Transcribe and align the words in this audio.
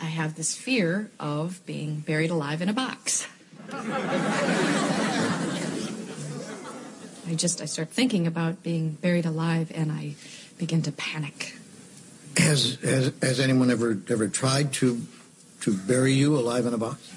I 0.00 0.06
have 0.06 0.34
this 0.34 0.56
fear 0.56 1.10
of 1.20 1.60
being 1.66 2.00
buried 2.00 2.30
alive 2.30 2.62
in 2.62 2.68
a 2.68 2.72
box. 2.72 3.28
I 7.26 7.34
just 7.36 7.60
I 7.60 7.66
start 7.66 7.90
thinking 7.90 8.26
about 8.26 8.62
being 8.62 8.92
buried 8.92 9.26
alive 9.26 9.70
and 9.74 9.92
I 9.92 10.14
begin 10.58 10.82
to 10.82 10.92
panic. 10.92 11.54
Has 12.36 12.78
has, 12.82 13.12
has 13.20 13.38
anyone 13.40 13.70
ever 13.70 13.98
ever 14.08 14.26
tried 14.28 14.72
to 14.74 15.02
to 15.60 15.76
bury 15.76 16.14
you 16.14 16.36
alive 16.36 16.66
in 16.66 16.74
a 16.74 16.78
box? 16.78 17.12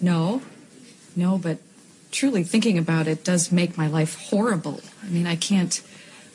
No. 0.00 0.42
No, 1.16 1.38
but 1.38 1.58
truly 2.10 2.44
thinking 2.44 2.78
about 2.78 3.06
it 3.08 3.24
does 3.24 3.50
make 3.52 3.76
my 3.76 3.88
life 3.88 4.14
horrible. 4.30 4.80
I 5.02 5.06
mean, 5.08 5.26
I 5.26 5.36
can't 5.36 5.80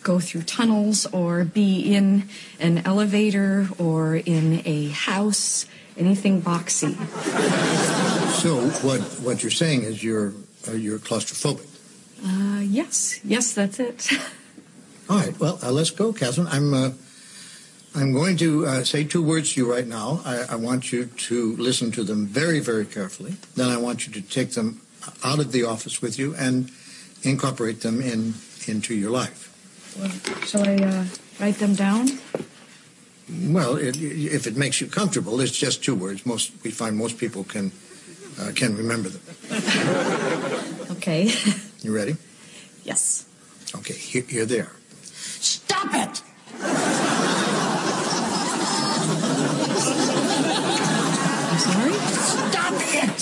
go 0.04 0.20
through 0.20 0.44
tunnels 0.44 1.06
or 1.08 1.44
be 1.44 1.94
in 1.94 2.28
an 2.60 2.80
elevator 2.86 3.68
or 3.78 4.16
in 4.16 4.62
a 4.66 4.90
house, 4.90 5.66
anything 5.98 6.42
boxy. 6.42 6.96
So 8.42 8.58
what 8.86 9.02
what 9.22 9.44
you're 9.44 9.52
saying 9.52 9.84
is 9.84 10.04
you're 10.04 10.34
uh, 10.68 10.72
you're 10.74 11.00
claustrophobic. 11.00 11.66
Uh, 12.26 12.62
yes, 12.62 13.20
yes, 13.24 13.54
that's 13.54 13.80
it. 13.80 14.10
All 15.10 15.18
right. 15.18 15.38
Well, 15.40 15.60
uh, 15.64 15.72
let's 15.72 15.90
go, 15.90 16.14
Catherine. 16.14 16.48
I'm 16.48 16.74
uh, 16.74 16.92
I'm 17.96 18.14
going 18.14 18.38
to 18.38 18.66
uh, 18.66 18.84
say 18.84 19.04
two 19.04 19.24
words 19.24 19.54
to 19.54 19.62
you 19.62 19.72
right 19.72 19.88
now. 19.88 20.22
I, 20.24 20.46
I 20.52 20.56
want 20.56 20.92
you 20.92 21.06
to 21.06 21.56
listen 21.58 21.92
to 21.94 22.04
them 22.04 22.28
very, 22.28 22.60
very 22.60 22.86
carefully. 22.86 23.36
Then 23.56 23.70
I 23.70 23.78
want 23.78 24.06
you 24.06 24.14
to 24.14 24.22
take 24.22 24.52
them 24.52 24.82
out 25.24 25.40
of 25.40 25.52
the 25.52 25.64
office 25.64 26.02
with 26.02 26.20
you 26.20 26.36
and 26.36 26.72
incorporate 27.24 27.82
them 27.82 28.02
in 28.02 28.36
into 28.68 28.94
your 28.94 29.12
life. 29.12 29.49
Well, 29.98 30.12
shall 30.46 30.68
I 30.68 30.76
uh, 30.76 31.06
write 31.40 31.56
them 31.60 31.74
down? 31.76 32.08
Well, 33.48 33.76
it, 33.76 33.96
if 34.02 34.48
it 34.48 34.56
makes 34.58 34.82
you 34.82 34.88
comfortable, 34.88 35.40
it's 35.42 35.52
just 35.58 35.84
two 35.84 35.96
words. 35.96 36.26
Most 36.26 36.52
we 36.64 36.72
find 36.72 36.98
most 36.98 37.18
people 37.18 37.44
can 37.44 37.72
uh, 38.40 38.52
can 38.56 38.76
remember 38.76 39.10
them. 39.10 39.22
Okay. 41.00 41.32
You 41.82 41.96
ready? 41.96 42.18
yes. 42.84 43.26
Okay, 43.74 43.94
here, 43.94 44.24
here 44.28 44.46
they 44.46 44.60
are. 44.60 44.76
Stop 45.40 45.88
it! 45.94 46.22
I'm 51.50 51.60
sorry? 51.60 51.94
Stop 51.94 52.74
it! 52.94 53.20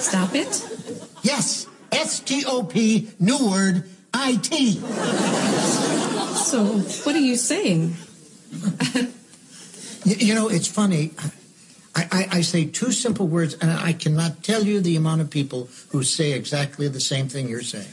Stop 0.00 0.34
it? 0.34 0.68
Yes, 1.22 1.66
S 1.92 2.20
T 2.20 2.44
O 2.46 2.62
P, 2.62 3.10
new 3.20 3.50
word, 3.50 3.84
So, 6.36 6.64
what 7.04 7.16
are 7.16 7.18
you 7.18 7.36
saying? 7.36 7.96
You, 10.04 10.16
you 10.16 10.34
know, 10.34 10.48
it's 10.48 10.68
funny. 10.68 11.12
I, 11.94 12.08
I, 12.10 12.28
I 12.38 12.40
say 12.42 12.66
two 12.66 12.92
simple 12.92 13.26
words, 13.26 13.54
and 13.54 13.70
I 13.70 13.92
cannot 13.92 14.42
tell 14.42 14.62
you 14.62 14.80
the 14.80 14.96
amount 14.96 15.20
of 15.22 15.30
people 15.30 15.68
who 15.90 16.02
say 16.02 16.32
exactly 16.32 16.88
the 16.88 17.00
same 17.00 17.28
thing 17.28 17.48
you're 17.48 17.62
saying. 17.62 17.88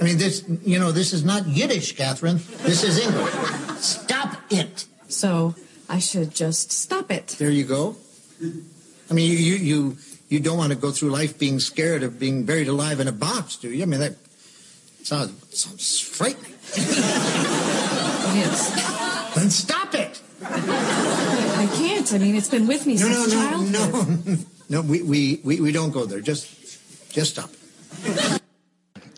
I 0.00 0.04
mean, 0.04 0.18
this, 0.18 0.44
you 0.64 0.78
know, 0.78 0.92
this 0.92 1.12
is 1.12 1.24
not 1.24 1.46
Yiddish, 1.46 1.96
Catherine. 1.96 2.40
This 2.62 2.82
is 2.82 2.98
English. 2.98 3.32
Stop 3.78 4.36
it. 4.50 4.86
So, 5.08 5.54
I 5.88 5.98
should 6.00 6.34
just 6.34 6.72
stop 6.72 7.10
it. 7.10 7.28
There 7.38 7.50
you 7.50 7.64
go. 7.64 7.96
I 8.42 9.14
mean, 9.14 9.30
you, 9.30 9.36
you, 9.36 9.54
you, 9.54 9.96
you 10.28 10.40
don't 10.40 10.58
want 10.58 10.72
to 10.72 10.78
go 10.78 10.90
through 10.90 11.10
life 11.10 11.38
being 11.38 11.60
scared 11.60 12.02
of 12.02 12.18
being 12.18 12.44
buried 12.44 12.68
alive 12.68 12.98
in 13.00 13.08
a 13.08 13.12
box, 13.12 13.56
do 13.56 13.70
you? 13.70 13.82
I 13.82 13.86
mean, 13.86 14.00
that 14.00 14.16
sounds, 15.04 15.58
sounds 15.58 16.00
frightening. 16.00 16.52
Yes. 18.34 19.34
Then 19.36 19.48
stop 19.50 19.94
it. 19.94 20.20
I 20.42 21.68
can't. 21.76 22.12
I 22.12 22.18
mean, 22.18 22.34
it's 22.34 22.48
been 22.48 22.66
with 22.66 22.84
me 22.84 22.96
No, 22.96 23.08
no, 23.08 23.14
since 23.14 23.34
no, 23.34 23.40
childhood. 23.48 24.26
no. 24.26 24.36
No, 24.70 24.80
we, 24.80 25.02
we, 25.02 25.40
we, 25.44 25.60
we 25.60 25.72
don't 25.72 25.90
go 25.92 26.04
there. 26.06 26.20
Just, 26.20 26.48
just 27.12 27.32
stop 27.32 27.50
it. 28.04 28.42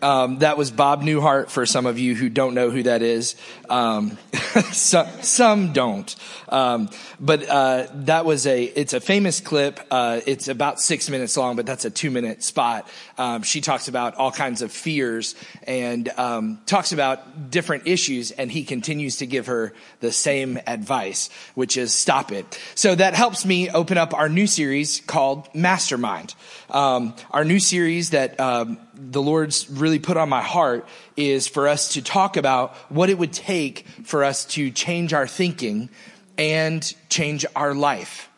Um, 0.01 0.39
that 0.39 0.57
was 0.57 0.71
Bob 0.71 1.01
Newhart 1.01 1.49
for 1.49 1.65
some 1.65 1.85
of 1.85 1.97
you 1.97 2.15
who 2.15 2.29
don't 2.29 2.53
know 2.53 2.69
who 2.69 2.83
that 2.83 3.01
is. 3.01 3.35
Um, 3.69 4.17
some, 4.71 5.07
some 5.21 5.73
don't. 5.73 6.15
Um, 6.49 6.89
but 7.19 7.47
uh, 7.47 7.87
that 7.93 8.25
was 8.25 8.45
a 8.45 8.63
it's 8.63 8.93
a 8.93 8.99
famous 8.99 9.41
clip. 9.41 9.79
Uh, 9.89 10.21
it's 10.25 10.47
about 10.47 10.79
six 10.79 11.09
minutes 11.09 11.35
long, 11.35 11.55
but 11.55 11.65
that's 11.65 11.85
a 11.85 11.89
two 11.89 12.11
minute 12.11 12.43
spot. 12.43 12.87
Um, 13.17 13.41
she 13.41 13.61
talks 13.61 13.87
about 13.87 14.15
all 14.15 14.31
kinds 14.31 14.61
of 14.61 14.71
fears 14.71 15.35
and 15.63 16.07
um, 16.09 16.59
talks 16.65 16.91
about 16.91 17.49
different 17.49 17.87
issues, 17.87 18.31
and 18.31 18.51
he 18.51 18.63
continues 18.63 19.17
to 19.17 19.25
give 19.25 19.47
her 19.47 19.73
the 19.99 20.11
same 20.11 20.59
advice, 20.67 21.29
which 21.55 21.75
is 21.75 21.93
stop 21.93 22.31
it. 22.31 22.59
So 22.75 22.93
that 22.95 23.15
helps 23.15 23.45
me 23.45 23.69
open 23.69 23.97
up 23.97 24.13
our 24.13 24.29
new 24.29 24.47
series 24.47 25.01
called 25.01 25.47
Mastermind. 25.55 26.35
Um, 26.69 27.15
our 27.31 27.43
new 27.43 27.59
series 27.59 28.11
that 28.11 28.39
the 28.97 29.21
Lord's 29.21 29.69
really 29.69 29.99
put 29.99 30.17
on 30.17 30.29
my 30.29 30.41
heart 30.41 30.87
is 31.15 31.47
for 31.47 31.67
us 31.67 31.93
to 31.93 32.01
talk 32.01 32.37
about 32.37 32.75
what 32.89 33.09
it 33.09 33.17
would 33.17 33.33
take 33.33 33.85
for 34.03 34.23
us 34.23 34.45
to 34.45 34.71
change 34.71 35.13
our 35.13 35.27
thinking 35.27 35.89
and 36.37 36.93
change 37.09 37.45
our 37.55 37.73
life. 37.73 38.29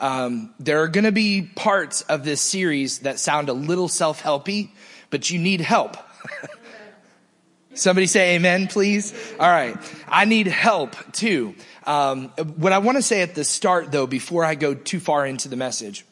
Um, 0.00 0.54
there 0.58 0.82
are 0.82 0.88
going 0.88 1.04
to 1.04 1.12
be 1.12 1.42
parts 1.42 2.02
of 2.02 2.24
this 2.24 2.40
series 2.40 3.00
that 3.00 3.18
sound 3.18 3.48
a 3.48 3.52
little 3.52 3.88
self 3.88 4.22
helpy, 4.22 4.70
but 5.10 5.30
you 5.30 5.38
need 5.38 5.60
help. 5.60 5.96
Somebody 7.74 8.06
say 8.06 8.36
amen, 8.36 8.68
please. 8.68 9.12
All 9.38 9.48
right. 9.48 9.76
I 10.08 10.26
need 10.26 10.46
help 10.46 10.94
too. 11.12 11.54
Um, 11.84 12.28
what 12.56 12.72
I 12.72 12.78
want 12.78 12.98
to 12.98 13.02
say 13.02 13.22
at 13.22 13.34
the 13.34 13.44
start, 13.44 13.90
though, 13.90 14.06
before 14.06 14.44
I 14.44 14.54
go 14.54 14.74
too 14.74 15.00
far 15.00 15.26
into 15.26 15.48
the 15.48 15.56
message, 15.56 16.04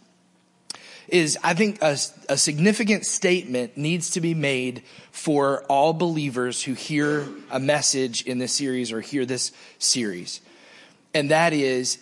is 1.09 1.39
I 1.43 1.55
think 1.55 1.83
a, 1.83 1.97
a, 2.29 2.37
significant 2.37 3.05
statement 3.07 3.77
needs 3.77 4.11
to 4.11 4.21
be 4.21 4.35
made 4.35 4.83
for 5.11 5.65
all 5.65 5.93
believers 5.93 6.63
who 6.63 6.75
hear 6.75 7.27
a 7.51 7.59
message 7.59 8.23
in 8.23 8.39
this 8.39 8.53
series 8.53 8.93
or 8.93 9.01
hear 9.01 9.27
this 9.27 9.53
series. 9.79 10.41
And 11.15 11.31
that 11.31 11.53
is, 11.53 11.99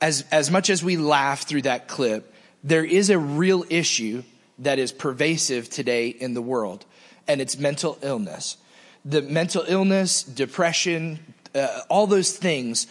as, 0.00 0.24
as 0.30 0.50
much 0.50 0.70
as 0.70 0.84
we 0.84 0.96
laugh 0.96 1.42
through 1.42 1.62
that 1.62 1.88
clip, 1.88 2.32
there 2.62 2.84
is 2.84 3.10
a 3.10 3.18
real 3.18 3.64
issue 3.68 4.22
that 4.58 4.78
is 4.78 4.92
pervasive 4.92 5.68
today 5.68 6.08
in 6.08 6.34
the 6.34 6.42
world, 6.42 6.84
and 7.26 7.40
it's 7.40 7.58
mental 7.58 7.98
illness. 8.02 8.56
The 9.04 9.22
mental 9.22 9.64
illness, 9.66 10.22
depression, 10.22 11.18
uh, 11.54 11.80
all 11.88 12.06
those 12.06 12.36
things 12.36 12.86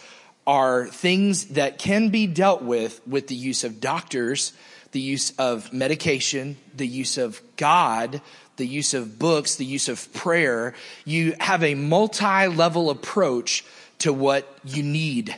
are 0.46 0.88
things 0.88 1.46
that 1.46 1.78
can 1.78 2.08
be 2.08 2.26
dealt 2.26 2.62
with 2.62 3.00
with 3.06 3.28
the 3.28 3.34
use 3.34 3.64
of 3.64 3.80
doctors, 3.80 4.52
the 4.92 5.00
use 5.00 5.32
of 5.38 5.72
medication, 5.72 6.56
the 6.74 6.86
use 6.86 7.18
of 7.18 7.40
God, 7.56 8.20
the 8.56 8.66
use 8.66 8.94
of 8.94 9.18
books, 9.18 9.56
the 9.56 9.64
use 9.64 9.88
of 9.88 10.12
prayer. 10.12 10.74
You 11.04 11.34
have 11.40 11.64
a 11.64 11.74
multi 11.74 12.46
level 12.46 12.90
approach 12.90 13.64
to 13.98 14.12
what 14.12 14.46
you 14.64 14.82
need. 14.82 15.34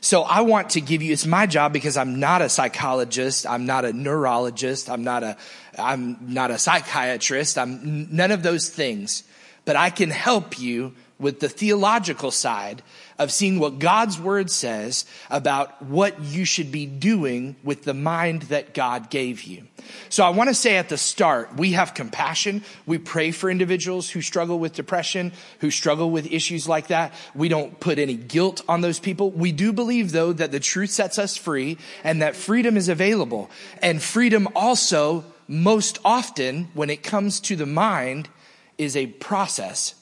So 0.00 0.22
I 0.22 0.42
want 0.42 0.70
to 0.70 0.80
give 0.80 1.02
you, 1.02 1.12
it's 1.12 1.26
my 1.26 1.46
job 1.46 1.72
because 1.72 1.96
I'm 1.96 2.20
not 2.20 2.42
a 2.42 2.48
psychologist. 2.48 3.46
I'm 3.46 3.66
not 3.66 3.84
a 3.84 3.92
neurologist. 3.92 4.88
I'm 4.88 5.02
not 5.02 5.22
a, 5.24 5.36
I'm 5.76 6.18
not 6.20 6.50
a 6.50 6.58
psychiatrist. 6.58 7.58
I'm 7.58 8.14
none 8.14 8.30
of 8.30 8.42
those 8.42 8.68
things, 8.68 9.24
but 9.64 9.74
I 9.74 9.90
can 9.90 10.10
help 10.10 10.58
you 10.58 10.94
with 11.18 11.40
the 11.40 11.48
theological 11.48 12.30
side 12.30 12.82
of 13.18 13.32
seeing 13.32 13.58
what 13.58 13.78
God's 13.78 14.18
word 14.18 14.50
says 14.50 15.04
about 15.30 15.82
what 15.82 16.20
you 16.22 16.44
should 16.44 16.70
be 16.70 16.86
doing 16.86 17.56
with 17.64 17.82
the 17.82 17.94
mind 17.94 18.42
that 18.42 18.74
God 18.74 19.10
gave 19.10 19.42
you. 19.42 19.64
So 20.08 20.24
I 20.24 20.30
want 20.30 20.48
to 20.48 20.54
say 20.54 20.76
at 20.76 20.88
the 20.88 20.98
start, 20.98 21.56
we 21.56 21.72
have 21.72 21.94
compassion. 21.94 22.62
We 22.86 22.98
pray 22.98 23.30
for 23.30 23.50
individuals 23.50 24.10
who 24.10 24.20
struggle 24.20 24.58
with 24.58 24.74
depression, 24.74 25.32
who 25.60 25.70
struggle 25.70 26.10
with 26.10 26.30
issues 26.30 26.68
like 26.68 26.88
that. 26.88 27.12
We 27.34 27.48
don't 27.48 27.78
put 27.80 27.98
any 27.98 28.14
guilt 28.14 28.62
on 28.68 28.80
those 28.80 29.00
people. 29.00 29.30
We 29.30 29.52
do 29.52 29.72
believe 29.72 30.12
though 30.12 30.32
that 30.32 30.52
the 30.52 30.60
truth 30.60 30.90
sets 30.90 31.18
us 31.18 31.36
free 31.36 31.78
and 32.04 32.22
that 32.22 32.36
freedom 32.36 32.76
is 32.76 32.88
available. 32.88 33.50
And 33.82 34.02
freedom 34.02 34.48
also, 34.54 35.24
most 35.46 35.98
often, 36.04 36.68
when 36.74 36.90
it 36.90 37.02
comes 37.02 37.40
to 37.40 37.56
the 37.56 37.66
mind, 37.66 38.28
is 38.76 38.96
a 38.96 39.06
process. 39.06 39.94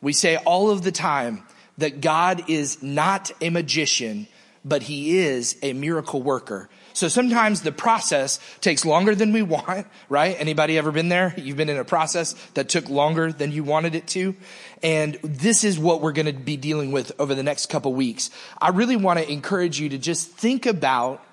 We 0.00 0.12
say 0.12 0.36
all 0.36 0.70
of 0.70 0.82
the 0.82 0.92
time, 0.92 1.44
that 1.78 2.00
God 2.00 2.48
is 2.48 2.82
not 2.82 3.30
a 3.40 3.50
magician, 3.50 4.26
but 4.64 4.82
he 4.82 5.18
is 5.18 5.56
a 5.62 5.72
miracle 5.72 6.22
worker. 6.22 6.68
So 6.94 7.08
sometimes 7.08 7.62
the 7.62 7.72
process 7.72 8.38
takes 8.60 8.84
longer 8.84 9.14
than 9.14 9.32
we 9.32 9.42
want, 9.42 9.86
right? 10.08 10.36
Anybody 10.38 10.76
ever 10.76 10.92
been 10.92 11.08
there? 11.08 11.34
You've 11.36 11.56
been 11.56 11.70
in 11.70 11.78
a 11.78 11.84
process 11.84 12.34
that 12.54 12.68
took 12.68 12.88
longer 12.88 13.32
than 13.32 13.50
you 13.50 13.64
wanted 13.64 13.94
it 13.94 14.06
to. 14.08 14.36
And 14.82 15.14
this 15.22 15.64
is 15.64 15.78
what 15.78 16.00
we're 16.00 16.12
going 16.12 16.26
to 16.26 16.32
be 16.32 16.56
dealing 16.56 16.92
with 16.92 17.12
over 17.18 17.34
the 17.34 17.42
next 17.42 17.70
couple 17.70 17.94
weeks. 17.94 18.30
I 18.60 18.68
really 18.68 18.96
want 18.96 19.18
to 19.18 19.30
encourage 19.30 19.80
you 19.80 19.88
to 19.90 19.98
just 19.98 20.30
think 20.30 20.66
about 20.66 21.24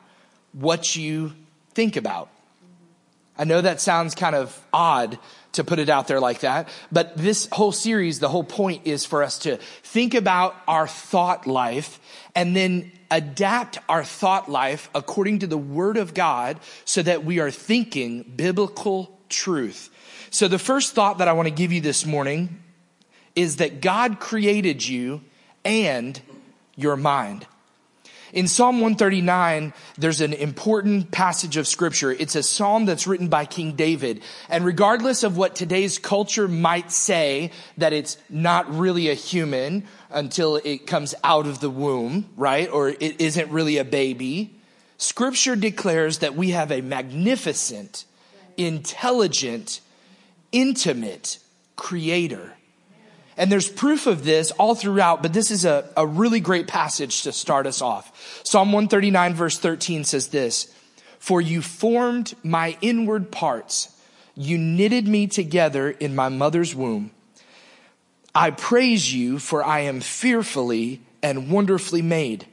what 0.53 0.95
you 0.95 1.33
think 1.73 1.97
about. 1.97 2.29
I 3.37 3.43
know 3.43 3.61
that 3.61 3.79
sounds 3.79 4.15
kind 4.15 4.35
of 4.35 4.59
odd 4.73 5.17
to 5.53 5.63
put 5.63 5.79
it 5.79 5.89
out 5.89 6.07
there 6.07 6.19
like 6.19 6.41
that. 6.41 6.69
But 6.91 7.17
this 7.17 7.47
whole 7.51 7.71
series, 7.71 8.19
the 8.19 8.29
whole 8.29 8.43
point 8.43 8.85
is 8.85 9.05
for 9.05 9.23
us 9.23 9.39
to 9.39 9.57
think 9.83 10.13
about 10.13 10.55
our 10.67 10.87
thought 10.87 11.47
life 11.47 11.99
and 12.35 12.55
then 12.55 12.91
adapt 13.11 13.79
our 13.89 14.03
thought 14.03 14.49
life 14.49 14.89
according 14.93 15.39
to 15.39 15.47
the 15.47 15.57
word 15.57 15.97
of 15.97 16.13
God 16.13 16.59
so 16.85 17.01
that 17.01 17.25
we 17.25 17.39
are 17.39 17.51
thinking 17.51 18.23
biblical 18.23 19.17
truth. 19.29 19.89
So 20.29 20.47
the 20.47 20.59
first 20.59 20.93
thought 20.93 21.17
that 21.17 21.27
I 21.27 21.33
want 21.33 21.47
to 21.47 21.53
give 21.53 21.71
you 21.71 21.81
this 21.81 22.05
morning 22.05 22.61
is 23.35 23.57
that 23.57 23.81
God 23.81 24.19
created 24.19 24.87
you 24.87 25.21
and 25.65 26.19
your 26.75 26.95
mind. 26.95 27.47
In 28.31 28.47
Psalm 28.47 28.75
139, 28.75 29.73
there's 29.97 30.21
an 30.21 30.33
important 30.33 31.11
passage 31.11 31.57
of 31.57 31.67
scripture. 31.67 32.11
It's 32.11 32.35
a 32.35 32.43
psalm 32.43 32.85
that's 32.85 33.07
written 33.07 33.27
by 33.27 33.45
King 33.45 33.75
David. 33.75 34.21
And 34.49 34.63
regardless 34.63 35.23
of 35.23 35.35
what 35.35 35.55
today's 35.55 35.97
culture 35.97 36.47
might 36.47 36.91
say, 36.91 37.51
that 37.77 37.91
it's 37.91 38.17
not 38.29 38.71
really 38.73 39.09
a 39.09 39.15
human 39.15 39.85
until 40.11 40.57
it 40.57 40.85
comes 40.85 41.15
out 41.23 41.47
of 41.47 41.59
the 41.59 41.71
womb, 41.71 42.29
right? 42.37 42.69
Or 42.71 42.89
it 42.89 43.19
isn't 43.19 43.49
really 43.49 43.77
a 43.77 43.85
baby. 43.85 44.53
Scripture 44.97 45.55
declares 45.55 46.19
that 46.19 46.35
we 46.35 46.51
have 46.51 46.71
a 46.71 46.81
magnificent, 46.81 48.05
intelligent, 48.57 49.81
intimate 50.51 51.39
creator. 51.75 52.53
And 53.39 53.49
there's 53.49 53.69
proof 53.69 54.05
of 54.05 54.25
this 54.25 54.51
all 54.51 54.75
throughout, 54.75 55.21
but 55.21 55.31
this 55.31 55.49
is 55.49 55.63
a, 55.63 55.89
a 55.95 56.05
really 56.05 56.41
great 56.41 56.67
passage 56.67 57.21
to 57.21 57.31
start 57.31 57.67
us 57.67 57.81
off. 57.81 58.41
Psalm 58.43 58.73
139 58.73 59.33
verse 59.33 59.57
13 59.57 60.03
says 60.03 60.27
this, 60.27 60.71
For 61.19 61.39
you 61.39 61.61
formed 61.61 62.35
my 62.43 62.77
inward 62.81 63.31
parts. 63.31 63.95
You 64.35 64.57
knitted 64.57 65.07
me 65.07 65.25
together 65.25 65.89
in 65.89 66.17
my 66.17 66.27
mother's 66.27 66.75
womb. 66.75 67.11
I 68.35 68.51
praise 68.51 69.13
you 69.13 69.39
for 69.39 69.63
I 69.63 69.79
am 69.79 70.01
fearfully 70.01 71.01
and 71.23 71.49
wonderfully 71.49 72.01
made. 72.01 72.45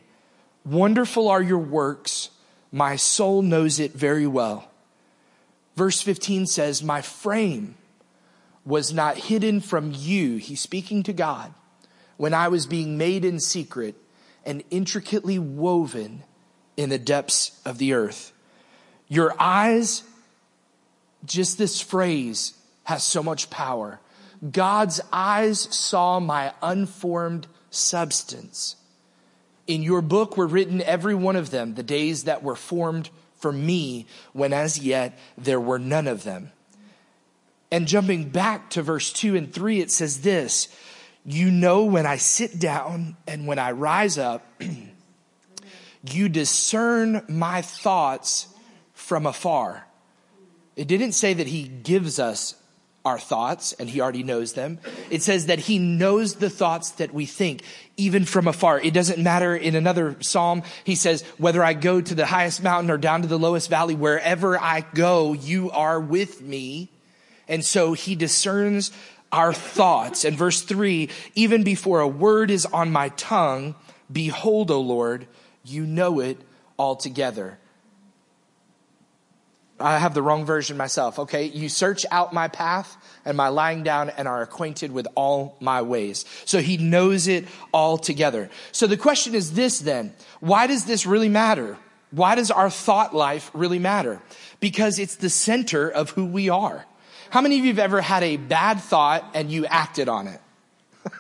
Wonderful 0.65 1.27
are 1.27 1.43
your 1.43 1.59
works. 1.59 2.31
My 2.71 2.95
soul 2.95 3.43
knows 3.43 3.81
it 3.81 3.93
very 3.93 4.27
well. 4.29 4.71
Verse 5.75 6.01
15 6.01 6.47
says, 6.47 6.81
my 6.81 7.03
frame 7.03 7.75
was 8.67 8.93
not 8.93 9.17
hidden 9.17 9.61
from 9.61 9.93
you. 9.95 10.37
He's 10.37 10.61
speaking 10.61 11.05
to 11.05 11.13
God 11.13 11.55
when 12.17 12.35
I 12.35 12.49
was 12.49 12.67
being 12.67 12.99
made 12.99 13.25
in 13.25 13.39
secret 13.39 13.95
and 14.45 14.63
intricately 14.71 15.39
woven 15.39 16.25
in 16.77 16.91
the 16.91 16.99
depths 16.99 17.61
of 17.65 17.79
the 17.79 17.95
earth. 17.95 18.33
Your 19.09 19.35
eyes, 19.39 20.03
just 21.25 21.59
this 21.59 21.81
phrase 21.81 22.55
has 22.85 23.05
so 23.05 23.23
much 23.23 23.51
power. 23.51 24.01
God's 24.51 25.01
eyes 25.13 25.61
saw 25.75 26.19
my 26.21 26.53
unformed 26.61 27.47
substance. 27.71 28.77
In 29.67 29.83
your 29.83 30.03
book 30.03 30.37
were 30.37 30.47
written 30.47 30.83
every 30.83 31.15
one 31.15 31.37
of 31.37 31.51
them, 31.51 31.75
the 31.75 31.83
days 31.83 32.25
that 32.25 32.43
were 32.43 32.57
formed 32.57 33.11
for 33.37 33.53
me, 33.53 34.07
when 34.33 34.53
as 34.53 34.79
yet 34.79 35.19
there 35.37 35.61
were 35.61 35.79
none 35.79 36.07
of 36.07 36.25
them. 36.25 36.51
And 37.71 37.89
jumping 37.89 38.29
back 38.29 38.71
to 38.71 38.83
verse 38.83 39.13
2 39.13 39.37
and 39.37 39.53
3, 39.53 39.81
it 39.81 39.91
says 39.91 40.21
this 40.21 40.69
You 41.25 41.51
know 41.51 41.85
when 41.85 42.07
I 42.07 42.17
sit 42.17 42.59
down 42.59 43.17
and 43.27 43.47
when 43.47 43.59
I 43.59 43.73
rise 43.73 44.19
up, 44.19 44.47
you 46.11 46.29
discern 46.29 47.25
my 47.29 47.63
thoughts 47.63 48.49
from 48.93 49.27
afar. 49.27 49.87
It 50.77 50.89
didn't 50.89 51.13
say 51.13 51.35
that 51.35 51.47
he 51.47 51.65
gives 51.65 52.19
us 52.19 52.55
our 53.07 53.19
thoughts 53.21 53.73
and 53.75 53.89
he 53.89 54.01
already 54.01 54.25
knows 54.25 54.55
them. 54.55 54.81
It 55.11 55.23
says 55.23 55.47
that 55.47 55.61
he 55.61 55.79
knows 55.79 56.35
the 56.35 56.51
thoughts 56.51 56.91
that 56.93 57.15
we 57.15 57.25
think 57.25 57.63
even 57.97 58.25
from 58.25 58.49
afar. 58.49 58.81
It 58.81 58.93
doesn't 58.93 59.23
matter 59.23 59.55
in 59.55 59.77
another 59.77 60.17
psalm. 60.21 60.65
He 60.83 60.97
says, 60.97 61.23
whether 61.39 61.63
I 61.63 61.73
go 61.73 62.01
to 62.01 62.15
the 62.15 62.27
highest 62.27 62.63
mountain 62.65 62.91
or 62.91 62.99
down 62.99 63.23
to 63.23 63.29
the 63.29 63.39
lowest 63.39 63.71
valley, 63.71 63.95
wherever 63.95 64.61
I 64.61 64.85
go, 64.93 65.33
you 65.33 65.71
are 65.71 66.01
with 66.01 66.43
me. 66.43 66.91
And 67.49 67.65
so 67.65 67.93
he 67.93 68.15
discerns 68.15 68.91
our 69.33 69.53
thoughts. 69.53 70.25
And 70.25 70.37
verse 70.37 70.63
three, 70.63 71.11
even 71.35 71.63
before 71.63 72.01
a 72.01 72.09
word 72.09 72.51
is 72.51 72.67
on 72.67 72.93
my 72.93 73.11
tongue, 73.11 73.75
behold, 74.11 74.71
O 74.71 74.81
Lord, 74.81 75.27
you 75.65 75.87
know 75.87 76.21
it 76.21 76.39
altogether. 76.79 77.59
I 79.79 79.99
have 79.99 80.15
the 80.15 80.23
wrong 80.23 80.47
version 80.47 80.77
myself. 80.79 81.19
Okay. 81.19 81.45
You 81.45 81.69
search 81.69 82.07
out 82.11 82.33
my 82.33 82.49
path 82.49 82.97
and 83.27 83.37
my 83.37 83.49
lying 83.49 83.83
down 83.83 84.09
and 84.11 84.27
are 84.27 84.41
acquainted 84.41 84.91
with 84.91 85.07
all 85.15 85.57
my 85.61 85.83
ways. 85.83 86.25
So 86.47 86.61
he 86.61 86.79
knows 86.79 87.29
it 87.29 87.47
all 87.73 87.99
together. 87.99 88.49
So 88.73 88.87
the 88.87 88.97
question 88.97 89.35
is 89.35 89.53
this 89.53 89.81
then. 89.81 90.15
Why 90.41 90.67
does 90.67 90.87
this 90.87 91.05
really 91.05 91.29
matter? 91.29 91.77
Why 92.11 92.37
does 92.37 92.51
our 92.51 92.71
thought 92.71 93.15
life 93.15 93.51
really 93.53 93.79
matter? 93.79 94.23
Because 94.61 94.99
it's 94.99 95.17
the 95.17 95.29
center 95.29 95.91
of 95.91 96.11
who 96.11 96.25
we 96.25 96.49
are. 96.49 96.87
How 97.31 97.41
many 97.41 97.59
of 97.59 97.65
you 97.65 97.73
have 97.73 97.79
ever 97.79 98.01
had 98.01 98.23
a 98.23 98.37
bad 98.37 98.81
thought 98.81 99.25
and 99.35 99.51
you 99.51 99.67
acted 99.67 100.09
on 100.09 100.29
it? 100.29 100.41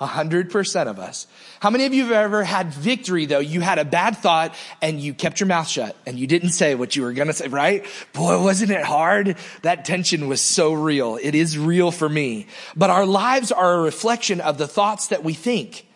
A 0.00 0.06
hundred 0.06 0.50
percent 0.50 0.88
of 0.88 0.98
us. 0.98 1.26
How 1.60 1.70
many 1.70 1.86
of 1.86 1.94
you 1.94 2.02
have 2.04 2.12
ever 2.12 2.42
had 2.42 2.74
victory 2.74 3.26
though? 3.26 3.38
You 3.38 3.60
had 3.60 3.78
a 3.78 3.84
bad 3.84 4.16
thought 4.16 4.54
and 4.80 5.00
you 5.00 5.14
kept 5.14 5.38
your 5.38 5.46
mouth 5.46 5.68
shut 5.68 5.96
and 6.06 6.18
you 6.18 6.26
didn't 6.26 6.50
say 6.50 6.74
what 6.74 6.96
you 6.96 7.02
were 7.02 7.12
going 7.12 7.28
to 7.28 7.34
say, 7.34 7.46
right? 7.46 7.86
Boy, 8.12 8.42
wasn't 8.42 8.72
it 8.72 8.82
hard? 8.82 9.36
That 9.62 9.84
tension 9.84 10.28
was 10.28 10.40
so 10.40 10.72
real. 10.72 11.18
It 11.22 11.34
is 11.34 11.56
real 11.56 11.92
for 11.92 12.08
me. 12.08 12.48
But 12.74 12.90
our 12.90 13.06
lives 13.06 13.52
are 13.52 13.74
a 13.74 13.80
reflection 13.80 14.40
of 14.40 14.58
the 14.58 14.66
thoughts 14.66 15.08
that 15.08 15.22
we 15.22 15.34
think. 15.34 15.86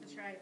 That's 0.00 0.16
right. 0.16 0.38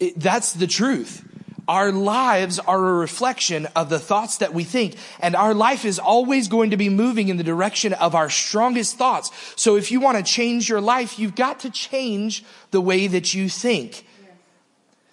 Yeah. 0.00 0.08
It, 0.08 0.18
that's 0.18 0.52
the 0.54 0.66
truth. 0.66 1.24
Our 1.66 1.92
lives 1.92 2.58
are 2.58 2.78
a 2.78 2.94
reflection 2.94 3.66
of 3.74 3.88
the 3.88 3.98
thoughts 3.98 4.38
that 4.38 4.52
we 4.52 4.64
think. 4.64 4.96
And 5.20 5.34
our 5.34 5.54
life 5.54 5.84
is 5.84 5.98
always 5.98 6.48
going 6.48 6.70
to 6.70 6.76
be 6.76 6.88
moving 6.88 7.28
in 7.28 7.36
the 7.36 7.44
direction 7.44 7.94
of 7.94 8.14
our 8.14 8.28
strongest 8.28 8.96
thoughts. 8.96 9.30
So 9.56 9.76
if 9.76 9.90
you 9.90 10.00
want 10.00 10.18
to 10.18 10.22
change 10.22 10.68
your 10.68 10.80
life, 10.80 11.18
you've 11.18 11.34
got 11.34 11.60
to 11.60 11.70
change 11.70 12.44
the 12.70 12.80
way 12.80 13.06
that 13.06 13.32
you 13.32 13.48
think. 13.48 14.06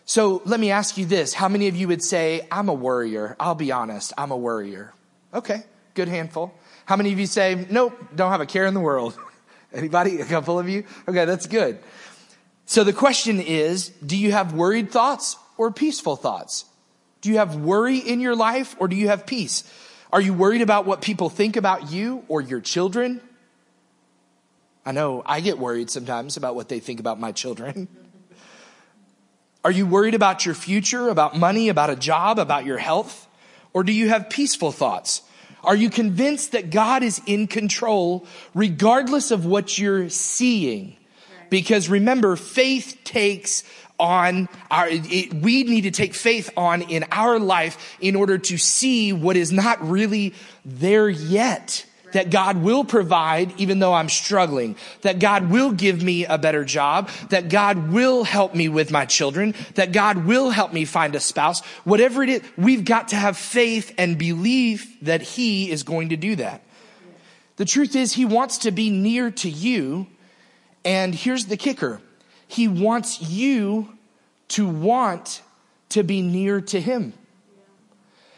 So 0.04 0.42
let 0.46 0.60
me 0.60 0.72
ask 0.72 0.98
you 0.98 1.06
this. 1.06 1.34
How 1.34 1.48
many 1.48 1.70
of 1.70 1.76
you 1.78 1.88
would 1.88 2.04
say, 2.04 2.46
I'm 2.52 2.68
a 2.68 2.74
worrier? 2.74 3.38
I'll 3.40 3.56
be 3.56 3.72
honest. 3.72 4.12
I'm 4.18 4.32
a 4.32 4.38
worrier. 4.38 4.94
Okay. 5.34 5.64
Good 5.94 6.10
handful. 6.10 6.54
How 6.86 6.98
many 6.98 7.14
of 7.14 7.20
you 7.20 7.28
say, 7.28 7.66
nope, 7.70 7.98
don't 8.14 8.32
have 8.32 8.42
a 8.42 8.46
care 8.46 8.66
in 8.66 8.74
the 8.74 8.82
world? 8.82 9.18
Anybody? 9.74 10.20
A 10.20 10.26
couple 10.26 10.60
of 10.60 10.68
you? 10.68 10.84
Okay. 11.08 11.24
That's 11.24 11.48
good. 11.48 11.80
So 12.66 12.84
the 12.84 12.92
question 12.92 13.40
is, 13.40 13.90
do 14.06 14.18
you 14.18 14.34
have 14.34 14.54
worried 14.54 14.92
thoughts 14.92 15.38
or 15.62 15.70
peaceful 15.70 16.16
thoughts? 16.16 16.66
Do 17.22 17.30
you 17.30 17.38
have 17.38 17.56
worry 17.56 18.00
in 18.00 18.20
your 18.20 18.36
life 18.36 18.76
or 18.80 18.88
do 18.88 18.96
you 18.96 19.10
have 19.10 19.28
peace? 19.28 19.64
Are 20.12 20.20
you 20.20 20.34
worried 20.34 20.64
about 20.64 20.88
what 20.88 21.04
people 21.04 21.30
think 21.30 21.56
about 21.56 21.92
you 21.92 22.26
or 22.28 22.42
your 22.42 22.62
children? 22.62 23.22
I 24.84 24.92
know 24.92 25.22
I 25.24 25.40
get 25.40 25.60
worried 25.60 25.92
sometimes 25.92 26.36
about 26.36 26.56
what 26.56 26.68
they 26.68 26.80
think 26.80 27.00
about 27.00 27.20
my 27.20 27.32
children. 27.32 27.88
Are 29.64 29.70
you 29.70 29.86
worried 29.86 30.16
about 30.16 30.48
your 30.48 30.56
future, 30.56 31.10
about 31.10 31.38
money, 31.38 31.70
about 31.70 31.92
a 31.92 31.96
job, 31.96 32.40
about 32.40 32.66
your 32.66 32.80
health? 32.80 33.28
Or 33.72 33.84
do 33.84 33.94
you 33.94 34.10
have 34.10 34.32
peaceful 34.32 34.72
thoughts? 34.72 35.22
Are 35.64 35.76
you 35.76 35.92
convinced 35.92 36.54
that 36.54 36.72
God 36.72 37.04
is 37.04 37.22
in 37.28 37.46
control 37.46 38.26
regardless 38.56 39.30
of 39.30 39.46
what 39.46 39.78
you're 39.78 40.10
seeing? 40.10 40.98
Because 41.52 41.88
remember, 41.88 42.36
faith 42.36 42.98
takes 43.04 43.64
on 44.02 44.50
our, 44.72 44.88
it, 44.90 45.34
we 45.34 45.64
need 45.64 45.82
to 45.82 45.92
take 45.92 46.16
faith 46.16 46.50
on 46.58 46.82
in 46.82 47.06
our 47.12 47.40
life 47.40 47.96
in 48.02 48.16
order 48.16 48.38
to 48.40 48.58
see 48.58 49.14
what 49.14 49.38
is 49.38 49.52
not 49.52 49.88
really 49.88 50.34
there 50.66 51.08
yet. 51.08 51.86
That 52.12 52.30
God 52.30 52.58
will 52.58 52.84
provide 52.84 53.54
even 53.58 53.80
though 53.80 53.94
I'm 53.94 54.10
struggling. 54.10 54.76
That 55.04 55.20
God 55.20 55.50
will 55.50 55.72
give 55.72 56.04
me 56.04 56.26
a 56.26 56.38
better 56.38 56.66
job. 56.66 57.10
That 57.30 57.48
God 57.48 57.94
will 57.94 58.26
help 58.26 58.54
me 58.54 58.68
with 58.68 58.92
my 58.92 59.06
children. 59.06 59.56
That 59.76 59.94
God 59.94 60.26
will 60.26 60.50
help 60.50 60.74
me 60.74 60.84
find 60.84 61.16
a 61.16 61.22
spouse. 61.22 61.64
Whatever 61.86 62.22
it 62.24 62.28
is, 62.28 62.42
we've 62.58 62.84
got 62.84 63.10
to 63.10 63.16
have 63.16 63.38
faith 63.38 63.94
and 63.98 64.18
believe 64.18 64.86
that 65.04 65.22
He 65.22 65.72
is 65.72 65.84
going 65.84 66.10
to 66.10 66.18
do 66.18 66.36
that. 66.36 66.64
The 67.56 67.64
truth 67.64 67.96
is, 67.96 68.12
He 68.12 68.26
wants 68.26 68.58
to 68.58 68.72
be 68.72 68.90
near 68.90 69.32
to 69.32 69.50
you. 69.50 70.08
And 70.84 71.16
here's 71.16 71.46
the 71.46 71.56
kicker. 71.56 72.02
He 72.52 72.68
wants 72.68 73.22
you 73.22 73.98
to 74.50 74.68
want 74.68 75.42
to 75.90 76.04
be 76.04 76.22
near 76.22 76.60
to 76.60 76.82
Him. 76.82 77.14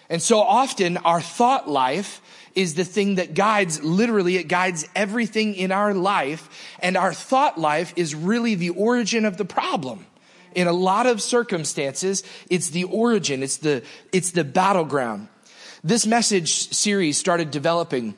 And 0.08 0.22
so 0.22 0.40
often 0.40 0.98
our 0.98 1.20
thought 1.20 1.68
life 1.68 2.22
is 2.54 2.76
the 2.76 2.84
thing 2.84 3.16
that 3.16 3.34
guides, 3.34 3.82
literally, 3.84 4.38
it 4.38 4.48
guides 4.48 4.88
everything 4.96 5.56
in 5.56 5.72
our 5.72 5.96
life. 5.96 6.48
And 6.78 6.96
our 6.96 7.12
thought 7.12 7.60
life 7.60 7.92
is 7.96 8.14
really 8.14 8.54
the 8.54 8.70
origin 8.70 9.26
of 9.26 9.38
the 9.38 9.46
problem. 9.46 10.06
In 10.54 10.68
a 10.68 10.74
lot 10.74 11.08
of 11.08 11.20
circumstances, 11.20 12.22
it's 12.52 12.70
the 12.70 12.84
origin, 12.84 13.42
it's 13.42 13.58
the, 13.58 13.82
it's 14.12 14.30
the 14.30 14.44
battleground. 14.44 15.28
This 15.84 16.06
message 16.06 16.72
series 16.72 17.18
started 17.18 17.50
developing 17.50 18.14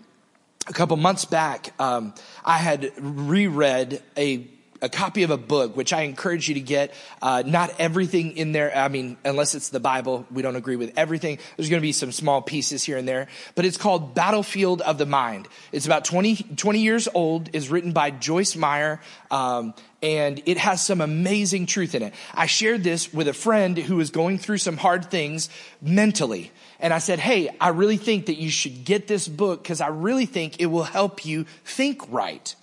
a 0.67 0.73
couple 0.73 0.97
months 0.97 1.23
back, 1.23 1.73
um, 1.79 2.13
I 2.43 2.57
had 2.57 2.91
reread 2.97 4.01
a 4.17 4.47
a 4.81 4.89
copy 4.89 5.23
of 5.23 5.31
a 5.31 5.37
book, 5.37 5.75
which 5.75 5.93
I 5.93 6.01
encourage 6.01 6.47
you 6.47 6.55
to 6.55 6.61
get. 6.61 6.93
Uh, 7.21 7.43
not 7.45 7.73
everything 7.79 8.37
in 8.37 8.51
there. 8.51 8.75
I 8.75 8.87
mean, 8.87 9.17
unless 9.23 9.55
it's 9.55 9.69
the 9.69 9.79
Bible, 9.79 10.25
we 10.31 10.41
don't 10.41 10.55
agree 10.55 10.75
with 10.75 10.97
everything. 10.97 11.39
There's 11.55 11.69
going 11.69 11.79
to 11.79 11.85
be 11.85 11.91
some 11.91 12.11
small 12.11 12.41
pieces 12.41 12.83
here 12.83 12.97
and 12.97 13.07
there, 13.07 13.27
but 13.55 13.65
it's 13.65 13.77
called 13.77 14.13
Battlefield 14.13 14.81
of 14.81 14.97
the 14.97 15.05
Mind. 15.05 15.47
It's 15.71 15.85
about 15.85 16.05
20, 16.05 16.35
20 16.55 16.79
years 16.79 17.07
old. 17.13 17.49
is 17.53 17.69
written 17.69 17.93
by 17.93 18.11
Joyce 18.11 18.55
Meyer. 18.55 18.99
Um, 19.31 19.73
and 20.01 20.41
it 20.45 20.57
has 20.57 20.85
some 20.85 21.01
amazing 21.01 21.65
truth 21.65 21.95
in 21.95 22.03
it. 22.03 22.13
I 22.33 22.45
shared 22.45 22.83
this 22.83 23.11
with 23.11 23.27
a 23.27 23.33
friend 23.33 23.77
who 23.77 23.95
was 23.95 24.11
going 24.11 24.37
through 24.37 24.59
some 24.59 24.77
hard 24.77 25.09
things 25.09 25.49
mentally. 25.81 26.51
And 26.79 26.93
I 26.93 26.99
said, 26.99 27.17
Hey, 27.17 27.49
I 27.59 27.69
really 27.69 27.97
think 27.97 28.27
that 28.27 28.37
you 28.37 28.51
should 28.51 28.85
get 28.85 29.07
this 29.07 29.27
book 29.27 29.63
because 29.63 29.81
I 29.81 29.87
really 29.87 30.27
think 30.27 30.59
it 30.59 30.67
will 30.67 30.83
help 30.83 31.25
you 31.25 31.45
think 31.63 32.03
right. 32.11 32.55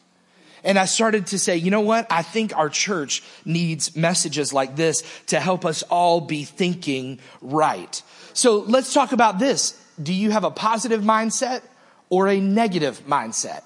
And 0.64 0.78
I 0.78 0.84
started 0.84 1.28
to 1.28 1.38
say, 1.38 1.56
you 1.56 1.70
know 1.70 1.80
what? 1.80 2.06
I 2.10 2.22
think 2.22 2.56
our 2.56 2.68
church 2.68 3.22
needs 3.44 3.96
messages 3.96 4.52
like 4.52 4.76
this 4.76 5.02
to 5.26 5.40
help 5.40 5.64
us 5.64 5.82
all 5.84 6.20
be 6.20 6.44
thinking 6.44 7.18
right. 7.40 8.02
So 8.32 8.58
let's 8.58 8.94
talk 8.94 9.12
about 9.12 9.38
this. 9.38 9.78
Do 10.00 10.12
you 10.12 10.30
have 10.30 10.44
a 10.44 10.50
positive 10.50 11.02
mindset 11.02 11.62
or 12.10 12.28
a 12.28 12.40
negative 12.40 13.02
mindset? 13.06 13.62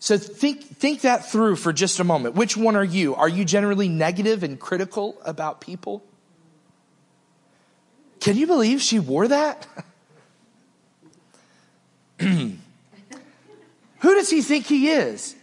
So 0.00 0.18
think, 0.18 0.62
think 0.62 1.02
that 1.02 1.30
through 1.30 1.56
for 1.56 1.72
just 1.72 1.98
a 2.00 2.04
moment. 2.04 2.34
Which 2.34 2.56
one 2.56 2.76
are 2.76 2.84
you? 2.84 3.14
Are 3.14 3.28
you 3.28 3.44
generally 3.44 3.88
negative 3.88 4.42
and 4.42 4.60
critical 4.60 5.16
about 5.24 5.60
people? 5.60 6.02
Can 8.20 8.36
you 8.36 8.46
believe 8.46 8.82
she 8.82 8.98
wore 8.98 9.28
that? 9.28 9.66
Who 12.18 12.54
does 14.02 14.28
he 14.28 14.42
think 14.42 14.66
he 14.66 14.90
is? 14.90 15.36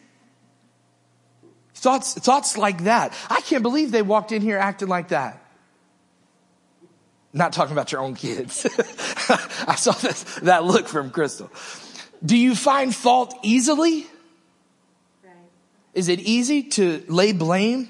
Thoughts, 1.81 2.13
thoughts 2.13 2.59
like 2.59 2.83
that. 2.83 3.11
I 3.27 3.41
can't 3.41 3.63
believe 3.63 3.91
they 3.91 4.03
walked 4.03 4.31
in 4.31 4.43
here 4.43 4.59
acting 4.59 4.87
like 4.87 5.07
that. 5.07 5.43
Not 7.33 7.53
talking 7.53 7.71
about 7.71 7.91
your 7.91 8.01
own 8.01 8.13
kids. 8.13 8.67
I 9.67 9.73
saw 9.73 9.93
this, 9.93 10.23
that 10.43 10.63
look 10.63 10.87
from 10.87 11.09
Crystal. 11.09 11.49
Do 12.23 12.37
you 12.37 12.53
find 12.53 12.93
fault 12.93 13.33
easily? 13.41 14.05
Is 15.95 16.07
it 16.07 16.19
easy 16.19 16.61
to 16.77 17.03
lay 17.07 17.31
blame? 17.31 17.89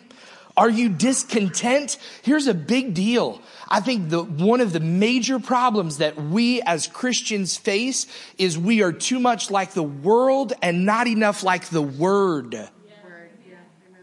Are 0.55 0.69
you 0.69 0.87
discontent? 0.87 1.97
Here's 2.21 2.47
a 2.47 2.53
big 2.53 2.93
deal. 2.93 3.41
I 3.67 3.81
think 3.81 4.09
the, 4.09 4.23
one 4.23 4.61
of 4.61 4.71
the 4.71 4.79
major 4.79 5.37
problems 5.37 5.97
that 5.97 6.15
we 6.15 6.61
as 6.61 6.87
Christians 6.87 7.57
face 7.57 8.07
is 8.37 8.57
we 8.57 8.83
are 8.83 8.93
too 8.93 9.19
much 9.19 9.51
like 9.51 9.71
the 9.71 9.83
world 9.83 10.53
and 10.61 10.85
not 10.85 11.07
enough 11.07 11.43
like 11.43 11.65
the 11.65 11.81
word 11.81 12.69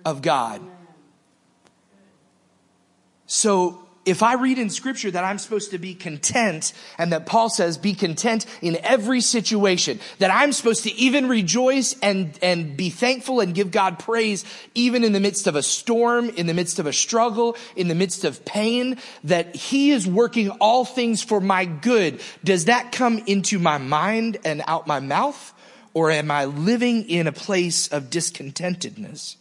of 0.09 0.23
God. 0.23 0.63
So 3.27 3.87
if 4.07 4.23
I 4.23 4.35
read 4.35 4.59
in 4.59 4.71
scripture 4.71 5.11
that 5.11 5.23
I'm 5.23 5.37
supposed 5.37 5.73
to 5.73 5.79
be 5.79 5.95
content 5.95 6.73
and 6.97 7.13
that 7.13 7.27
Paul 7.27 7.51
says 7.51 7.77
be 7.77 7.93
content 7.93 8.47
in 8.63 8.79
every 8.83 9.21
situation, 9.21 10.01
that 10.19 10.31
I'm 10.31 10.53
supposed 10.53 10.85
to 10.85 10.95
even 10.95 11.29
rejoice 11.29 11.95
and, 12.01 12.39
and 12.41 12.75
be 12.75 12.89
thankful 12.89 13.41
and 13.41 13.55
give 13.55 13.71
God 13.71 13.99
praise 13.99 14.47
even 14.75 15.05
in 15.05 15.13
the 15.13 15.21
midst 15.21 15.47
of 15.47 15.57
a 15.57 15.63
storm, 15.63 16.31
in 16.31 16.47
the 16.47 16.55
midst 16.55 16.79
of 16.79 16.87
a 16.87 16.93
struggle, 16.93 17.55
in 17.77 17.89
the 17.89 17.95
midst 17.95 18.25
of 18.25 18.47
pain, 18.47 18.97
that 19.25 19.55
he 19.55 19.91
is 19.91 20.07
working 20.07 20.49
all 20.53 20.87
things 20.87 21.23
for 21.23 21.39
my 21.39 21.67
good. 21.67 22.23
Does 22.43 22.65
that 22.65 22.93
come 22.93 23.19
into 23.27 23.59
my 23.59 23.77
mind 23.77 24.39
and 24.43 24.63
out 24.67 24.87
my 24.87 25.01
mouth? 25.01 25.53
Or 25.93 26.11
am 26.11 26.31
I 26.31 26.47
living 26.47 27.11
in 27.11 27.27
a 27.27 27.33
place 27.33 27.89
of 27.89 28.05
discontentedness? 28.05 29.37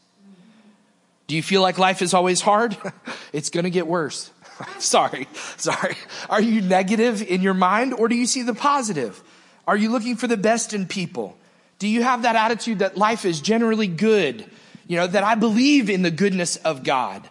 Do 1.28 1.36
you 1.36 1.44
feel 1.44 1.62
like 1.62 1.78
life 1.78 2.02
is 2.02 2.14
always 2.14 2.42
hard? 2.42 2.78
it's 3.34 3.50
going 3.50 3.66
to 3.66 3.70
get 3.70 3.86
worse. 3.86 4.32
sorry, 4.80 5.28
sorry. 5.58 5.96
Are 6.30 6.42
you 6.42 6.62
negative 6.62 7.22
in 7.22 7.42
your 7.42 7.54
mind 7.54 7.94
or 7.94 8.08
do 8.08 8.16
you 8.16 8.26
see 8.26 8.44
the 8.44 8.54
positive? 8.54 9.22
Are 9.68 9.78
you 9.78 9.90
looking 9.90 10.16
for 10.16 10.28
the 10.28 10.38
best 10.38 10.74
in 10.74 10.88
people? 10.88 11.38
Do 11.80 11.88
you 11.88 12.02
have 12.02 12.24
that 12.24 12.36
attitude 12.36 12.80
that 12.80 12.98
life 12.98 13.26
is 13.26 13.42
generally 13.42 13.88
good? 13.88 14.46
You 14.88 14.98
know, 14.98 15.08
that 15.08 15.24
I 15.24 15.36
believe 15.36 15.90
in 15.90 16.02
the 16.02 16.12
goodness 16.12 16.56
of 16.56 16.84
God. 16.84 17.30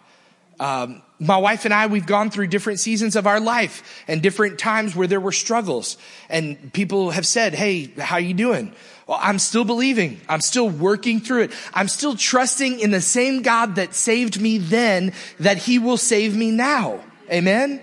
Um, 0.59 1.01
my 1.19 1.37
wife 1.37 1.65
and 1.65 1.73
I, 1.73 1.87
we've 1.87 2.05
gone 2.05 2.29
through 2.29 2.47
different 2.47 2.79
seasons 2.79 3.15
of 3.15 3.25
our 3.25 3.39
life 3.39 4.03
and 4.07 4.21
different 4.21 4.59
times 4.59 4.95
where 4.95 5.07
there 5.07 5.19
were 5.19 5.31
struggles 5.31 5.97
and 6.29 6.71
people 6.73 7.11
have 7.11 7.25
said, 7.25 7.53
Hey, 7.53 7.87
how 7.97 8.17
you 8.17 8.33
doing? 8.33 8.73
Well, 9.07 9.19
I'm 9.21 9.39
still 9.39 9.63
believing. 9.63 10.19
I'm 10.27 10.41
still 10.41 10.69
working 10.69 11.21
through 11.21 11.43
it. 11.43 11.51
I'm 11.73 11.87
still 11.87 12.15
trusting 12.15 12.79
in 12.79 12.91
the 12.91 13.01
same 13.01 13.41
God 13.41 13.75
that 13.75 13.95
saved 13.95 14.39
me 14.39 14.57
then 14.57 15.13
that 15.39 15.57
he 15.57 15.79
will 15.79 15.97
save 15.97 16.35
me 16.35 16.51
now. 16.51 16.99
Amen. 17.31 17.81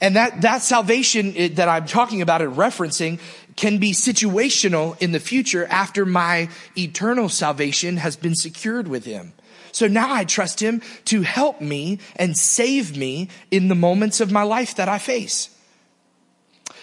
And 0.00 0.16
that, 0.16 0.42
that 0.42 0.62
salvation 0.62 1.32
eh, 1.36 1.48
that 1.54 1.68
I'm 1.68 1.86
talking 1.86 2.22
about 2.22 2.42
and 2.42 2.54
referencing 2.54 3.20
can 3.54 3.78
be 3.78 3.92
situational 3.92 5.00
in 5.00 5.12
the 5.12 5.20
future 5.20 5.64
after 5.66 6.04
my 6.04 6.48
eternal 6.76 7.28
salvation 7.28 7.98
has 7.98 8.16
been 8.16 8.34
secured 8.34 8.88
with 8.88 9.04
him. 9.04 9.32
So 9.72 9.88
now 9.88 10.12
I 10.12 10.24
trust 10.24 10.60
him 10.60 10.82
to 11.06 11.22
help 11.22 11.60
me 11.60 11.98
and 12.16 12.36
save 12.36 12.96
me 12.96 13.28
in 13.50 13.68
the 13.68 13.74
moments 13.74 14.20
of 14.20 14.30
my 14.30 14.42
life 14.42 14.76
that 14.76 14.88
I 14.88 14.98
face. 14.98 15.48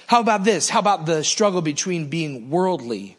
How 0.08 0.19
about 0.19 0.43
this? 0.43 0.69
How 0.69 0.79
about 0.79 1.05
the 1.05 1.24
struggle 1.24 1.62
between 1.62 2.10
being 2.10 2.50
worldly 2.50 3.15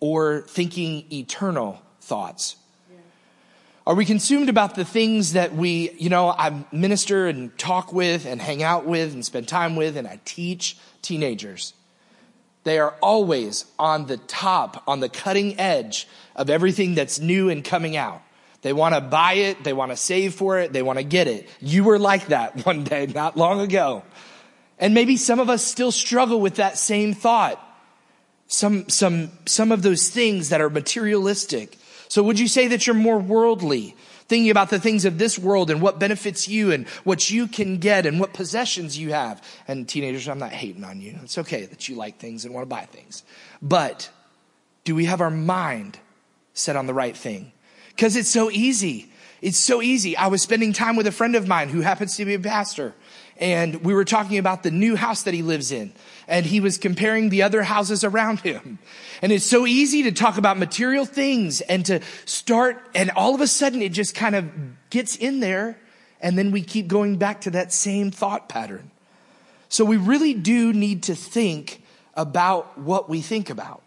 or 0.00 0.40
thinking 0.48 1.04
eternal 1.12 1.82
thoughts? 2.00 2.56
Are 3.86 3.94
we 3.94 4.04
consumed 4.04 4.48
about 4.48 4.74
the 4.74 4.84
things 4.84 5.32
that 5.34 5.54
we, 5.54 5.90
you 5.98 6.08
know, 6.08 6.30
I 6.30 6.64
minister 6.70 7.26
and 7.26 7.56
talk 7.58 7.92
with 7.92 8.24
and 8.24 8.40
hang 8.40 8.62
out 8.62 8.86
with 8.86 9.12
and 9.12 9.24
spend 9.24 9.48
time 9.48 9.76
with 9.76 9.96
and 9.96 10.06
I 10.06 10.20
teach 10.24 10.78
teenagers? 11.02 11.74
They 12.64 12.78
are 12.78 12.94
always 13.02 13.64
on 13.78 14.06
the 14.06 14.18
top, 14.18 14.82
on 14.86 15.00
the 15.00 15.08
cutting 15.08 15.58
edge 15.58 16.06
of 16.36 16.50
everything 16.50 16.94
that's 16.94 17.18
new 17.18 17.48
and 17.48 17.64
coming 17.64 17.96
out. 17.96 18.22
They 18.62 18.72
want 18.72 18.94
to 18.94 19.00
buy 19.00 19.34
it. 19.34 19.64
They 19.64 19.72
want 19.72 19.90
to 19.90 19.96
save 19.96 20.34
for 20.34 20.58
it. 20.58 20.72
They 20.72 20.82
want 20.82 20.98
to 20.98 21.04
get 21.04 21.28
it. 21.28 21.48
You 21.60 21.84
were 21.84 21.98
like 21.98 22.28
that 22.28 22.66
one 22.66 22.84
day, 22.84 23.06
not 23.06 23.36
long 23.36 23.60
ago. 23.60 24.02
And 24.78 24.94
maybe 24.94 25.16
some 25.16 25.40
of 25.40 25.50
us 25.50 25.64
still 25.64 25.92
struggle 25.92 26.40
with 26.40 26.56
that 26.56 26.78
same 26.78 27.14
thought. 27.14 27.66
Some, 28.46 28.88
some, 28.88 29.30
some 29.46 29.70
of 29.72 29.82
those 29.82 30.08
things 30.08 30.48
that 30.48 30.60
are 30.60 30.70
materialistic. 30.70 31.78
So 32.08 32.22
would 32.22 32.40
you 32.40 32.48
say 32.48 32.68
that 32.68 32.86
you're 32.86 32.94
more 32.94 33.18
worldly? 33.18 33.94
Thinking 34.26 34.50
about 34.50 34.70
the 34.70 34.78
things 34.78 35.04
of 35.04 35.18
this 35.18 35.38
world 35.38 35.70
and 35.70 35.82
what 35.82 35.98
benefits 35.98 36.46
you 36.48 36.70
and 36.70 36.86
what 37.02 37.30
you 37.30 37.48
can 37.48 37.78
get 37.78 38.06
and 38.06 38.20
what 38.20 38.32
possessions 38.32 38.96
you 38.96 39.12
have. 39.12 39.42
And 39.66 39.88
teenagers, 39.88 40.28
I'm 40.28 40.38
not 40.38 40.52
hating 40.52 40.84
on 40.84 41.00
you. 41.00 41.18
It's 41.22 41.38
okay 41.38 41.66
that 41.66 41.88
you 41.88 41.96
like 41.96 42.18
things 42.18 42.44
and 42.44 42.54
want 42.54 42.62
to 42.62 42.68
buy 42.68 42.84
things. 42.84 43.24
But 43.60 44.08
do 44.84 44.94
we 44.94 45.06
have 45.06 45.20
our 45.20 45.30
mind 45.30 45.98
set 46.54 46.76
on 46.76 46.86
the 46.86 46.94
right 46.94 47.16
thing? 47.16 47.52
Because 48.00 48.16
it's 48.16 48.30
so 48.30 48.50
easy. 48.50 49.10
It's 49.42 49.58
so 49.58 49.82
easy. 49.82 50.16
I 50.16 50.28
was 50.28 50.40
spending 50.40 50.72
time 50.72 50.96
with 50.96 51.06
a 51.06 51.12
friend 51.12 51.36
of 51.36 51.46
mine 51.46 51.68
who 51.68 51.82
happens 51.82 52.16
to 52.16 52.24
be 52.24 52.32
a 52.32 52.38
pastor 52.38 52.94
and 53.36 53.84
we 53.84 53.92
were 53.92 54.06
talking 54.06 54.38
about 54.38 54.62
the 54.62 54.70
new 54.70 54.96
house 54.96 55.24
that 55.24 55.34
he 55.34 55.42
lives 55.42 55.70
in 55.70 55.92
and 56.26 56.46
he 56.46 56.60
was 56.60 56.78
comparing 56.78 57.28
the 57.28 57.42
other 57.42 57.62
houses 57.62 58.02
around 58.02 58.40
him. 58.40 58.78
And 59.20 59.32
it's 59.32 59.44
so 59.44 59.66
easy 59.66 60.04
to 60.04 60.12
talk 60.12 60.38
about 60.38 60.56
material 60.56 61.04
things 61.04 61.60
and 61.60 61.84
to 61.84 62.00
start 62.24 62.82
and 62.94 63.10
all 63.10 63.34
of 63.34 63.42
a 63.42 63.46
sudden 63.46 63.82
it 63.82 63.92
just 63.92 64.14
kind 64.14 64.34
of 64.34 64.48
gets 64.88 65.14
in 65.16 65.40
there 65.40 65.78
and 66.22 66.38
then 66.38 66.52
we 66.52 66.62
keep 66.62 66.88
going 66.88 67.18
back 67.18 67.42
to 67.42 67.50
that 67.50 67.70
same 67.70 68.10
thought 68.10 68.48
pattern. 68.48 68.90
So 69.68 69.84
we 69.84 69.98
really 69.98 70.32
do 70.32 70.72
need 70.72 71.02
to 71.02 71.14
think 71.14 71.82
about 72.14 72.78
what 72.78 73.10
we 73.10 73.20
think 73.20 73.50
about. 73.50 73.82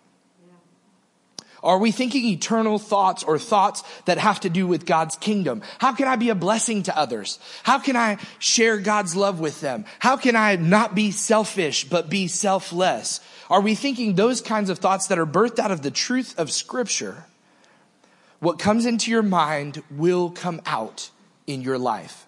Are 1.64 1.78
we 1.78 1.92
thinking 1.92 2.26
eternal 2.26 2.78
thoughts 2.78 3.24
or 3.24 3.40
thoughts 3.40 3.84
that 4.04 4.18
have 4.18 4.42
to 4.42 4.50
do 4.50 4.68
with 4.68 4.86
God's 4.86 5.16
kingdom? 5.16 5.62
How 5.80 5.94
can 5.94 6.10
I 6.10 6.18
be 6.18 6.30
a 6.30 6.36
blessing 6.36 6.84
to 6.84 6.98
others? 6.98 7.40
How 7.64 7.80
can 7.80 7.96
I 7.96 8.18
share 8.38 8.78
God's 8.78 9.16
love 9.16 9.40
with 9.40 9.62
them? 9.62 9.86
How 10.00 10.18
can 10.18 10.36
I 10.36 10.58
not 10.58 10.94
be 10.94 11.12
selfish, 11.12 11.86
but 11.86 12.10
be 12.10 12.28
selfless? 12.28 13.22
Are 13.50 13.62
we 13.62 13.76
thinking 13.76 14.16
those 14.16 14.42
kinds 14.42 14.70
of 14.70 14.80
thoughts 14.80 15.08
that 15.08 15.18
are 15.18 15.26
birthed 15.26 15.58
out 15.58 15.72
of 15.72 15.82
the 15.82 15.92
truth 15.92 16.38
of 16.38 16.52
scripture? 16.52 17.26
What 18.40 18.60
comes 18.60 18.86
into 18.86 19.10
your 19.10 19.24
mind 19.24 19.82
will 19.90 20.32
come 20.32 20.62
out 20.66 21.12
in 21.48 21.62
your 21.62 21.78
life. 21.78 22.28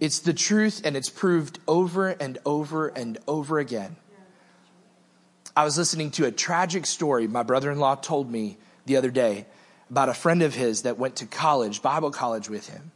It's 0.00 0.18
the 0.18 0.34
truth 0.34 0.82
and 0.84 0.98
it's 0.98 1.08
proved 1.08 1.60
over 1.66 2.10
and 2.10 2.36
over 2.44 2.88
and 2.88 3.16
over 3.26 3.58
again. 3.58 3.96
I 5.56 5.64
was 5.64 5.78
listening 5.78 6.10
to 6.12 6.26
a 6.26 6.32
tragic 6.32 6.84
story 6.84 7.28
my 7.28 7.44
brother 7.44 7.70
in 7.70 7.78
law 7.78 7.94
told 7.94 8.30
me 8.30 8.56
the 8.86 8.96
other 8.96 9.10
day 9.10 9.46
about 9.88 10.08
a 10.08 10.14
friend 10.14 10.42
of 10.42 10.54
his 10.54 10.82
that 10.82 10.98
went 10.98 11.16
to 11.16 11.26
college, 11.26 11.80
Bible 11.80 12.10
college 12.10 12.48
with 12.48 12.68
him. 12.68 12.90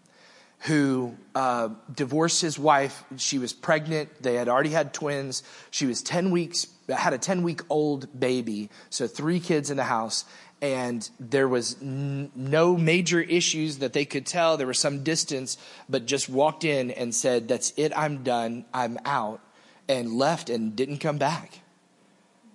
who 0.62 1.14
uh, 1.36 1.68
divorced 1.94 2.42
his 2.42 2.58
wife. 2.58 3.04
She 3.16 3.38
was 3.38 3.52
pregnant. 3.52 4.08
They 4.20 4.34
had 4.34 4.48
already 4.48 4.70
had 4.70 4.92
twins. 4.92 5.44
She 5.70 5.86
was 5.86 6.02
10 6.02 6.32
weeks, 6.32 6.66
had 6.88 7.12
a 7.12 7.18
10 7.18 7.44
week 7.44 7.60
old 7.70 8.18
baby. 8.18 8.68
So 8.90 9.06
three 9.06 9.38
kids 9.38 9.70
in 9.70 9.76
the 9.76 9.84
house. 9.84 10.24
And 10.60 11.08
there 11.20 11.46
was 11.46 11.76
n- 11.80 12.32
no 12.34 12.76
major 12.76 13.20
issues 13.20 13.78
that 13.78 13.92
they 13.92 14.04
could 14.04 14.26
tell. 14.26 14.56
There 14.56 14.66
was 14.66 14.80
some 14.80 15.04
distance, 15.04 15.58
but 15.88 16.06
just 16.06 16.28
walked 16.28 16.64
in 16.64 16.90
and 16.90 17.14
said, 17.14 17.46
That's 17.46 17.72
it. 17.76 17.92
I'm 17.96 18.24
done. 18.24 18.64
I'm 18.74 18.98
out. 19.04 19.40
And 19.88 20.14
left 20.14 20.50
and 20.50 20.74
didn't 20.74 20.98
come 20.98 21.18
back 21.18 21.60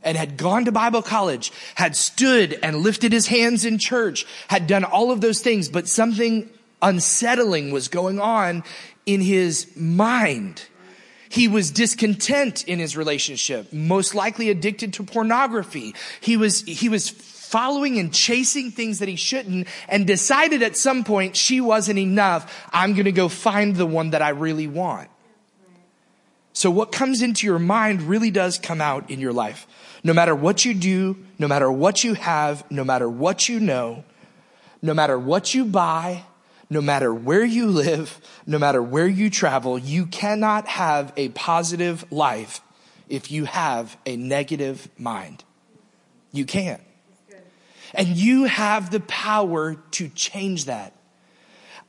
and 0.04 0.18
had 0.18 0.38
gone 0.38 0.66
to 0.66 0.72
Bible 0.72 1.02
college, 1.02 1.52
had 1.76 1.96
stood 1.96 2.58
and 2.62 2.78
lifted 2.78 3.12
his 3.12 3.28
hands 3.28 3.66
in 3.66 3.78
church, 3.78 4.26
had 4.48 4.68
done 4.68 4.84
all 4.84 5.12
of 5.12 5.22
those 5.22 5.42
things, 5.42 5.70
but 5.70 5.88
something 5.88 6.50
unsettling 6.82 7.72
was 7.72 7.88
going 7.88 8.20
on 8.20 8.64
in 9.06 9.22
his 9.22 9.72
mind. 9.76 10.64
He 11.30 11.48
was 11.48 11.72
discontent 11.72 12.64
in 12.68 12.78
his 12.78 12.96
relationship, 12.96 13.74
most 13.74 14.14
likely 14.14 14.50
addicted 14.50 14.94
to 14.94 15.04
pornography. 15.04 15.96
He 16.22 16.38
was, 16.38 16.62
he 16.62 16.90
was 16.90 17.10
following 17.10 17.98
and 18.00 18.14
chasing 18.14 18.72
things 18.72 19.00
that 19.00 19.08
he 19.08 19.16
shouldn't 19.16 19.68
and 19.88 20.06
decided 20.06 20.62
at 20.62 20.78
some 20.78 21.04
point 21.04 21.36
she 21.36 21.62
wasn't 21.62 21.98
enough. 21.98 22.68
I'm 22.72 22.94
going 22.94 23.06
to 23.06 23.12
go 23.12 23.30
find 23.30 23.76
the 23.76 23.86
one 23.86 24.12
that 24.12 24.22
I 24.22 24.30
really 24.30 24.68
want. 24.68 25.10
So 26.54 26.70
what 26.70 26.92
comes 26.92 27.22
into 27.22 27.48
your 27.48 27.60
mind 27.60 28.04
really 28.04 28.30
does 28.30 28.60
come 28.60 28.80
out 28.80 29.10
in 29.10 29.20
your 29.20 29.34
life. 29.34 29.68
No 30.04 30.14
matter 30.14 30.36
what 30.36 30.64
you 30.64 30.74
do, 30.74 31.18
no 31.40 31.48
matter 31.48 31.72
what 31.72 32.04
you 32.04 32.14
have, 32.14 32.70
no 32.70 32.84
matter 32.84 33.10
what 33.10 33.50
you 33.50 33.60
know, 33.60 34.04
no 34.82 34.94
matter 34.94 35.18
what 35.18 35.54
you 35.56 35.66
buy, 35.66 36.24
no 36.70 36.82
matter 36.82 37.14
where 37.14 37.44
you 37.44 37.68
live, 37.68 38.20
no 38.46 38.60
matter 38.60 38.82
where 38.82 39.08
you 39.08 39.30
travel, 39.30 39.80
you 39.80 40.06
cannot 40.06 40.68
have 40.68 41.12
a 41.18 41.30
positive 41.30 42.06
life 42.12 42.62
if 43.10 43.32
you 43.32 43.46
have 43.46 43.98
a 44.06 44.16
negative 44.16 44.90
mind. 44.98 45.44
You 46.32 46.46
can't. 46.46 46.82
And 47.94 48.10
you 48.10 48.46
have 48.46 48.90
the 48.90 49.00
power 49.02 49.76
to 49.92 50.10
change 50.10 50.66
that. 50.66 50.94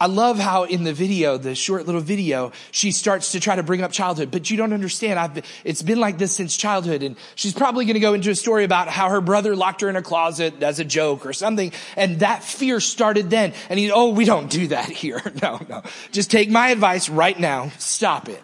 I 0.00 0.06
love 0.06 0.38
how 0.38 0.64
in 0.64 0.84
the 0.84 0.92
video, 0.92 1.38
the 1.38 1.54
short 1.54 1.86
little 1.86 2.00
video, 2.00 2.52
she 2.72 2.90
starts 2.90 3.32
to 3.32 3.40
try 3.40 3.56
to 3.56 3.62
bring 3.62 3.82
up 3.82 3.92
childhood, 3.92 4.30
but 4.30 4.50
you 4.50 4.56
don't 4.56 4.72
understand. 4.72 5.18
I've, 5.18 5.44
it's 5.64 5.82
been 5.82 6.00
like 6.00 6.18
this 6.18 6.34
since 6.34 6.56
childhood. 6.56 7.02
And 7.02 7.16
she's 7.36 7.54
probably 7.54 7.84
going 7.84 7.94
to 7.94 8.00
go 8.00 8.14
into 8.14 8.30
a 8.30 8.34
story 8.34 8.64
about 8.64 8.88
how 8.88 9.08
her 9.08 9.20
brother 9.20 9.54
locked 9.54 9.82
her 9.82 9.88
in 9.88 9.96
a 9.96 10.02
closet 10.02 10.62
as 10.62 10.80
a 10.80 10.84
joke 10.84 11.26
or 11.26 11.32
something. 11.32 11.72
And 11.96 12.20
that 12.20 12.42
fear 12.42 12.80
started 12.80 13.30
then. 13.30 13.52
And 13.68 13.78
he, 13.78 13.90
oh, 13.90 14.10
we 14.10 14.24
don't 14.24 14.50
do 14.50 14.68
that 14.68 14.88
here. 14.90 15.22
No, 15.42 15.60
no. 15.68 15.82
Just 16.10 16.30
take 16.30 16.48
my 16.48 16.68
advice 16.68 17.10
right 17.10 17.38
now. 17.38 17.70
Stop 17.78 18.30
it. 18.30 18.42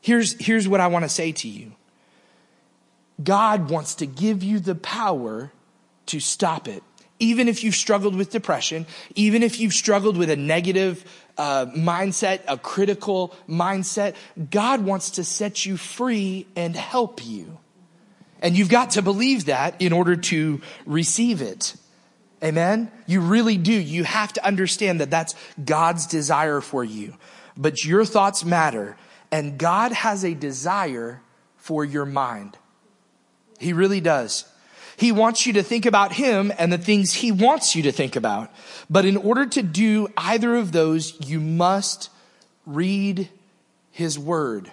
Here's, 0.00 0.32
here's 0.44 0.66
what 0.66 0.80
I 0.80 0.88
want 0.88 1.04
to 1.04 1.08
say 1.08 1.30
to 1.32 1.48
you. 1.48 1.72
God 3.22 3.70
wants 3.70 3.96
to 3.96 4.06
give 4.06 4.42
you 4.42 4.58
the 4.58 4.74
power 4.74 5.52
to 6.06 6.18
stop 6.18 6.66
it 6.66 6.82
even 7.18 7.48
if 7.48 7.64
you've 7.64 7.74
struggled 7.74 8.14
with 8.14 8.30
depression, 8.30 8.86
even 9.14 9.42
if 9.42 9.58
you've 9.58 9.72
struggled 9.72 10.16
with 10.16 10.30
a 10.30 10.36
negative 10.36 11.04
uh, 11.38 11.66
mindset, 11.66 12.40
a 12.48 12.58
critical 12.58 13.34
mindset, 13.48 14.14
God 14.50 14.84
wants 14.84 15.12
to 15.12 15.24
set 15.24 15.64
you 15.64 15.76
free 15.76 16.46
and 16.56 16.76
help 16.76 17.24
you. 17.24 17.58
And 18.40 18.56
you've 18.56 18.68
got 18.68 18.90
to 18.90 19.02
believe 19.02 19.46
that 19.46 19.80
in 19.80 19.92
order 19.92 20.16
to 20.16 20.60
receive 20.84 21.40
it. 21.40 21.74
Amen? 22.42 22.90
You 23.06 23.20
really 23.22 23.56
do. 23.56 23.72
You 23.72 24.04
have 24.04 24.32
to 24.34 24.44
understand 24.44 25.00
that 25.00 25.10
that's 25.10 25.34
God's 25.62 26.06
desire 26.06 26.60
for 26.60 26.84
you. 26.84 27.14
But 27.56 27.84
your 27.84 28.04
thoughts 28.04 28.44
matter, 28.44 28.96
and 29.32 29.58
God 29.58 29.92
has 29.92 30.22
a 30.24 30.34
desire 30.34 31.22
for 31.56 31.84
your 31.84 32.04
mind. 32.04 32.58
He 33.58 33.72
really 33.72 34.02
does. 34.02 34.44
He 34.96 35.12
wants 35.12 35.46
you 35.46 35.52
to 35.54 35.62
think 35.62 35.86
about 35.86 36.12
him 36.12 36.52
and 36.58 36.72
the 36.72 36.78
things 36.78 37.12
he 37.12 37.30
wants 37.30 37.76
you 37.76 37.82
to 37.82 37.92
think 37.92 38.16
about. 38.16 38.50
But 38.88 39.04
in 39.04 39.16
order 39.16 39.46
to 39.46 39.62
do 39.62 40.08
either 40.16 40.56
of 40.56 40.72
those, 40.72 41.18
you 41.28 41.40
must 41.40 42.10
read 42.64 43.28
his 43.90 44.18
word. 44.18 44.70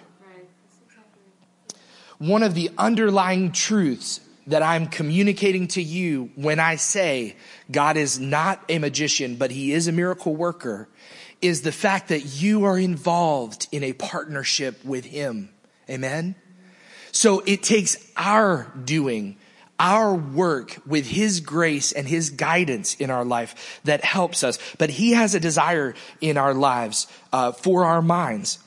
One 2.18 2.42
of 2.42 2.54
the 2.54 2.70
underlying 2.78 3.52
truths 3.52 4.20
that 4.46 4.62
I'm 4.62 4.86
communicating 4.86 5.68
to 5.68 5.82
you 5.82 6.30
when 6.36 6.60
I 6.60 6.76
say 6.76 7.36
God 7.70 7.96
is 7.96 8.18
not 8.18 8.62
a 8.68 8.78
magician, 8.78 9.36
but 9.36 9.50
he 9.50 9.72
is 9.72 9.88
a 9.88 9.92
miracle 9.92 10.34
worker 10.34 10.88
is 11.40 11.62
the 11.62 11.72
fact 11.72 12.08
that 12.08 12.40
you 12.40 12.64
are 12.64 12.78
involved 12.78 13.68
in 13.72 13.82
a 13.82 13.92
partnership 13.92 14.82
with 14.84 15.04
him. 15.04 15.50
Amen. 15.90 16.34
So 17.12 17.40
it 17.40 17.62
takes 17.62 17.96
our 18.16 18.72
doing 18.84 19.36
our 19.78 20.14
work 20.14 20.76
with 20.86 21.06
His 21.06 21.40
grace 21.40 21.92
and 21.92 22.06
His 22.06 22.30
guidance 22.30 22.94
in 22.94 23.10
our 23.10 23.24
life 23.24 23.80
that 23.84 24.04
helps 24.04 24.44
us. 24.44 24.58
But 24.78 24.90
He 24.90 25.12
has 25.12 25.34
a 25.34 25.40
desire 25.40 25.94
in 26.20 26.36
our 26.36 26.54
lives 26.54 27.06
uh, 27.32 27.52
for 27.52 27.84
our 27.84 28.02
minds. 28.02 28.58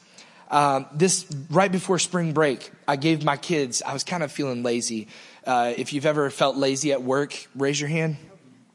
Um, 0.50 0.86
this 0.93 1.26
right 1.50 1.72
before 1.72 2.00
spring 2.00 2.34
break, 2.34 2.72
I 2.88 2.96
gave 2.96 3.24
my 3.24 3.38
kids. 3.38 3.82
I 3.82 3.93
was 3.93 4.04
kind 4.04 4.24
of 4.24 4.32
feeling 4.32 4.63
lazy. 4.63 5.08
Uh, 5.46 5.74
if 5.76 5.93
you've 5.93 6.06
ever 6.06 6.30
felt 6.30 6.56
lazy 6.56 6.91
at 6.91 7.04
work, 7.04 7.48
raise 7.56 7.80
your 7.80 7.89
hand, 7.89 8.17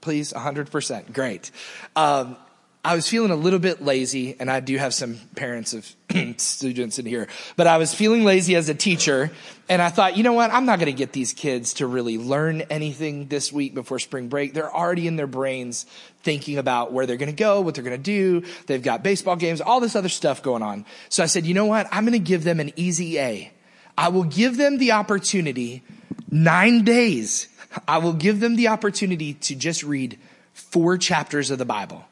please. 0.01 0.33
hundred 0.33 0.71
percent, 0.71 1.13
great. 1.13 1.51
Um, 1.97 2.37
I 2.85 2.97
was 2.97 3.09
feeling 3.09 3.31
a 3.31 3.37
little 3.37 3.61
bit 3.61 3.81
lazy, 3.81 4.35
and 4.41 4.51
I 4.51 4.59
do 4.59 4.77
have 4.77 4.93
some 4.93 5.17
parents 5.37 5.73
of 5.73 5.89
students 6.39 6.99
in 6.99 7.07
here, 7.07 7.29
but 7.55 7.69
I 7.69 7.79
was 7.79 7.95
feeling 7.95 8.25
lazy 8.25 8.57
as 8.57 8.69
a 8.69 8.75
teacher, 8.75 9.31
and 9.69 9.81
I 9.81 9.89
thought, 9.89 10.17
you 10.17 10.25
know 10.25 10.33
what? 10.33 10.53
I'm 10.53 10.67
not 10.67 10.81
going 10.81 10.91
to 10.91 10.99
get 10.99 11.13
these 11.13 11.33
kids 11.33 11.75
to 11.75 11.87
really 11.87 12.19
learn 12.19 12.63
anything 12.63 13.29
this 13.29 13.53
week 13.53 13.73
before 13.73 14.01
spring 14.01 14.29
break. 14.29 14.53
They're 14.53 14.75
already 14.75 15.07
in 15.07 15.15
their 15.15 15.29
brains 15.29 15.87
thinking 16.25 16.59
about 16.59 16.93
where 16.93 17.07
they're 17.07 17.19
going 17.19 17.31
to 17.31 17.37
go, 17.37 17.61
what 17.61 17.77
they're 17.77 17.85
going 17.85 17.97
to 17.97 18.03
do. 18.03 18.43
They've 18.67 18.83
got 18.83 19.05
baseball 19.05 19.37
games, 19.37 19.61
all 19.61 19.79
this 19.79 19.95
other 19.95 20.09
stuff 20.09 20.43
going 20.43 20.63
on. 20.63 20.85
So 21.09 21.23
I 21.23 21.27
said, 21.27 21.47
you 21.47 21.55
know 21.55 21.67
what? 21.67 21.87
I'm 21.93 22.05
going 22.05 22.15
to 22.15 22.19
give 22.19 22.43
them 22.43 22.59
an 22.59 22.73
easy 22.75 23.21
A. 23.21 23.53
I 23.97 24.09
will 24.09 24.25
give 24.25 24.57
them 24.57 24.79
the 24.79 24.91
opportunity 24.91 25.85
nine 26.33 26.83
days. 26.83 27.47
I 27.87 27.99
will 27.99 28.13
give 28.13 28.41
them 28.41 28.57
the 28.57 28.69
opportunity 28.69 29.35
to 29.35 29.55
just 29.55 29.85
read 29.85 30.19
four 30.53 30.99
chapters 30.99 31.53
of 31.53 31.59
the 31.59 31.65
Bible. 31.65 32.05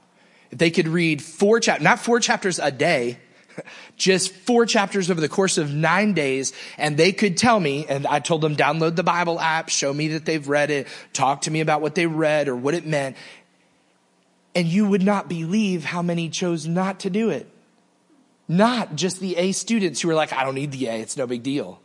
If 0.51 0.59
they 0.59 0.71
could 0.71 0.89
read 0.89 1.23
four 1.23 1.61
chapters, 1.61 1.85
not 1.85 2.01
four 2.01 2.21
chapters 2.21 2.59
a 2.59 2.71
day, 2.71 3.19
just 3.97 4.33
four 4.33 4.67
chapters 4.67 5.11
over 5.11 5.21
the 5.21 5.29
course 5.29 5.59
of 5.59 5.73
nine 5.73 6.13
days, 6.13 6.53
and 6.79 6.97
they 6.97 7.13
could 7.13 7.37
tell 7.37 7.59
me, 7.59 7.87
and 7.89 8.07
I 8.07 8.21
told 8.21 8.41
them 8.41 8.57
download 8.57 8.97
the 8.97 9.03
Bible 9.03 9.39
app, 9.39 9.69
show 9.69 9.93
me 9.93 10.09
that 10.09 10.25
they've 10.25 10.47
read 10.47 10.71
it, 10.71 10.89
talk 11.13 11.43
to 11.43 11.51
me 11.51 11.61
about 11.61 11.81
what 11.81 11.95
they 11.95 12.07
read 12.07 12.49
or 12.49 12.57
what 12.57 12.75
it 12.75 12.87
meant. 12.87 13.17
And 14.55 14.67
you 14.67 14.89
would 14.89 15.03
not 15.03 15.29
believe 15.29 15.85
how 15.85 16.03
many 16.03 16.29
chose 16.29 16.67
not 16.67 17.01
to 17.01 17.11
do 17.11 17.31
it. 17.31 17.49
Not 18.49 18.97
just 18.97 19.21
the 19.21 19.37
A 19.37 19.53
students 19.53 20.01
who 20.01 20.09
were 20.09 20.15
like, 20.15 20.33
I 20.33 20.43
don't 20.43 20.57
need 20.57 20.73
the 20.73 20.89
A, 20.89 20.95
it's 20.95 21.17
no 21.17 21.27
big 21.27 21.45
deal. 21.45 21.81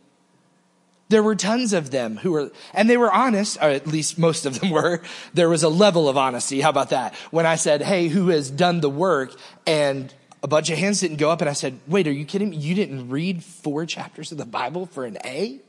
There 1.08 1.22
were 1.22 1.36
tons 1.36 1.72
of 1.72 1.90
them 1.90 2.16
who 2.16 2.32
were, 2.32 2.50
and 2.74 2.90
they 2.90 2.96
were 2.96 3.12
honest, 3.12 3.58
or 3.58 3.68
at 3.68 3.86
least 3.86 4.18
most 4.18 4.44
of 4.44 4.58
them 4.58 4.70
were. 4.76 5.02
There 5.34 5.48
was 5.48 5.62
a 5.62 5.68
level 5.68 6.08
of 6.08 6.16
honesty. 6.16 6.60
How 6.60 6.70
about 6.70 6.90
that? 6.90 7.14
When 7.30 7.46
I 7.46 7.56
said, 7.56 7.82
Hey, 7.82 8.08
who 8.08 8.28
has 8.28 8.50
done 8.50 8.80
the 8.80 8.90
work? 8.90 9.32
And 9.66 10.12
a 10.42 10.48
bunch 10.48 10.70
of 10.70 10.78
hands 10.78 11.00
didn't 11.00 11.18
go 11.18 11.30
up, 11.30 11.40
and 11.40 11.48
I 11.48 11.52
said, 11.52 11.78
Wait, 11.86 12.08
are 12.08 12.12
you 12.12 12.24
kidding 12.24 12.50
me? 12.50 12.56
You 12.56 12.74
didn't 12.74 13.08
read 13.08 13.44
four 13.44 13.86
chapters 13.86 14.32
of 14.32 14.38
the 14.38 14.46
Bible 14.46 14.86
for 14.86 15.04
an 15.04 15.18
A? 15.24 15.60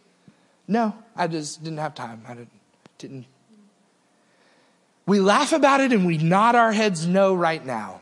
No, 0.68 0.96
I 1.16 1.28
just 1.28 1.64
didn't 1.64 1.80
have 1.80 1.96
time. 1.96 2.24
I 2.28 2.36
didn't. 2.98 3.26
We 5.06 5.22
laugh 5.22 5.54
about 5.54 5.80
it 5.80 5.94
and 5.94 6.06
we 6.06 6.18
nod 6.18 6.56
our 6.56 6.74
heads 6.74 7.08
no 7.08 7.34
right 7.34 7.66
now. 7.66 8.02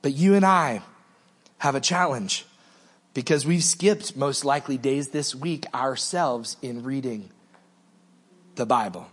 But 0.00 0.14
you 0.14 0.34
and 0.34 0.44
I 0.44 0.82
have 1.58 1.76
a 1.76 1.80
challenge 1.80 2.44
because 3.14 3.46
we've 3.46 3.64
skipped 3.64 4.16
most 4.16 4.44
likely 4.44 4.78
days 4.78 5.08
this 5.08 5.34
week 5.34 5.66
ourselves 5.74 6.56
in 6.62 6.82
reading 6.82 7.30
the 8.54 8.66
Bible. 8.66 9.06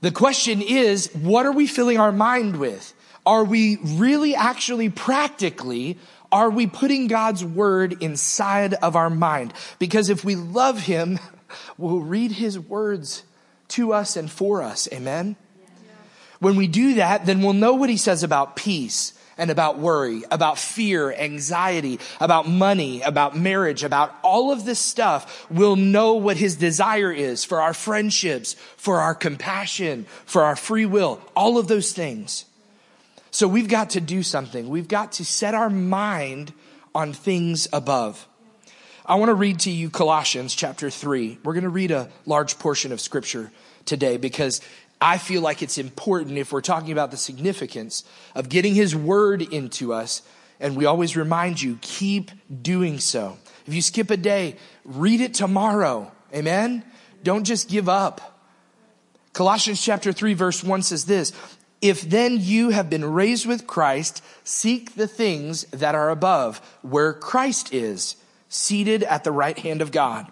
The 0.00 0.10
question 0.10 0.62
is, 0.62 1.12
what 1.14 1.44
are 1.44 1.52
we 1.52 1.66
filling 1.66 1.98
our 1.98 2.12
mind 2.12 2.58
with? 2.58 2.94
Are 3.26 3.44
we 3.44 3.76
really 3.82 4.34
actually 4.34 4.88
practically, 4.88 5.98
are 6.32 6.48
we 6.48 6.66
putting 6.66 7.06
God's 7.06 7.44
word 7.44 8.02
inside 8.02 8.72
of 8.74 8.96
our 8.96 9.10
mind? 9.10 9.52
Because 9.78 10.08
if 10.08 10.24
we 10.24 10.36
love 10.36 10.80
him, 10.80 11.18
we'll 11.78 12.00
read 12.00 12.32
his 12.32 12.58
words 12.58 13.24
to 13.68 13.92
us 13.92 14.16
and 14.16 14.30
for 14.30 14.62
us. 14.62 14.88
Amen. 14.92 15.36
When 16.38 16.56
we 16.56 16.66
do 16.66 16.94
that, 16.94 17.26
then 17.26 17.42
we'll 17.42 17.52
know 17.52 17.74
what 17.74 17.90
he 17.90 17.98
says 17.98 18.22
about 18.22 18.56
peace 18.56 19.12
and 19.40 19.50
about 19.50 19.78
worry, 19.78 20.22
about 20.30 20.58
fear, 20.58 21.12
anxiety, 21.12 21.98
about 22.20 22.46
money, 22.46 23.00
about 23.00 23.36
marriage, 23.36 23.82
about 23.82 24.14
all 24.22 24.52
of 24.52 24.64
this 24.64 24.78
stuff, 24.78 25.46
we'll 25.50 25.76
know 25.76 26.14
what 26.14 26.36
his 26.36 26.56
desire 26.56 27.10
is 27.10 27.44
for 27.44 27.60
our 27.60 27.74
friendships, 27.74 28.54
for 28.76 29.00
our 29.00 29.14
compassion, 29.14 30.04
for 30.26 30.42
our 30.42 30.54
free 30.54 30.86
will, 30.86 31.20
all 31.34 31.56
of 31.56 31.66
those 31.68 31.92
things. 31.92 32.44
So 33.30 33.48
we've 33.48 33.68
got 33.68 33.90
to 33.90 34.00
do 34.00 34.22
something. 34.22 34.68
We've 34.68 34.88
got 34.88 35.12
to 35.12 35.24
set 35.24 35.54
our 35.54 35.70
mind 35.70 36.52
on 36.94 37.12
things 37.12 37.66
above. 37.72 38.26
I 39.06 39.14
want 39.14 39.30
to 39.30 39.34
read 39.34 39.60
to 39.60 39.70
you 39.70 39.88
Colossians 39.88 40.54
chapter 40.54 40.90
3. 40.90 41.38
We're 41.42 41.54
going 41.54 41.64
to 41.64 41.70
read 41.70 41.90
a 41.90 42.10
large 42.26 42.58
portion 42.58 42.92
of 42.92 43.00
scripture 43.00 43.50
today 43.86 44.18
because 44.18 44.60
I 45.00 45.18
feel 45.18 45.40
like 45.40 45.62
it's 45.62 45.78
important 45.78 46.36
if 46.36 46.52
we're 46.52 46.60
talking 46.60 46.92
about 46.92 47.10
the 47.10 47.16
significance 47.16 48.04
of 48.34 48.48
getting 48.48 48.74
his 48.74 48.94
word 48.94 49.42
into 49.42 49.92
us. 49.92 50.22
And 50.60 50.76
we 50.76 50.84
always 50.84 51.16
remind 51.16 51.62
you, 51.62 51.78
keep 51.80 52.30
doing 52.62 52.98
so. 53.00 53.38
If 53.66 53.72
you 53.72 53.80
skip 53.80 54.10
a 54.10 54.16
day, 54.16 54.56
read 54.84 55.22
it 55.22 55.32
tomorrow. 55.32 56.12
Amen. 56.34 56.84
Don't 57.22 57.44
just 57.44 57.68
give 57.68 57.88
up. 57.88 58.38
Colossians 59.32 59.82
chapter 59.82 60.12
3 60.12 60.34
verse 60.34 60.62
1 60.62 60.82
says 60.82 61.06
this, 61.06 61.32
if 61.80 62.02
then 62.02 62.38
you 62.38 62.70
have 62.70 62.90
been 62.90 63.04
raised 63.04 63.46
with 63.46 63.66
Christ, 63.66 64.22
seek 64.44 64.96
the 64.96 65.06
things 65.06 65.64
that 65.70 65.94
are 65.94 66.10
above, 66.10 66.58
where 66.82 67.14
Christ 67.14 67.72
is, 67.72 68.16
seated 68.50 69.02
at 69.04 69.24
the 69.24 69.32
right 69.32 69.58
hand 69.58 69.80
of 69.80 69.90
God. 69.90 70.26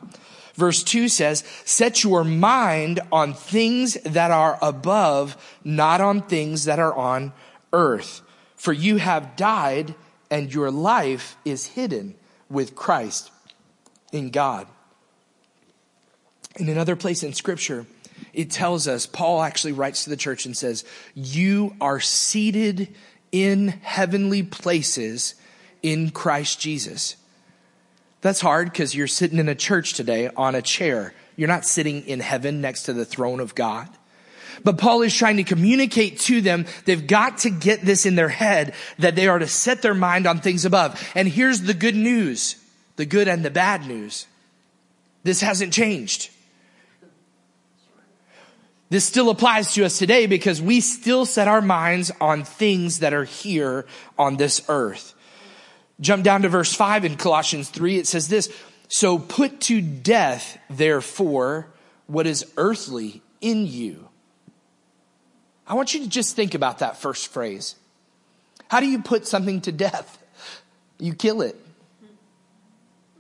Verse 0.59 0.83
2 0.83 1.09
says, 1.09 1.45
set 1.65 2.03
your 2.03 2.25
mind 2.25 2.99
on 3.13 3.33
things 3.33 3.95
that 4.03 4.33
are 4.33 4.59
above, 4.61 5.37
not 5.63 6.01
on 6.01 6.21
things 6.21 6.65
that 6.65 6.81
are 6.81 6.93
on 6.93 7.33
earth. 7.73 8.23
For 8.57 8.73
you 8.73 8.97
have 8.97 9.37
died 9.37 9.95
and 10.33 10.53
your 10.53 10.73
life 10.73 11.37
is 11.45 11.65
hidden 11.65 12.17
with 12.51 12.75
Christ 12.75 13.31
in 14.11 14.31
God. 14.31 14.67
In 16.57 16.69
another 16.69 16.97
place 16.97 17.23
in 17.23 17.35
scripture, 17.35 17.87
it 18.33 18.51
tells 18.51 18.89
us, 18.89 19.07
Paul 19.07 19.43
actually 19.43 19.75
writes 19.75 20.03
to 20.05 20.11
the 20.11 20.17
church 20.17 20.45
and 20.45 20.57
says, 20.57 20.85
You 21.15 21.77
are 21.81 22.01
seated 22.01 22.93
in 23.31 23.69
heavenly 23.69 24.43
places 24.43 25.37
in 25.85 26.11
Christ 26.11 26.59
Jesus. 26.59 27.15
That's 28.21 28.41
hard 28.41 28.73
because 28.73 28.95
you're 28.95 29.07
sitting 29.07 29.39
in 29.39 29.49
a 29.49 29.55
church 29.55 29.95
today 29.95 30.31
on 30.37 30.55
a 30.55 30.63
chair. 30.63 31.15
You're 31.37 31.49
not 31.49 31.65
sitting 31.65 32.07
in 32.07 32.21
heaven 32.21 32.61
next 32.61 32.85
to 32.85 32.93
the 32.93 33.05
throne 33.05 33.41
of 33.41 33.55
God. 33.55 33.89
But 34.65 34.79
Paul 34.79 35.03
is 35.03 35.15
trying 35.15 35.37
to 35.37 35.45
communicate 35.45 36.19
to 36.21 36.41
them, 36.41 36.67
they've 36.85 37.07
got 37.07 37.39
to 37.39 37.51
get 37.51 37.83
this 37.83 38.07
in 38.07 38.17
their 38.17 38.29
head 38.29 38.75
that 38.99 39.15
they 39.15 39.29
are 39.29 39.39
to 39.39 39.47
set 39.47 39.83
their 39.83 39.95
mind 39.95 40.27
on 40.27 40.41
things 40.41 40.65
above. 40.65 41.01
And 41.15 41.29
here's 41.29 41.63
the 41.63 41.75
good 41.75 41.95
news, 41.95 42.57
the 42.97 43.07
good 43.07 43.29
and 43.29 43.45
the 43.45 43.51
bad 43.51 43.87
news. 43.87 44.27
This 45.23 45.41
hasn't 45.41 45.73
changed. 45.73 46.31
This 48.91 49.05
still 49.05 49.29
applies 49.29 49.75
to 49.75 49.85
us 49.85 49.99
today 49.99 50.27
because 50.27 50.63
we 50.63 50.81
still 50.81 51.27
set 51.27 51.47
our 51.47 51.61
minds 51.61 52.11
on 52.21 52.45
things 52.45 53.01
that 53.01 53.13
are 53.13 53.25
here 53.25 53.87
on 54.19 54.39
this 54.39 54.63
earth. 54.69 55.15
Jump 56.01 56.23
down 56.23 56.43
to 56.43 56.49
verse 56.49 56.73
5 56.73 57.05
in 57.05 57.17
Colossians 57.17 57.69
3. 57.71 57.99
It 57.99 58.07
says 58.07 58.29
this 58.29 58.53
So 58.89 59.19
put 59.19 59.61
to 59.63 59.81
death, 59.81 60.59
therefore, 60.71 61.69
what 62.07 62.27
is 62.27 62.47
earthly 62.57 63.23
in 63.41 63.67
you. 63.67 64.09
I 65.67 65.75
want 65.75 65.93
you 65.95 66.01
to 66.03 66.09
just 66.09 66.35
think 66.35 66.55
about 66.55 66.79
that 66.79 66.97
first 66.97 67.29
phrase. 67.29 67.77
How 68.69 68.81
do 68.81 68.87
you 68.87 69.01
put 69.01 69.27
something 69.27 69.61
to 69.63 69.73
death? 69.73 70.17
You 70.99 71.15
kill 71.15 71.43
it, 71.43 71.57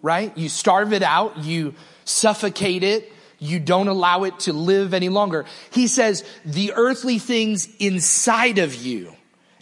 right? 0.02 0.36
You 0.36 0.48
starve 0.48 0.92
it 0.92 1.02
out, 1.02 1.38
you 1.38 1.74
suffocate 2.04 2.82
it, 2.82 3.12
you 3.38 3.60
don't 3.60 3.88
allow 3.88 4.24
it 4.24 4.40
to 4.40 4.52
live 4.52 4.94
any 4.94 5.08
longer. 5.08 5.44
He 5.70 5.86
says 5.86 6.24
the 6.44 6.72
earthly 6.74 7.18
things 7.18 7.68
inside 7.78 8.58
of 8.58 8.74
you. 8.74 9.14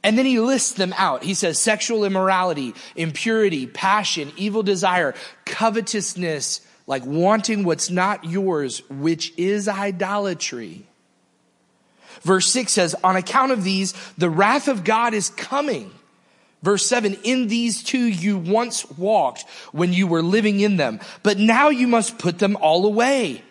And 0.07 0.17
then 0.17 0.25
he 0.25 0.39
lists 0.39 0.73
them 0.73 0.95
out. 0.97 1.25
He 1.25 1.35
says 1.35 1.59
sexual 1.59 2.05
immorality, 2.05 2.75
impurity, 2.95 3.67
passion, 3.67 4.31
evil 4.37 4.63
desire, 4.63 5.17
covetousness, 5.45 6.61
like 6.87 7.05
wanting 7.05 7.65
what's 7.65 7.91
not 7.91 8.25
yours, 8.25 8.89
which 8.89 9.35
is 9.37 9.67
idolatry. 9.67 10.87
Verse 12.23 12.47
6 12.53 12.71
says, 12.71 12.95
On 13.03 13.17
account 13.17 13.51
of 13.51 13.65
these, 13.65 13.95
the 14.17 14.31
wrath 14.31 14.69
of 14.69 14.85
God 14.85 15.13
is 15.13 15.31
coming. 15.31 15.91
Verse 16.63 16.87
7, 16.87 17.15
in 17.25 17.49
these 17.49 17.83
too 17.83 17.99
you 18.07 18.39
once 18.39 18.89
walked 18.93 19.45
when 19.73 19.93
you 19.93 20.07
were 20.07 20.23
living 20.23 20.61
in 20.61 20.77
them, 20.77 21.01
but 21.25 21.37
now 21.37 21.71
you 21.71 21.89
must 21.89 22.17
put 22.17 22.39
them 22.39 22.57
all 22.61 22.87
away 22.87 23.43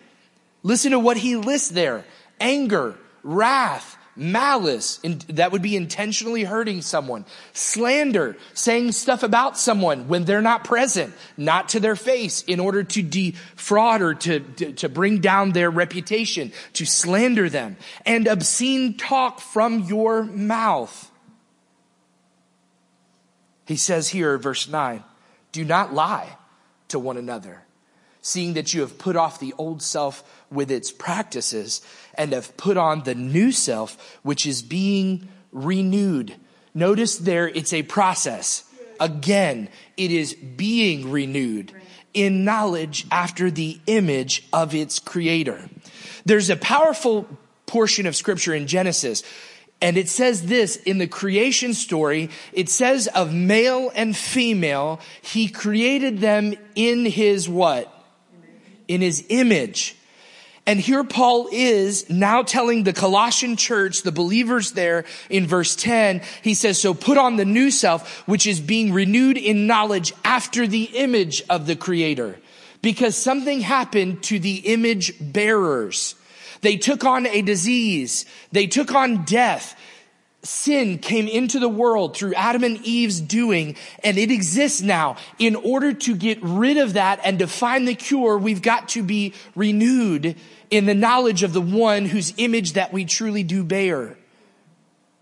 Listen 0.66 0.90
to 0.90 0.98
what 0.98 1.16
he 1.16 1.36
lists 1.36 1.68
there. 1.68 2.04
Anger, 2.40 2.96
wrath, 3.22 3.95
malice, 4.16 4.98
that 5.28 5.52
would 5.52 5.62
be 5.62 5.76
intentionally 5.76 6.44
hurting 6.44 6.82
someone, 6.82 7.24
slander, 7.52 8.36
saying 8.54 8.92
stuff 8.92 9.22
about 9.22 9.58
someone 9.58 10.08
when 10.08 10.24
they're 10.24 10.42
not 10.42 10.64
present, 10.64 11.12
not 11.36 11.70
to 11.70 11.80
their 11.80 11.96
face 11.96 12.42
in 12.42 12.58
order 12.58 12.82
to 12.82 13.02
defraud 13.02 14.02
or 14.02 14.14
to, 14.14 14.40
to, 14.40 14.72
to 14.72 14.88
bring 14.88 15.20
down 15.20 15.52
their 15.52 15.70
reputation, 15.70 16.52
to 16.72 16.86
slander 16.86 17.48
them, 17.48 17.76
and 18.04 18.26
obscene 18.26 18.96
talk 18.96 19.40
from 19.40 19.80
your 19.80 20.24
mouth. 20.24 21.10
He 23.66 23.76
says 23.76 24.08
here, 24.08 24.38
verse 24.38 24.68
9, 24.68 25.02
do 25.52 25.64
not 25.64 25.92
lie 25.92 26.36
to 26.88 26.98
one 26.98 27.16
another, 27.16 27.65
seeing 28.26 28.54
that 28.54 28.74
you 28.74 28.80
have 28.80 28.98
put 28.98 29.14
off 29.14 29.38
the 29.38 29.54
old 29.56 29.80
self 29.80 30.24
with 30.50 30.68
its 30.70 30.90
practices 30.90 31.80
and 32.14 32.32
have 32.32 32.56
put 32.56 32.76
on 32.76 33.04
the 33.04 33.14
new 33.14 33.52
self, 33.52 34.18
which 34.24 34.46
is 34.46 34.62
being 34.62 35.28
renewed. 35.52 36.34
Notice 36.74 37.18
there, 37.18 37.48
it's 37.48 37.72
a 37.72 37.84
process. 37.84 38.64
Again, 38.98 39.68
it 39.96 40.10
is 40.10 40.34
being 40.34 41.12
renewed 41.12 41.72
in 42.14 42.44
knowledge 42.44 43.06
after 43.12 43.48
the 43.48 43.78
image 43.86 44.44
of 44.52 44.74
its 44.74 44.98
creator. 44.98 45.68
There's 46.24 46.50
a 46.50 46.56
powerful 46.56 47.28
portion 47.66 48.06
of 48.06 48.16
scripture 48.16 48.54
in 48.54 48.66
Genesis 48.66 49.22
and 49.80 49.98
it 49.98 50.08
says 50.08 50.46
this 50.46 50.76
in 50.76 50.98
the 50.98 51.06
creation 51.06 51.74
story. 51.74 52.30
It 52.52 52.70
says 52.70 53.08
of 53.08 53.34
male 53.34 53.92
and 53.94 54.16
female, 54.16 55.00
he 55.20 55.48
created 55.48 56.18
them 56.18 56.54
in 56.74 57.04
his 57.04 57.46
what? 57.46 57.92
In 58.88 59.00
his 59.00 59.24
image. 59.28 59.96
And 60.68 60.80
here 60.80 61.04
Paul 61.04 61.48
is 61.52 62.10
now 62.10 62.42
telling 62.42 62.82
the 62.82 62.92
Colossian 62.92 63.56
church, 63.56 64.02
the 64.02 64.10
believers 64.10 64.72
there 64.72 65.04
in 65.30 65.46
verse 65.46 65.76
10, 65.76 66.22
he 66.42 66.54
says, 66.54 66.80
so 66.80 66.92
put 66.92 67.16
on 67.16 67.36
the 67.36 67.44
new 67.44 67.70
self, 67.70 68.26
which 68.26 68.48
is 68.48 68.60
being 68.60 68.92
renewed 68.92 69.38
in 69.38 69.68
knowledge 69.68 70.12
after 70.24 70.66
the 70.66 70.84
image 70.84 71.42
of 71.48 71.68
the 71.68 71.76
creator. 71.76 72.40
Because 72.82 73.16
something 73.16 73.60
happened 73.60 74.24
to 74.24 74.40
the 74.40 74.56
image 74.56 75.14
bearers. 75.20 76.16
They 76.62 76.76
took 76.76 77.04
on 77.04 77.26
a 77.26 77.42
disease. 77.42 78.26
They 78.50 78.66
took 78.66 78.92
on 78.92 79.24
death. 79.24 79.78
Sin 80.42 80.98
came 80.98 81.26
into 81.26 81.58
the 81.58 81.68
world 81.68 82.16
through 82.16 82.34
Adam 82.34 82.62
and 82.62 82.80
Eve's 82.84 83.20
doing, 83.20 83.76
and 84.04 84.16
it 84.16 84.30
exists 84.30 84.80
now. 84.80 85.16
In 85.38 85.56
order 85.56 85.92
to 85.92 86.14
get 86.14 86.38
rid 86.40 86.76
of 86.76 86.92
that 86.92 87.20
and 87.24 87.40
to 87.40 87.46
find 87.46 87.88
the 87.88 87.94
cure, 87.94 88.38
we've 88.38 88.62
got 88.62 88.90
to 88.90 89.02
be 89.02 89.34
renewed 89.56 90.36
in 90.70 90.86
the 90.86 90.94
knowledge 90.94 91.42
of 91.42 91.52
the 91.52 91.60
one 91.60 92.04
whose 92.04 92.32
image 92.36 92.74
that 92.74 92.92
we 92.92 93.04
truly 93.04 93.42
do 93.42 93.64
bear. 93.64 94.16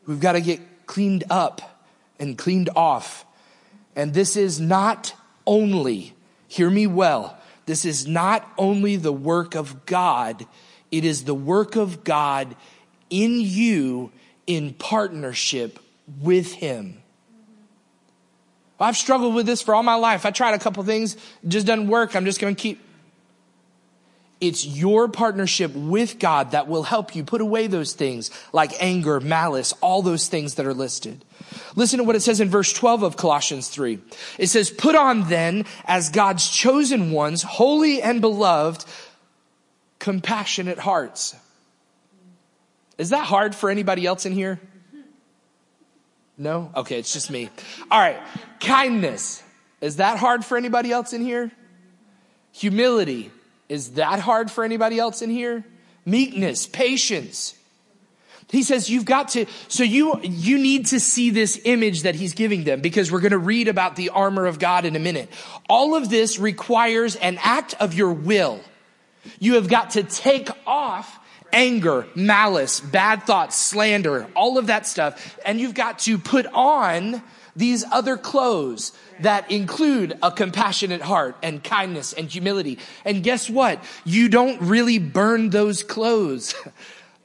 We've 0.07 0.20
got 0.20 0.33
to 0.33 0.40
get 0.40 0.61
cleaned 0.87 1.24
up 1.31 1.81
and 2.18 2.37
cleaned 2.37 2.70
off. 2.77 3.24
And 3.96 4.12
this 4.12 4.37
is 4.37 4.61
not 4.61 5.14
only, 5.46 6.14
hear 6.48 6.68
me 6.68 6.87
well, 6.87 7.38
this 7.66 7.85
is 7.85 8.07
not 8.07 8.46
only 8.59 8.96
the 8.96 9.12
work 9.12 9.55
of 9.55 9.87
God, 9.87 10.46
it 10.90 11.05
is 11.05 11.24
the 11.24 11.35
work 11.35 11.77
of 11.77 12.05
God 12.05 12.55
in 13.09 13.40
you 13.40 14.12
in 14.46 14.74
partnership 14.74 15.78
with 16.20 16.52
Him. 16.52 17.00
I've 18.78 18.96
struggled 18.96 19.35
with 19.35 19.46
this 19.46 19.62
for 19.62 19.74
all 19.74 19.83
my 19.83 19.94
life. 19.94 20.26
I 20.26 20.30
tried 20.30 20.54
a 20.54 20.59
couple 20.59 20.83
things, 20.83 21.16
just 21.46 21.66
doesn't 21.66 21.88
work. 21.88 22.14
I'm 22.14 22.24
just 22.24 22.40
going 22.40 22.54
to 22.54 22.61
keep 22.61 22.80
it's 24.40 24.66
your 24.66 25.09
partnership 25.09 25.74
with 25.74 26.18
God 26.18 26.50
that 26.50 26.68
will 26.68 26.83
help 26.83 27.16
you 27.16 27.24
put 27.24 27.40
away 27.40 27.66
those 27.66 27.94
things 27.94 28.30
like 28.52 28.72
anger, 28.80 29.20
malice, 29.20 29.72
all 29.80 30.02
those 30.02 30.28
things 30.28 30.57
that 30.57 30.66
are 30.66 30.74
listed. 30.74 31.24
Listen 31.76 31.98
to 31.98 32.04
what 32.04 32.16
it 32.16 32.20
says 32.20 32.40
in 32.40 32.50
verse 32.50 32.72
12 32.72 33.02
of 33.04 33.16
Colossians 33.16 33.68
3. 33.68 33.98
It 34.38 34.48
says, 34.48 34.70
put 34.70 34.96
on 34.96 35.28
then 35.28 35.64
as 35.85 36.11
God's 36.11 36.50
chosen 36.50 37.11
ones, 37.11 37.42
holy 37.42 38.02
and 38.02 38.20
beloved, 38.20 38.85
compassionate 39.98 40.78
hearts. 40.78 41.35
Is 42.98 43.11
that 43.11 43.26
hard 43.26 43.54
for 43.54 43.70
anybody 43.70 44.07
else 44.07 44.26
in 44.26 44.33
here? 44.33 44.61
No? 46.37 46.70
Okay, 46.74 46.98
it's 46.98 47.12
just 47.12 47.30
me. 47.30 47.50
All 47.90 48.00
right. 48.00 48.18
Kindness. 48.61 49.42
Is 49.80 49.96
that 49.96 50.18
hard 50.18 50.44
for 50.44 50.57
anybody 50.57 50.90
else 50.90 51.12
in 51.12 51.22
here? 51.22 51.50
Humility. 52.52 53.30
Is 53.68 53.90
that 53.92 54.20
hard 54.20 54.50
for 54.50 54.64
anybody 54.64 54.98
else 54.98 55.22
in 55.22 55.30
here? 55.30 55.64
Meekness, 56.04 56.66
patience. 56.66 57.54
He 58.50 58.62
says 58.62 58.90
you've 58.90 59.04
got 59.04 59.30
to, 59.30 59.46
so 59.68 59.83
you, 59.83 60.20
you 60.22 60.59
need 60.59 60.87
to 60.87 61.00
see 61.00 61.30
this 61.30 61.61
image 61.64 62.02
that 62.02 62.14
he's 62.14 62.35
giving 62.35 62.64
them 62.64 62.80
because 62.80 63.11
we're 63.11 63.20
going 63.20 63.33
to 63.33 63.38
read 63.38 63.68
about 63.68 63.96
the 63.96 64.11
armor 64.11 64.46
of 64.46 64.59
God 64.59 64.85
in 64.85 64.96
a 64.96 64.98
minute. 64.98 65.28
All 65.68 65.94
of 65.96 66.11
this 66.11 66.38
requires 66.38 67.16
an 67.16 67.38
act 67.42 67.74
of 67.80 67.94
your 67.94 68.12
will. 68.12 68.61
You 69.40 69.54
have 69.54 69.68
got 69.68 69.90
to 69.90 70.02
take 70.02 70.50
off 70.66 71.18
anger, 71.55 72.07
malice, 72.14 72.81
bad 72.81 73.23
thoughts, 73.23 73.57
slander, 73.57 74.27
all 74.35 74.59
of 74.59 74.67
that 74.67 74.87
stuff. 74.87 75.38
And 75.47 75.61
you've 75.61 75.75
got 75.75 76.01
to 76.01 76.19
put 76.19 76.47
on 76.47 77.23
these 77.57 77.85
other 77.90 78.17
clothes 78.17 78.93
that 79.21 79.51
include 79.51 80.19
a 80.23 80.33
compassionate 80.33 81.01
heart 81.01 81.37
and 81.43 81.62
kindness 81.62 82.12
and 82.12 82.29
humility. 82.29 82.79
And 83.05 83.23
guess 83.23 83.49
what? 83.49 83.83
You 84.05 84.29
don't 84.29 84.61
really 84.61 84.99
burn 84.99 85.51
those 85.51 85.83
clothes. 85.83 86.55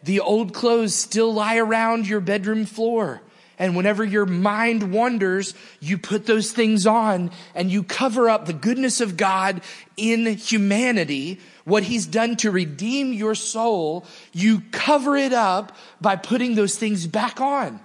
The 0.02 0.22
old 0.22 0.54
clothes 0.54 0.96
still 0.96 1.34
lie 1.34 1.58
around 1.58 2.08
your 2.08 2.22
bedroom 2.22 2.66
floor. 2.66 3.22
And 3.58 3.76
whenever 3.76 4.06
your 4.06 4.26
mind 4.26 4.94
wanders, 4.94 5.54
you 5.82 5.98
put 5.98 6.26
those 6.26 6.54
things 6.54 6.88
on 6.88 7.32
and 7.54 7.70
you 7.70 7.84
cover 7.84 8.30
up 8.30 8.46
the 8.46 8.54
goodness 8.54 9.02
of 9.02 9.18
God 9.18 9.62
in 9.98 10.26
humanity, 10.26 11.42
what 11.66 11.84
he's 11.84 12.06
done 12.06 12.36
to 12.38 12.52
redeem 12.52 13.14
your 13.14 13.36
soul. 13.36 14.06
You 14.34 14.62
cover 14.72 15.16
it 15.16 15.34
up 15.34 15.76
by 16.02 16.16
putting 16.16 16.56
those 16.56 16.76
things 16.76 17.08
back 17.08 17.42
on. 17.42 17.80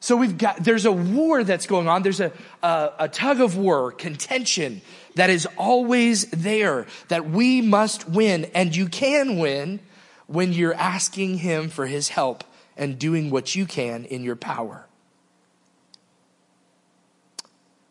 So 0.00 0.16
we've 0.16 0.36
got, 0.36 0.56
there's 0.56 0.84
a 0.84 0.90
war 0.90 1.44
that's 1.44 1.66
going 1.66 1.86
on. 1.86 2.02
There's 2.02 2.18
a, 2.18 2.32
a, 2.60 2.90
a, 3.00 3.08
tug 3.08 3.40
of 3.40 3.56
war, 3.56 3.92
contention 3.92 4.82
that 5.14 5.30
is 5.30 5.46
always 5.56 6.28
there 6.30 6.88
that 7.06 7.30
we 7.30 7.60
must 7.60 8.08
win. 8.08 8.46
And 8.52 8.74
you 8.74 8.88
can 8.88 9.38
win 9.38 9.78
when 10.26 10.52
you're 10.52 10.74
asking 10.74 11.38
him 11.38 11.68
for 11.68 11.86
his 11.86 12.08
help 12.08 12.42
and 12.76 12.98
doing 12.98 13.30
what 13.30 13.54
you 13.54 13.64
can 13.64 14.04
in 14.06 14.24
your 14.24 14.34
power. 14.34 14.86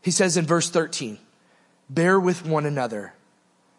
He 0.02 0.12
says 0.12 0.36
in 0.36 0.46
verse 0.46 0.70
13, 0.70 1.18
bear 1.90 2.20
with 2.20 2.46
one 2.46 2.66
another. 2.66 3.14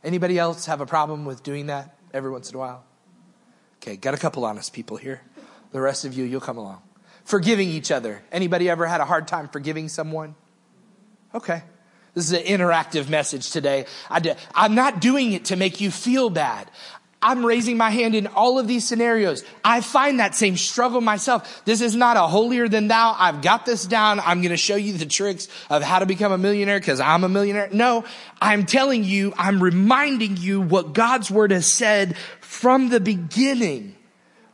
Anybody 0.05 0.39
else 0.39 0.67
have 0.67 0.81
a 0.81 0.87
problem 0.87 1.25
with 1.25 1.43
doing 1.43 1.67
that 1.67 1.97
every 2.13 2.31
once 2.31 2.51
in 2.51 2.57
a 2.57 2.59
while? 2.59 2.85
Okay, 3.77 3.97
got 3.97 4.15
a 4.15 4.19
couple 4.19 4.45
honest 4.45 4.73
people 4.73 4.97
here. 4.97 5.23
The 5.73 5.81
rest 5.81 6.05
of 6.05 6.15
you, 6.15 6.25
you'll 6.25 6.41
come 6.41 6.59
along 6.59 6.83
forgiving 7.25 7.69
each 7.69 7.91
other. 7.91 8.23
Anybody 8.31 8.69
ever 8.69 8.87
had 8.87 9.01
a 9.01 9.05
hard 9.05 9.29
time 9.29 9.49
forgiving 9.49 9.89
someone? 9.89 10.35
Okay. 11.35 11.63
This 12.15 12.31
is 12.31 12.33
an 12.33 12.45
interactive 12.45 13.09
message 13.09 13.51
today. 13.51 13.87
I 14.11 14.37
am 14.55 14.75
not 14.75 15.01
doing 15.01 15.33
it 15.33 15.47
to 15.47 15.57
make 15.57 15.81
you 15.81 15.91
feel 15.91 16.29
bad. 16.29 16.71
I'm 17.23 17.47
raising 17.47 17.77
my 17.77 17.91
hand 17.91 18.17
in 18.17 18.27
all 18.27 18.59
of 18.59 18.67
these 18.67 18.87
scenarios. 18.87 19.45
I 19.65 19.81
find 19.81 20.19
that 20.19 20.35
same 20.35 20.57
struggle 20.57 21.01
myself. 21.01 21.65
This 21.65 21.81
is 21.81 21.95
not 21.95 22.17
a 22.17 22.27
holier 22.27 22.69
than 22.69 22.89
thou. 22.89 23.15
I've 23.17 23.43
got 23.43 23.65
this 23.65 23.87
down. 23.87 24.19
I'm 24.19 24.41
going 24.41 24.51
to 24.51 24.57
show 24.57 24.75
you 24.75 24.95
the 24.95 25.07
tricks 25.07 25.47
of 25.71 25.83
how 25.83 26.01
to 26.01 26.07
become 26.07 26.33
a 26.33 26.39
millionaire 26.39 26.81
because 26.81 26.99
I'm 26.99 27.23
a 27.23 27.29
millionaire. 27.29 27.69
No, 27.73 28.05
I'm 28.41 28.67
telling 28.67 29.05
you, 29.05 29.33
I'm 29.39 29.63
reminding 29.63 30.37
you 30.37 30.61
what 30.61 30.95
God's 30.95 31.31
word 31.31 31.53
has 31.53 31.67
said 31.67 32.17
from 32.41 32.89
the 32.89 33.01
beginning. 33.01 33.95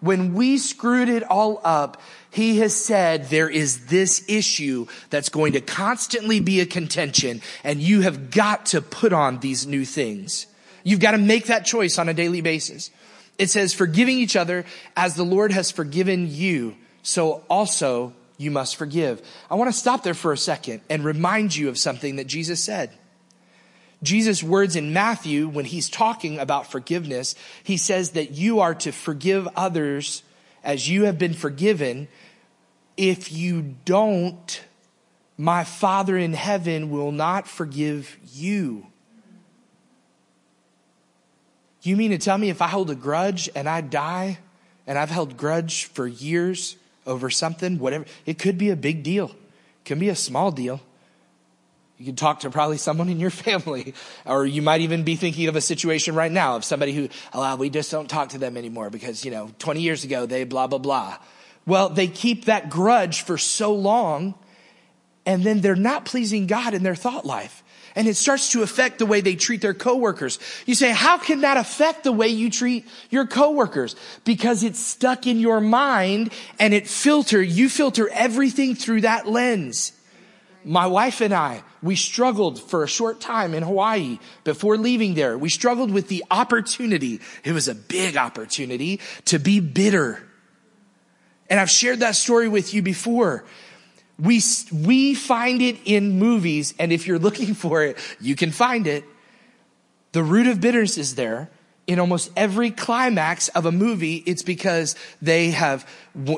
When 0.00 0.34
we 0.34 0.58
screwed 0.58 1.08
it 1.08 1.24
all 1.24 1.60
up, 1.64 2.00
he 2.30 2.58
has 2.58 2.76
said 2.76 3.30
there 3.30 3.48
is 3.48 3.86
this 3.86 4.24
issue 4.28 4.86
that's 5.10 5.30
going 5.30 5.54
to 5.54 5.60
constantly 5.60 6.40
be 6.40 6.60
a 6.60 6.66
contention 6.66 7.40
and 7.64 7.80
you 7.80 8.02
have 8.02 8.30
got 8.30 8.66
to 8.66 8.82
put 8.82 9.12
on 9.12 9.40
these 9.40 9.66
new 9.66 9.84
things. 9.84 10.46
You've 10.84 11.00
got 11.00 11.12
to 11.12 11.18
make 11.18 11.46
that 11.46 11.64
choice 11.64 11.98
on 11.98 12.08
a 12.08 12.14
daily 12.14 12.40
basis. 12.40 12.90
It 13.38 13.50
says 13.50 13.72
forgiving 13.72 14.18
each 14.18 14.36
other 14.36 14.64
as 14.96 15.14
the 15.14 15.24
Lord 15.24 15.52
has 15.52 15.70
forgiven 15.70 16.28
you. 16.28 16.76
So 17.02 17.44
also 17.48 18.12
you 18.36 18.50
must 18.50 18.76
forgive. 18.76 19.22
I 19.50 19.54
want 19.54 19.72
to 19.72 19.78
stop 19.78 20.02
there 20.02 20.14
for 20.14 20.32
a 20.32 20.36
second 20.36 20.80
and 20.88 21.04
remind 21.04 21.54
you 21.54 21.68
of 21.68 21.78
something 21.78 22.16
that 22.16 22.26
Jesus 22.26 22.62
said. 22.62 22.90
Jesus' 24.02 24.42
words 24.42 24.76
in 24.76 24.92
Matthew, 24.92 25.48
when 25.48 25.64
he's 25.64 25.90
talking 25.90 26.38
about 26.38 26.70
forgiveness, 26.70 27.34
he 27.64 27.76
says 27.76 28.10
that 28.10 28.30
you 28.30 28.60
are 28.60 28.74
to 28.76 28.92
forgive 28.92 29.48
others 29.56 30.22
as 30.62 30.88
you 30.88 31.04
have 31.04 31.18
been 31.18 31.34
forgiven. 31.34 32.06
If 32.96 33.32
you 33.32 33.74
don't, 33.84 34.62
my 35.36 35.64
Father 35.64 36.16
in 36.16 36.32
heaven 36.32 36.90
will 36.90 37.10
not 37.10 37.48
forgive 37.48 38.16
you. 38.32 38.86
You 41.88 41.96
mean 41.96 42.10
to 42.10 42.18
tell 42.18 42.36
me 42.36 42.50
if 42.50 42.60
I 42.60 42.68
hold 42.68 42.90
a 42.90 42.94
grudge 42.94 43.48
and 43.54 43.66
I 43.66 43.80
die, 43.80 44.36
and 44.86 44.98
I've 44.98 45.08
held 45.08 45.38
grudge 45.38 45.86
for 45.86 46.06
years 46.06 46.76
over 47.06 47.30
something, 47.30 47.78
whatever, 47.78 48.04
it 48.26 48.38
could 48.38 48.58
be 48.58 48.68
a 48.68 48.76
big 48.76 49.02
deal. 49.02 49.30
It 49.30 49.86
can 49.86 49.98
be 49.98 50.10
a 50.10 50.14
small 50.14 50.50
deal. 50.50 50.82
You 51.96 52.04
can 52.04 52.14
talk 52.14 52.40
to 52.40 52.50
probably 52.50 52.76
someone 52.76 53.08
in 53.08 53.18
your 53.18 53.30
family, 53.46 53.94
or 54.26 54.44
you 54.44 54.60
might 54.60 54.82
even 54.82 55.02
be 55.02 55.16
thinking 55.16 55.48
of 55.48 55.56
a 55.56 55.62
situation 55.62 56.14
right 56.14 56.30
now 56.30 56.56
of 56.56 56.64
somebody 56.66 56.92
who, 56.92 57.08
oh, 57.32 57.56
we 57.56 57.70
just 57.70 57.90
don't 57.90 58.06
talk 58.06 58.28
to 58.30 58.38
them 58.38 58.58
anymore 58.58 58.90
because, 58.90 59.24
you 59.24 59.30
know, 59.30 59.50
20 59.58 59.80
years 59.80 60.04
ago 60.04 60.26
they 60.26 60.44
blah, 60.44 60.66
blah, 60.66 60.76
blah. 60.76 61.16
Well, 61.64 61.88
they 61.88 62.06
keep 62.06 62.44
that 62.44 62.68
grudge 62.68 63.22
for 63.22 63.38
so 63.38 63.72
long, 63.74 64.34
and 65.24 65.42
then 65.42 65.62
they're 65.62 65.74
not 65.74 66.04
pleasing 66.04 66.48
God 66.48 66.74
in 66.74 66.82
their 66.82 66.94
thought 66.94 67.24
life. 67.24 67.64
And 67.98 68.06
it 68.06 68.16
starts 68.16 68.52
to 68.52 68.62
affect 68.62 69.00
the 69.00 69.06
way 69.06 69.20
they 69.20 69.34
treat 69.34 69.60
their 69.60 69.74
coworkers. 69.74 70.38
You 70.66 70.76
say, 70.76 70.92
how 70.92 71.18
can 71.18 71.40
that 71.40 71.56
affect 71.56 72.04
the 72.04 72.12
way 72.12 72.28
you 72.28 72.48
treat 72.48 72.86
your 73.10 73.26
coworkers? 73.26 73.96
Because 74.24 74.62
it's 74.62 74.78
stuck 74.78 75.26
in 75.26 75.40
your 75.40 75.60
mind 75.60 76.32
and 76.60 76.72
it 76.72 76.86
filter, 76.86 77.42
you 77.42 77.68
filter 77.68 78.08
everything 78.10 78.76
through 78.76 79.00
that 79.00 79.26
lens. 79.26 79.90
My 80.64 80.86
wife 80.86 81.20
and 81.20 81.34
I, 81.34 81.64
we 81.82 81.96
struggled 81.96 82.62
for 82.62 82.84
a 82.84 82.88
short 82.88 83.20
time 83.20 83.52
in 83.52 83.64
Hawaii 83.64 84.20
before 84.44 84.76
leaving 84.76 85.14
there. 85.14 85.36
We 85.36 85.48
struggled 85.48 85.90
with 85.90 86.06
the 86.06 86.24
opportunity. 86.30 87.20
It 87.42 87.50
was 87.50 87.66
a 87.66 87.74
big 87.74 88.16
opportunity 88.16 89.00
to 89.24 89.40
be 89.40 89.58
bitter. 89.58 90.22
And 91.50 91.58
I've 91.58 91.70
shared 91.70 91.98
that 91.98 92.14
story 92.14 92.46
with 92.46 92.74
you 92.74 92.80
before. 92.80 93.44
We, 94.20 94.40
we 94.72 95.14
find 95.14 95.62
it 95.62 95.78
in 95.84 96.18
movies, 96.18 96.74
and 96.78 96.92
if 96.92 97.06
you're 97.06 97.18
looking 97.18 97.54
for 97.62 97.84
it, 97.84 97.98
you 98.20 98.34
can 98.36 98.50
find 98.50 98.86
it. 98.86 99.04
The 100.12 100.22
root 100.22 100.46
of 100.46 100.60
bitterness 100.60 100.98
is 100.98 101.14
there 101.14 101.50
in 101.88 101.98
almost 101.98 102.30
every 102.36 102.70
climax 102.70 103.48
of 103.48 103.64
a 103.64 103.72
movie, 103.72 104.16
it's 104.26 104.42
because 104.42 104.94
they 105.22 105.50
have, 105.52 105.88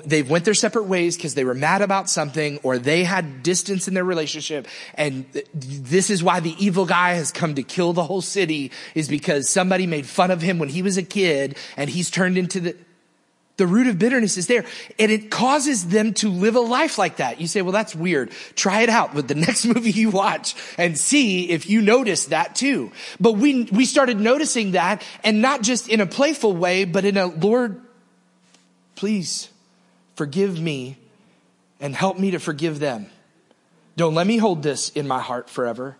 they've 0.06 0.30
went 0.30 0.44
their 0.44 0.54
separate 0.54 0.84
ways 0.84 1.16
because 1.16 1.34
they 1.34 1.44
were 1.44 1.54
mad 1.54 1.82
about 1.82 2.08
something 2.08 2.58
or 2.62 2.78
they 2.78 3.02
had 3.02 3.42
distance 3.42 3.88
in 3.88 3.94
their 3.94 4.04
relationship. 4.04 4.68
And 4.94 5.26
this 5.52 6.08
is 6.08 6.22
why 6.22 6.38
the 6.38 6.54
evil 6.64 6.86
guy 6.86 7.14
has 7.14 7.32
come 7.32 7.56
to 7.56 7.64
kill 7.64 7.92
the 7.92 8.04
whole 8.04 8.20
city 8.20 8.70
is 8.94 9.08
because 9.08 9.48
somebody 9.48 9.88
made 9.88 10.06
fun 10.06 10.30
of 10.30 10.40
him 10.40 10.60
when 10.60 10.68
he 10.68 10.82
was 10.82 10.96
a 10.96 11.02
kid 11.02 11.56
and 11.76 11.90
he's 11.90 12.10
turned 12.10 12.38
into 12.38 12.60
the, 12.60 12.76
the 13.60 13.66
root 13.66 13.86
of 13.88 13.98
bitterness 13.98 14.38
is 14.38 14.46
there 14.46 14.64
and 14.98 15.12
it 15.12 15.30
causes 15.30 15.88
them 15.88 16.14
to 16.14 16.30
live 16.30 16.56
a 16.56 16.60
life 16.60 16.96
like 16.96 17.16
that. 17.16 17.42
You 17.42 17.46
say, 17.46 17.60
well, 17.60 17.72
that's 17.72 17.94
weird. 17.94 18.30
Try 18.56 18.80
it 18.80 18.88
out 18.88 19.12
with 19.12 19.28
the 19.28 19.34
next 19.46 19.66
movie 19.66 19.90
you 19.90 20.08
watch 20.08 20.56
and 20.78 20.96
see 20.96 21.50
if 21.50 21.68
you 21.68 21.82
notice 21.82 22.26
that 22.26 22.54
too. 22.54 22.90
But 23.20 23.34
we, 23.34 23.64
we 23.64 23.84
started 23.84 24.18
noticing 24.18 24.70
that 24.72 25.02
and 25.22 25.42
not 25.42 25.60
just 25.60 25.90
in 25.90 26.00
a 26.00 26.06
playful 26.06 26.56
way, 26.56 26.86
but 26.86 27.04
in 27.04 27.18
a 27.18 27.26
Lord, 27.26 27.82
please 28.96 29.50
forgive 30.16 30.58
me 30.58 30.96
and 31.80 31.94
help 31.94 32.18
me 32.18 32.30
to 32.30 32.38
forgive 32.38 32.78
them. 32.78 33.10
Don't 33.98 34.14
let 34.14 34.26
me 34.26 34.38
hold 34.38 34.62
this 34.62 34.88
in 34.88 35.06
my 35.06 35.20
heart 35.20 35.50
forever. 35.50 35.98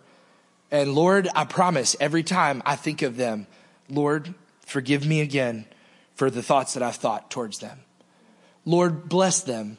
And 0.71 0.95
Lord, 0.95 1.29
I 1.35 1.45
promise 1.45 1.95
every 1.99 2.23
time 2.23 2.63
I 2.65 2.75
think 2.75 3.03
of 3.03 3.17
them, 3.17 3.45
Lord, 3.87 4.33
forgive 4.65 5.05
me 5.05 5.21
again 5.21 5.65
for 6.15 6.29
the 6.29 6.43
thoughts 6.43 6.73
that 6.73 6.83
I've 6.83 6.95
thought 6.95 7.31
towards 7.31 7.59
them. 7.59 7.79
Lord, 8.65 9.09
bless 9.09 9.41
them, 9.41 9.77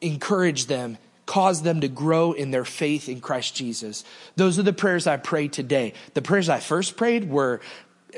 encourage 0.00 0.66
them, 0.66 0.98
cause 1.26 1.62
them 1.62 1.80
to 1.80 1.88
grow 1.88 2.32
in 2.32 2.50
their 2.50 2.64
faith 2.64 3.08
in 3.08 3.20
Christ 3.20 3.56
Jesus. 3.56 4.04
Those 4.36 4.58
are 4.58 4.62
the 4.62 4.72
prayers 4.72 5.06
I 5.06 5.16
pray 5.16 5.48
today. 5.48 5.94
The 6.14 6.22
prayers 6.22 6.48
I 6.48 6.60
first 6.60 6.96
prayed 6.96 7.28
were 7.28 7.60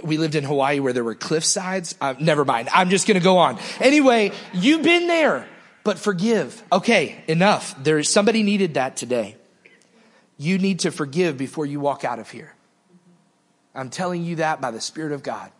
we 0.03 0.19
lived 0.19 0.35
in 0.35 0.45
Hawaii 0.45 0.81
where 0.81 0.93
there 0.93 1.05
were 1.05 1.15
cliff 1.15 1.45
sides. 1.45 1.95
Uh, 2.01 2.15
never 2.21 2.45
mind. 2.45 2.69
I'm 2.73 2.91
just 2.91 3.07
going 3.07 3.19
to 3.19 3.25
go 3.25 3.39
on. 3.39 3.59
Anyway, 3.81 4.33
you've 4.53 4.83
been 4.83 5.07
there, 5.07 5.49
but 5.85 5.99
forgive. 5.99 6.63
Okay, 6.71 7.25
enough. 7.27 7.75
There's 7.83 8.11
somebody 8.11 8.43
needed 8.43 8.75
that 8.75 8.97
today. 8.97 9.37
You 10.37 10.59
need 10.59 10.81
to 10.81 10.91
forgive 10.91 11.39
before 11.39 11.65
you 11.65 11.81
walk 11.81 12.05
out 12.05 12.19
of 12.19 12.31
here. 12.31 12.55
I'm 13.75 13.89
telling 13.89 14.25
you 14.25 14.37
that 14.37 14.61
by 14.61 14.71
the 14.71 14.81
Spirit 14.81 15.13
of 15.13 15.23
God 15.23 15.51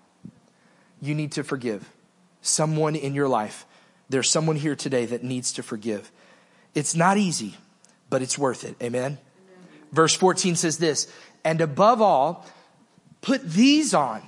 you 1.01 1.15
need 1.15 1.33
to 1.33 1.45
forgive 1.45 1.89
someone 2.41 2.95
in 2.95 3.15
your 3.15 3.29
life. 3.29 3.67
There's 4.09 4.31
someone 4.31 4.57
here 4.57 4.77
today 4.77 5.07
that 5.07 5.25
needs 5.25 5.53
to 5.55 5.63
forgive. 5.63 6.11
It's 6.75 6.95
not 6.95 7.17
easy, 7.19 7.57
but 8.09 8.23
it's 8.23 8.39
worth 8.39 8.65
it. 8.65 8.77
Amen? 8.83 9.05
Amen. 9.05 9.19
Verse 9.93 10.15
14 10.15 10.57
says 10.57 10.79
this, 10.79 11.13
and 11.45 11.61
above 11.61 12.01
all, 12.01 12.47
put 13.21 13.43
these 13.43 13.95
on 13.95 14.23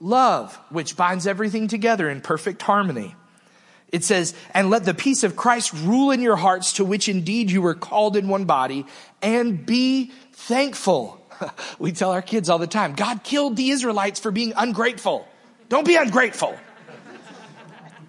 love, 0.00 0.54
which 0.70 0.96
binds 0.96 1.26
everything 1.26 1.68
together 1.68 2.08
in 2.10 2.20
perfect 2.20 2.62
harmony. 2.62 3.14
It 3.90 4.02
says, 4.02 4.34
and 4.52 4.70
let 4.70 4.84
the 4.84 4.92
peace 4.92 5.22
of 5.22 5.36
Christ 5.36 5.72
rule 5.72 6.10
in 6.10 6.20
your 6.20 6.36
hearts 6.36 6.74
to 6.74 6.84
which 6.84 7.08
indeed 7.08 7.50
you 7.50 7.62
were 7.62 7.74
called 7.74 8.16
in 8.16 8.28
one 8.28 8.44
body 8.44 8.86
and 9.22 9.64
be 9.64 10.10
thankful. 10.32 11.20
we 11.78 11.92
tell 11.92 12.10
our 12.10 12.22
kids 12.22 12.50
all 12.50 12.58
the 12.58 12.66
time, 12.66 12.94
God 12.94 13.22
killed 13.22 13.56
the 13.56 13.70
Israelites 13.70 14.18
for 14.18 14.30
being 14.30 14.52
ungrateful. 14.56 15.28
Don't 15.68 15.86
be 15.86 15.96
ungrateful. 15.96 16.56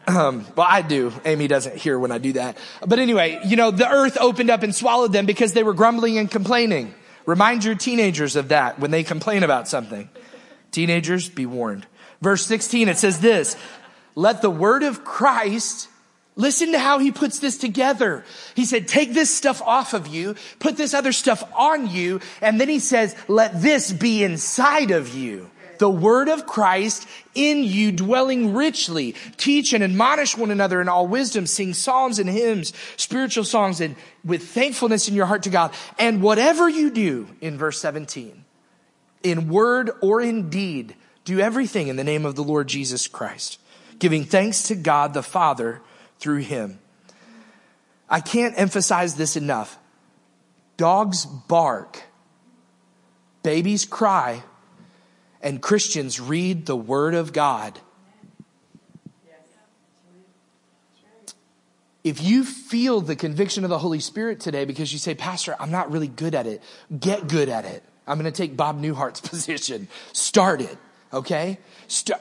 Um, 0.07 0.45
well, 0.55 0.67
I 0.69 0.81
do. 0.81 1.11
Amy 1.25 1.47
doesn't 1.47 1.77
hear 1.77 1.97
when 1.97 2.11
I 2.11 2.19
do 2.19 2.33
that. 2.33 2.57
But 2.85 2.99
anyway, 2.99 3.39
you 3.45 3.55
know, 3.55 3.71
the 3.71 3.89
earth 3.89 4.17
opened 4.19 4.49
up 4.49 4.61
and 4.61 4.75
swallowed 4.75 5.11
them 5.11 5.25
because 5.25 5.53
they 5.53 5.63
were 5.63 5.73
grumbling 5.73 6.17
and 6.17 6.29
complaining. 6.29 6.93
Remind 7.25 7.63
your 7.63 7.73
teenagers 7.75 8.35
of 8.35 8.49
that 8.49 8.77
when 8.77 8.91
they 8.91 9.03
complain 9.03 9.43
about 9.43 9.67
something. 9.67 10.09
Teenagers, 10.69 11.27
be 11.27 11.47
warned. 11.47 11.87
Verse 12.21 12.45
16, 12.45 12.87
it 12.87 12.97
says 12.97 13.19
this, 13.19 13.57
let 14.13 14.41
the 14.41 14.49
word 14.49 14.83
of 14.83 15.03
Christ 15.03 15.89
Listen 16.37 16.73
to 16.73 16.79
how 16.79 16.99
he 16.99 17.11
puts 17.11 17.39
this 17.39 17.57
together. 17.57 18.25
He 18.55 18.65
said, 18.65 18.87
take 18.87 19.13
this 19.13 19.33
stuff 19.33 19.61
off 19.61 19.93
of 19.93 20.07
you, 20.07 20.35
put 20.59 20.75
this 20.75 20.93
other 20.93 21.13
stuff 21.13 21.41
on 21.55 21.89
you, 21.89 22.19
and 22.41 22.59
then 22.59 22.67
he 22.67 22.79
says, 22.79 23.15
let 23.29 23.61
this 23.61 23.93
be 23.93 24.21
inside 24.23 24.91
of 24.91 25.15
you. 25.15 25.49
The 25.77 25.89
word 25.89 26.29
of 26.29 26.45
Christ 26.45 27.07
in 27.33 27.63
you 27.63 27.91
dwelling 27.91 28.53
richly. 28.53 29.13
Teach 29.37 29.73
and 29.73 29.83
admonish 29.83 30.37
one 30.37 30.51
another 30.51 30.81
in 30.81 30.89
all 30.89 31.07
wisdom. 31.07 31.47
Sing 31.47 31.73
psalms 31.73 32.19
and 32.19 32.29
hymns, 32.29 32.73
spiritual 32.97 33.43
songs, 33.43 33.81
and 33.81 33.95
with 34.23 34.47
thankfulness 34.47 35.07
in 35.07 35.15
your 35.15 35.25
heart 35.25 35.43
to 35.43 35.49
God. 35.49 35.73
And 35.99 36.21
whatever 36.21 36.69
you 36.69 36.89
do 36.89 37.27
in 37.41 37.57
verse 37.57 37.79
17, 37.79 38.45
in 39.23 39.49
word 39.49 39.91
or 40.01 40.21
in 40.21 40.49
deed, 40.49 40.95
do 41.23 41.39
everything 41.39 41.87
in 41.87 41.95
the 41.95 42.03
name 42.03 42.25
of 42.25 42.35
the 42.35 42.43
Lord 42.43 42.67
Jesus 42.67 43.07
Christ 43.07 43.59
giving 43.99 44.23
thanks 44.23 44.63
to 44.63 44.75
God 44.75 45.13
the 45.13 45.23
Father 45.23 45.81
through 46.19 46.39
him. 46.39 46.79
I 48.09 48.19
can't 48.19 48.57
emphasize 48.57 49.15
this 49.15 49.35
enough. 49.35 49.77
Dogs 50.77 51.25
bark, 51.25 52.03
babies 53.41 53.85
cry, 53.85 54.43
and 55.45 55.61
Christians 55.61 56.19
read 56.19 56.65
the 56.65 56.75
Word 56.75 57.13
of 57.13 57.31
God. 57.31 57.79
If 62.03 62.21
you 62.21 62.43
feel 62.43 62.99
the 63.01 63.15
conviction 63.15 63.63
of 63.63 63.69
the 63.69 63.79
Holy 63.79 63.99
Spirit 63.99 64.39
today 64.39 64.65
because 64.65 64.91
you 64.91 64.99
say, 64.99 65.15
Pastor, 65.15 65.55
I'm 65.59 65.71
not 65.71 65.91
really 65.91 66.07
good 66.07 66.35
at 66.35 66.45
it, 66.45 66.61
get 66.99 67.27
good 67.27 67.47
at 67.47 67.65
it. 67.65 67.83
I'm 68.07 68.19
going 68.19 68.31
to 68.31 68.35
take 68.35 68.57
Bob 68.57 68.79
Newhart's 68.79 69.21
position. 69.29 69.87
Start 70.13 70.61
it, 70.61 70.77
okay? 71.13 71.59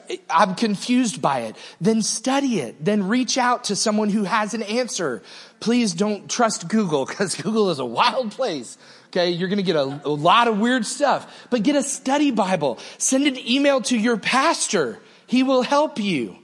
i 0.09 0.19
I'm 0.29 0.55
confused 0.55 1.21
by 1.21 1.41
it. 1.41 1.55
Then 1.81 2.01
study 2.01 2.59
it. 2.59 2.83
Then 2.83 3.07
reach 3.07 3.37
out 3.37 3.65
to 3.65 3.75
someone 3.75 4.09
who 4.09 4.23
has 4.23 4.53
an 4.53 4.63
answer. 4.63 5.23
Please 5.59 5.93
don't 5.93 6.29
trust 6.29 6.67
Google 6.67 7.05
because 7.05 7.35
Google 7.41 7.69
is 7.71 7.79
a 7.79 7.85
wild 7.85 8.31
place. 8.31 8.77
Okay. 9.07 9.31
You're 9.31 9.49
going 9.49 9.57
to 9.57 9.63
get 9.63 9.75
a, 9.75 10.01
a 10.05 10.09
lot 10.09 10.47
of 10.47 10.59
weird 10.59 10.85
stuff, 10.85 11.47
but 11.49 11.63
get 11.63 11.75
a 11.75 11.83
study 11.83 12.31
Bible. 12.31 12.79
Send 12.97 13.27
an 13.27 13.37
email 13.47 13.81
to 13.81 13.97
your 13.97 14.17
pastor. 14.17 14.99
He 15.27 15.43
will 15.43 15.61
help 15.61 15.99
you. 15.99 16.37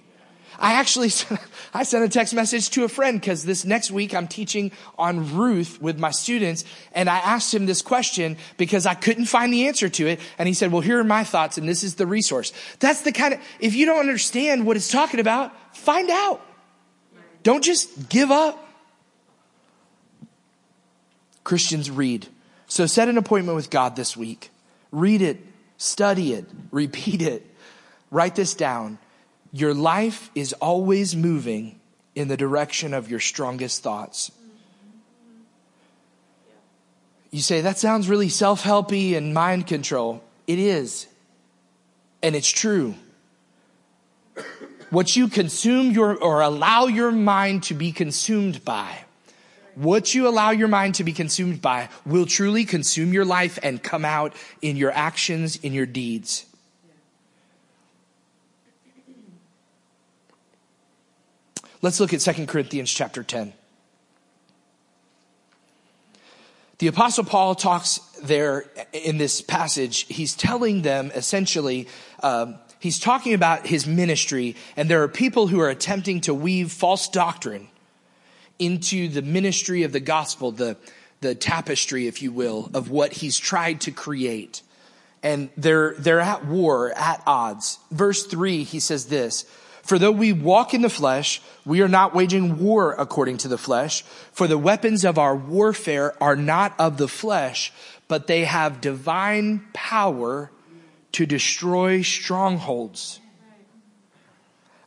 I 0.62 0.74
actually, 0.74 1.10
I 1.74 1.84
sent 1.84 2.06
a 2.06 2.10
text 2.10 2.34
message 2.34 2.70
to 2.72 2.84
a 2.84 2.88
friend 2.88 3.20
because 3.20 3.44
this 3.44 3.66
next 3.66 3.92
week 3.92 4.14
I'm 4.14 4.28
teaching 4.28 4.72
on 4.98 5.36
Ruth 5.36 5.82
with 5.82 6.00
my 6.00 6.12
students. 6.12 6.64
And 6.94 7.10
I 7.10 7.18
asked 7.18 7.54
him 7.54 7.66
this 7.66 7.82
question 7.82 8.38
because 8.58 8.86
I 8.86 8.94
couldn't 8.94 9.26
find 9.26 9.52
the 9.52 9.68
answer 9.68 9.90
to 9.90 10.08
it. 10.08 10.20
And 10.38 10.48
he 10.48 10.54
said, 10.54 10.72
well, 10.72 10.82
here 10.82 11.00
are 11.00 11.04
my 11.04 11.24
thoughts. 11.24 11.58
And 11.58 11.68
this 11.68 11.84
is 11.84 11.96
the 11.96 12.06
resource. 12.06 12.54
That's 12.80 13.02
the 13.02 13.12
kind 13.12 13.34
of, 13.34 13.40
if 13.60 13.76
you 13.76 13.86
don't 13.86 14.00
understand 14.00 14.66
what 14.66 14.78
it's 14.78 14.90
talking 14.90 15.20
about, 15.20 15.52
find 15.76 16.10
out. 16.10 16.46
Don't 17.44 17.64
just 17.64 18.10
give 18.10 18.30
up. 18.30 18.68
Christians 21.44 21.90
read. 21.90 22.28
So 22.72 22.86
set 22.86 23.10
an 23.10 23.18
appointment 23.18 23.58
with 23.58 23.70
God 23.70 23.98
this 23.98 24.16
week. 24.16 24.50
Read 24.94 25.22
it, 25.22 25.46
study 25.76 26.32
it, 26.32 26.46
repeat 26.72 27.22
it, 27.22 27.46
write 28.12 28.34
this 28.36 28.54
down. 28.54 28.98
Your 29.52 29.74
life 29.74 30.32
is 30.36 30.54
always 30.54 31.14
moving 31.14 31.82
in 32.16 32.30
the 32.30 32.38
direction 32.38 32.94
of 32.94 33.12
your 33.12 33.20
strongest 33.20 33.84
thoughts. 33.84 34.32
You 37.30 37.42
say, 37.42 37.60
that 37.60 37.78
sounds 37.78 38.08
really 38.08 38.30
self 38.30 38.64
helpy 38.64 39.18
and 39.18 39.34
mind 39.34 39.68
control. 39.68 40.24
It 40.48 40.58
is. 40.58 41.08
And 42.24 42.38
it's 42.38 42.50
true. 42.50 42.96
What 44.92 45.14
you 45.18 45.28
consume 45.28 45.92
your, 45.92 46.16
or 46.16 46.40
allow 46.40 46.86
your 46.86 47.12
mind 47.12 47.64
to 47.64 47.74
be 47.74 47.92
consumed 47.92 48.64
by, 48.64 49.04
what 49.76 50.14
you 50.14 50.28
allow 50.28 50.52
your 50.52 50.68
mind 50.68 50.96
to 50.96 51.04
be 51.04 51.14
consumed 51.14 51.62
by 51.62 51.90
will 52.06 52.26
truly 52.26 52.66
consume 52.66 53.14
your 53.14 53.26
life 53.26 53.58
and 53.64 53.82
come 53.82 54.06
out 54.06 54.34
in 54.62 54.76
your 54.76 54.92
actions, 54.92 55.58
in 55.58 55.74
your 55.74 55.86
deeds. 55.86 56.46
Let's 61.82 62.00
look 62.00 62.14
at 62.14 62.20
2 62.20 62.46
Corinthians 62.46 62.92
chapter 62.92 63.24
10. 63.24 63.54
The 66.78 66.88
apostle 66.88 67.24
Paul 67.24 67.56
talks 67.56 68.00
there 68.24 68.66
in 68.92 69.18
this 69.18 69.42
passage. 69.42 70.08
He's 70.08 70.36
telling 70.36 70.82
them 70.82 71.12
essentially, 71.14 71.88
um, 72.24 72.56
he's 72.80 73.00
talking 73.00 73.34
about 73.34 73.68
his 73.68 73.86
ministry 73.86 74.56
and 74.76 74.90
there 74.90 75.04
are 75.04 75.08
people 75.08 75.48
who 75.48 75.60
are 75.60 75.70
attempting 75.70 76.22
to 76.22 76.34
weave 76.34 76.72
false 76.72 77.08
doctrine 77.08 77.68
into 78.62 79.10
the 79.10 79.22
ministry 79.22 79.84
of 79.84 79.92
the 79.92 80.00
gospel, 80.00 80.52
the, 80.52 80.78
the 81.20 81.36
tapestry, 81.36 82.08
if 82.08 82.22
you 82.22 82.32
will, 82.32 82.70
of 82.74 82.90
what 82.90 83.12
he's 83.12 83.38
tried 83.38 83.82
to 83.82 83.92
create. 83.92 84.62
And 85.24 85.50
they're, 85.58 85.96
they're 85.98 86.20
at 86.20 86.46
war, 86.46 86.94
at 86.96 87.22
odds. 87.26 87.80
Verse 87.90 88.26
three, 88.26 88.64
he 88.64 88.80
says 88.80 89.08
this, 89.08 89.46
for 89.84 89.98
though 89.98 90.12
we 90.12 90.32
walk 90.32 90.74
in 90.76 90.84
the 90.84 90.90
flesh, 90.90 91.42
we 91.66 91.82
are 91.82 91.88
not 91.88 92.14
waging 92.14 92.60
war 92.60 92.94
according 92.98 93.38
to 93.38 93.48
the 93.48 93.58
flesh. 93.58 94.04
For 94.32 94.48
the 94.48 94.58
weapons 94.58 95.04
of 95.04 95.18
our 95.18 95.36
warfare 95.36 96.14
are 96.22 96.36
not 96.36 96.80
of 96.80 96.98
the 96.98 97.08
flesh, 97.08 97.74
but 98.08 98.28
they 98.28 98.46
have 98.46 98.80
divine 98.80 99.66
power 99.74 100.52
to 101.14 101.26
destroy 101.26 102.04
strongholds. 102.04 103.20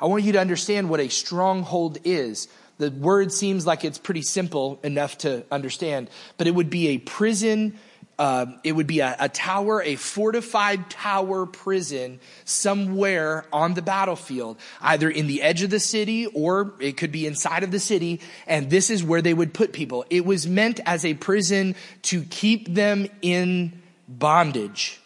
I 0.01 0.07
want 0.07 0.25
you 0.25 0.33
to 0.33 0.41
understand 0.41 0.89
what 0.89 1.01
a 1.01 1.09
stronghold 1.09 1.99
is. 2.05 2.49
The 2.79 2.91
word 2.91 3.33
seems 3.33 3.67
like 3.67 3.85
it's 3.85 3.99
pretty 3.99 4.23
simple 4.23 4.81
enough 4.83 5.19
to 5.19 5.45
understand, 5.51 6.11
but 6.39 6.47
it 6.47 6.55
would 6.55 6.71
be 6.71 6.89
a 6.89 6.99
prison 6.99 7.79
uh, 8.19 8.47
it 8.63 8.73
would 8.73 8.87
be 8.87 9.01
a, 9.01 9.17
a, 9.19 9.29
tower, 9.29 9.83
a 9.83 9.97
fortified 9.97 10.89
tower 10.89 11.47
prison 11.47 12.21
somewhere 12.45 13.45
on 13.53 13.75
the 13.75 13.83
battlefield, 13.83 14.57
either 14.81 15.11
in 15.11 15.27
the 15.27 15.43
edge 15.43 15.63
of 15.63 15.71
the 15.71 15.81
city 15.81 16.27
or 16.27 16.75
it 16.81 16.97
could 16.97 17.11
be 17.11 17.27
inside 17.27 17.65
of 17.65 17.71
the 17.71 17.81
city. 17.81 18.21
And 18.47 18.71
this 18.71 18.91
is 18.91 19.03
where 19.03 19.21
they 19.21 19.35
would 19.35 19.53
put 19.53 19.73
people. 19.73 20.05
It 20.11 20.25
was 20.25 20.47
meant 20.47 20.81
as 20.87 21.05
a 21.05 21.15
prison 21.15 21.75
to 22.03 22.23
keep 22.23 22.73
them 22.73 23.09
in 23.21 23.83
bondage. 24.09 25.01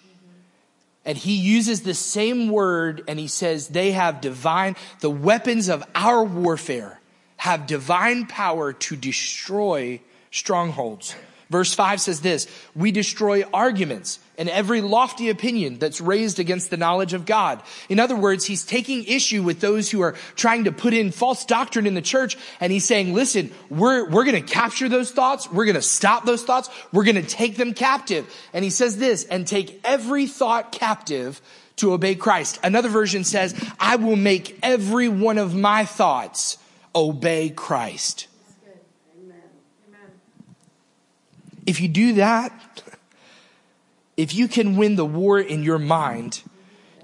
And 1.04 1.16
he 1.16 1.36
uses 1.36 1.82
the 1.82 1.94
same 1.94 2.50
word 2.50 3.02
and 3.08 3.18
he 3.18 3.28
says 3.28 3.68
they 3.68 3.92
have 3.92 4.20
divine, 4.20 4.76
the 5.00 5.08
weapons 5.08 5.68
of 5.68 5.82
our 5.94 6.22
warfare 6.22 6.97
have 7.38 7.66
divine 7.66 8.26
power 8.26 8.72
to 8.74 8.96
destroy 8.96 10.00
strongholds. 10.30 11.14
Verse 11.50 11.72
5 11.72 12.02
says 12.02 12.20
this, 12.20 12.46
we 12.76 12.92
destroy 12.92 13.42
arguments 13.54 14.18
and 14.36 14.50
every 14.50 14.82
lofty 14.82 15.30
opinion 15.30 15.78
that's 15.78 15.98
raised 15.98 16.38
against 16.38 16.68
the 16.68 16.76
knowledge 16.76 17.14
of 17.14 17.24
God. 17.24 17.62
In 17.88 17.98
other 17.98 18.16
words, 18.16 18.44
he's 18.44 18.66
taking 18.66 19.04
issue 19.04 19.42
with 19.42 19.60
those 19.60 19.90
who 19.90 20.02
are 20.02 20.14
trying 20.36 20.64
to 20.64 20.72
put 20.72 20.92
in 20.92 21.10
false 21.10 21.46
doctrine 21.46 21.86
in 21.86 21.94
the 21.94 22.02
church 22.02 22.36
and 22.60 22.70
he's 22.70 22.84
saying, 22.84 23.14
listen, 23.14 23.50
we're, 23.70 24.06
we're 24.10 24.24
going 24.24 24.44
to 24.44 24.52
capture 24.52 24.90
those 24.90 25.10
thoughts. 25.10 25.50
We're 25.50 25.64
going 25.64 25.74
to 25.74 25.82
stop 25.82 26.26
those 26.26 26.42
thoughts. 26.42 26.68
We're 26.92 27.04
going 27.04 27.16
to 27.16 27.22
take 27.22 27.56
them 27.56 27.72
captive. 27.72 28.30
And 28.52 28.62
he 28.62 28.70
says 28.70 28.98
this, 28.98 29.24
and 29.24 29.46
take 29.46 29.80
every 29.84 30.26
thought 30.26 30.70
captive 30.70 31.40
to 31.76 31.94
obey 31.94 32.14
Christ. 32.14 32.60
Another 32.62 32.90
version 32.90 33.24
says, 33.24 33.54
I 33.80 33.96
will 33.96 34.16
make 34.16 34.58
every 34.62 35.08
one 35.08 35.38
of 35.38 35.54
my 35.54 35.86
thoughts 35.86 36.58
obey 36.98 37.50
Christ. 37.50 38.26
If 41.66 41.80
you 41.80 41.88
do 41.88 42.14
that, 42.14 42.82
if 44.16 44.34
you 44.34 44.48
can 44.48 44.76
win 44.76 44.96
the 44.96 45.04
war 45.04 45.38
in 45.38 45.62
your 45.62 45.78
mind, 45.78 46.42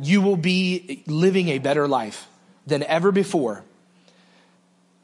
you 0.00 0.20
will 0.20 0.36
be 0.36 1.04
living 1.06 1.48
a 1.50 1.58
better 1.58 1.86
life 1.86 2.26
than 2.66 2.82
ever 2.82 3.12
before. 3.12 3.62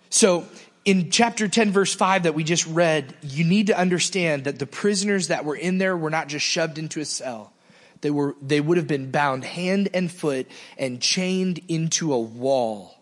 So, 0.09 0.47
in 0.85 1.11
chapter 1.11 1.47
10, 1.47 1.73
verse 1.73 1.95
5 1.95 2.23
that 2.23 2.35
we 2.35 2.43
just 2.43 2.67
read, 2.67 3.15
you 3.23 3.45
need 3.45 3.69
to 3.69 3.79
understand 3.79 4.45
that 4.45 4.59
the 4.59 4.67
prisoners 4.67 5.29
that 5.29 5.45
were 5.45 5.55
in 5.55 5.79
there 5.79 5.97
were 5.97 6.11
not 6.11 6.29
just 6.29 6.45
shoved 6.45 6.79
into 6.79 7.01
a 7.01 7.05
cell. 7.05 7.53
They 8.01 8.11
were, 8.11 8.35
they 8.41 8.61
would 8.61 8.79
have 8.79 8.89
been 8.89 9.11
bound 9.11 9.45
hand 9.45 9.91
and 9.93 10.11
foot 10.11 10.49
and 10.79 11.01
chained 11.01 11.61
into 11.69 12.15
a 12.15 12.19
wall. 12.19 13.00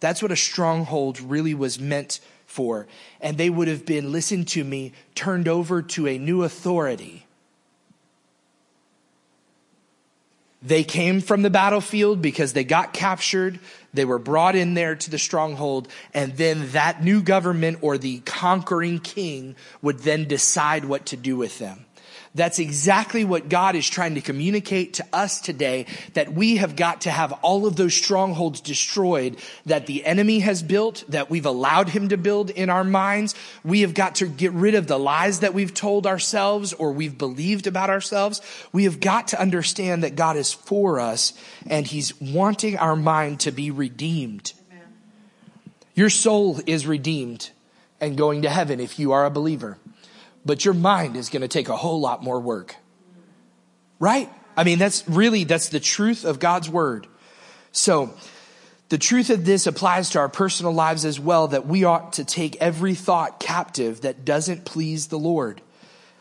That's 0.00 0.22
what 0.22 0.32
a 0.32 0.36
stronghold 0.36 1.20
really 1.20 1.54
was 1.54 1.78
meant 1.78 2.20
for. 2.46 2.86
And 3.20 3.38
they 3.38 3.50
would 3.50 3.68
have 3.68 3.86
been, 3.86 4.12
listen 4.12 4.44
to 4.46 4.64
me, 4.64 4.92
turned 5.14 5.46
over 5.46 5.82
to 5.82 6.08
a 6.08 6.18
new 6.18 6.42
authority. 6.42 7.26
They 10.62 10.84
came 10.84 11.20
from 11.20 11.40
the 11.40 11.48
battlefield 11.48 12.20
because 12.20 12.52
they 12.52 12.64
got 12.64 12.92
captured. 12.92 13.60
They 13.94 14.04
were 14.04 14.18
brought 14.18 14.56
in 14.56 14.74
there 14.74 14.94
to 14.94 15.10
the 15.10 15.18
stronghold. 15.18 15.88
And 16.12 16.36
then 16.36 16.72
that 16.72 17.02
new 17.02 17.22
government 17.22 17.78
or 17.80 17.96
the 17.96 18.18
conquering 18.20 18.98
king 18.98 19.56
would 19.80 20.00
then 20.00 20.28
decide 20.28 20.84
what 20.84 21.06
to 21.06 21.16
do 21.16 21.36
with 21.36 21.58
them. 21.58 21.86
That's 22.32 22.60
exactly 22.60 23.24
what 23.24 23.48
God 23.48 23.74
is 23.74 23.88
trying 23.88 24.14
to 24.14 24.20
communicate 24.20 24.94
to 24.94 25.06
us 25.12 25.40
today, 25.40 25.86
that 26.14 26.32
we 26.32 26.58
have 26.58 26.76
got 26.76 27.00
to 27.02 27.10
have 27.10 27.32
all 27.42 27.66
of 27.66 27.74
those 27.74 27.94
strongholds 27.94 28.60
destroyed 28.60 29.36
that 29.66 29.86
the 29.86 30.04
enemy 30.04 30.38
has 30.38 30.62
built, 30.62 31.02
that 31.08 31.28
we've 31.28 31.46
allowed 31.46 31.88
him 31.88 32.08
to 32.10 32.16
build 32.16 32.50
in 32.50 32.70
our 32.70 32.84
minds. 32.84 33.34
We 33.64 33.80
have 33.80 33.94
got 33.94 34.16
to 34.16 34.26
get 34.26 34.52
rid 34.52 34.76
of 34.76 34.86
the 34.86 34.98
lies 34.98 35.40
that 35.40 35.54
we've 35.54 35.74
told 35.74 36.06
ourselves 36.06 36.72
or 36.72 36.92
we've 36.92 37.18
believed 37.18 37.66
about 37.66 37.90
ourselves. 37.90 38.40
We 38.72 38.84
have 38.84 39.00
got 39.00 39.28
to 39.28 39.40
understand 39.40 40.04
that 40.04 40.14
God 40.14 40.36
is 40.36 40.52
for 40.52 41.00
us 41.00 41.32
and 41.66 41.84
he's 41.84 42.18
wanting 42.20 42.78
our 42.78 42.94
mind 42.94 43.40
to 43.40 43.50
be 43.50 43.72
redeemed. 43.72 44.52
Amen. 44.70 44.86
Your 45.96 46.10
soul 46.10 46.60
is 46.64 46.86
redeemed 46.86 47.50
and 48.00 48.16
going 48.16 48.42
to 48.42 48.50
heaven 48.50 48.78
if 48.78 49.00
you 49.00 49.10
are 49.10 49.26
a 49.26 49.30
believer 49.30 49.78
but 50.44 50.64
your 50.64 50.74
mind 50.74 51.16
is 51.16 51.28
going 51.28 51.42
to 51.42 51.48
take 51.48 51.68
a 51.68 51.76
whole 51.76 52.00
lot 52.00 52.22
more 52.22 52.40
work. 52.40 52.76
Right? 53.98 54.30
I 54.56 54.64
mean, 54.64 54.78
that's 54.78 55.06
really, 55.08 55.44
that's 55.44 55.68
the 55.68 55.80
truth 55.80 56.24
of 56.24 56.38
God's 56.38 56.68
word. 56.68 57.06
So, 57.72 58.14
the 58.88 58.98
truth 58.98 59.30
of 59.30 59.44
this 59.44 59.68
applies 59.68 60.10
to 60.10 60.18
our 60.18 60.28
personal 60.28 60.72
lives 60.72 61.04
as 61.04 61.20
well, 61.20 61.48
that 61.48 61.66
we 61.66 61.84
ought 61.84 62.14
to 62.14 62.24
take 62.24 62.56
every 62.56 62.94
thought 62.94 63.38
captive 63.38 64.00
that 64.00 64.24
doesn't 64.24 64.64
please 64.64 65.06
the 65.06 65.18
Lord. 65.18 65.62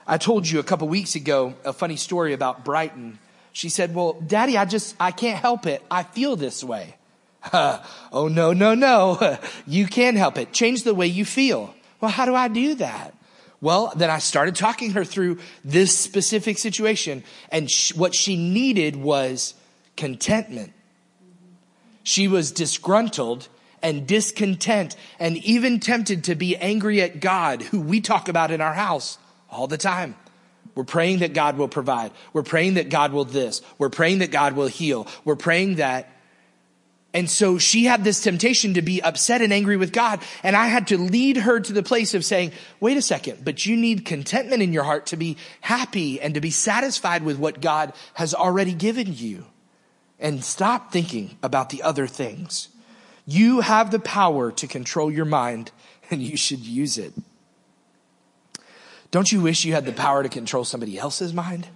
I 0.06 0.20
told 0.20 0.48
you 0.48 0.60
a 0.60 0.64
couple 0.64 0.88
weeks 0.88 1.16
ago 1.16 1.56
a 1.66 1.74
funny 1.74 1.96
story 1.96 2.34
about 2.34 2.64
Brighton. 2.64 3.18
She 3.54 3.70
said, 3.70 3.96
well, 3.96 4.14
daddy, 4.14 4.56
I 4.56 4.66
just, 4.66 4.96
I 5.00 5.10
can't 5.10 5.40
help 5.40 5.66
it. 5.66 5.84
I 5.90 6.04
feel 6.04 6.36
this 6.36 6.64
way. 6.64 6.96
oh, 7.54 8.30
no, 8.32 8.54
no, 8.54 8.76
no. 8.76 9.40
you 9.68 9.88
can 9.88 10.16
help 10.16 10.38
it. 10.38 10.54
Change 10.54 10.84
the 10.84 10.94
way 10.94 11.08
you 11.08 11.26
feel. 11.26 11.74
Well, 12.00 12.12
how 12.12 12.26
do 12.26 12.36
I 12.36 12.50
do 12.50 12.76
that? 12.76 13.16
Well, 13.62 13.92
then 13.96 14.10
I 14.10 14.20
started 14.20 14.56
talking 14.56 14.92
her 14.92 15.04
through 15.04 15.40
this 15.66 15.98
specific 15.98 16.58
situation 16.58 17.24
and 17.52 17.70
what 17.96 18.16
she 18.16 18.38
needed 18.38 18.96
was 18.96 19.54
contentment. 19.98 20.72
She 22.04 22.28
was 22.28 22.52
disgruntled 22.52 23.50
and 23.82 24.08
discontent 24.08 24.96
and 25.20 25.38
even 25.38 25.80
tempted 25.80 26.26
to 26.26 26.36
be 26.36 26.56
angry 26.56 27.02
at 27.02 27.20
God, 27.20 27.62
who 27.62 27.82
we 27.82 28.00
talk 28.02 28.30
about 28.30 28.52
in 28.52 28.62
our 28.62 28.74
house 28.74 29.18
all 29.50 29.68
the 29.68 29.78
time. 29.78 30.16
We're 30.76 30.86
praying 30.86 31.20
that 31.20 31.34
God 31.34 31.58
will 31.58 31.68
provide. 31.68 32.12
We're 32.32 32.44
praying 32.44 32.76
that 32.76 32.90
God 32.90 33.12
will 33.12 33.26
this. 33.26 33.62
We're 33.78 33.90
praying 33.90 34.20
that 34.20 34.32
God 34.32 34.54
will 34.54 34.68
heal. 34.68 35.08
We're 35.26 35.36
praying 35.36 35.76
that 35.76 36.10
and 37.14 37.30
so 37.30 37.58
she 37.58 37.86
had 37.86 38.04
this 38.04 38.22
temptation 38.22 38.76
to 38.76 38.84
be 38.84 39.02
upset 39.02 39.42
and 39.42 39.52
angry 39.52 39.78
with 39.78 39.92
God. 39.92 40.22
And 40.44 40.56
I 40.56 40.68
had 40.68 40.88
to 40.88 40.98
lead 40.98 41.38
her 41.38 41.60
to 41.60 41.74
the 41.74 41.82
place 41.82 42.14
of 42.14 42.24
saying, 42.24 42.52
wait 42.80 42.98
a 42.98 43.02
second, 43.02 43.44
but 43.44 43.66
you 43.66 43.76
need 43.76 44.06
contentment 44.06 44.62
in 44.62 44.74
your 44.74 44.84
heart 44.84 45.08
to 45.08 45.18
be 45.18 45.36
happy 45.62 46.22
and 46.22 46.36
to 46.36 46.42
be 46.42 46.52
satisfied 46.52 47.24
with 47.24 47.40
what 47.40 47.62
God 47.62 47.94
has 48.14 48.36
already 48.36 48.74
given 48.74 49.14
you. 49.14 49.46
And 50.20 50.44
stop 50.44 50.92
thinking 50.92 51.38
about 51.42 51.72
the 51.72 51.82
other 51.82 52.06
things. 52.06 52.70
You 53.26 53.62
have 53.62 53.90
the 53.90 54.00
power 54.00 54.52
to 54.52 54.68
control 54.68 55.12
your 55.12 55.26
mind 55.26 55.72
and 56.12 56.22
you 56.22 56.38
should 56.38 56.60
use 56.60 57.00
it. 57.00 57.14
Don't 59.10 59.32
you 59.32 59.42
wish 59.42 59.66
you 59.66 59.74
had 59.74 59.86
the 59.86 59.92
power 59.92 60.22
to 60.22 60.30
control 60.30 60.64
somebody 60.64 61.00
else's 61.00 61.34
mind? 61.34 61.68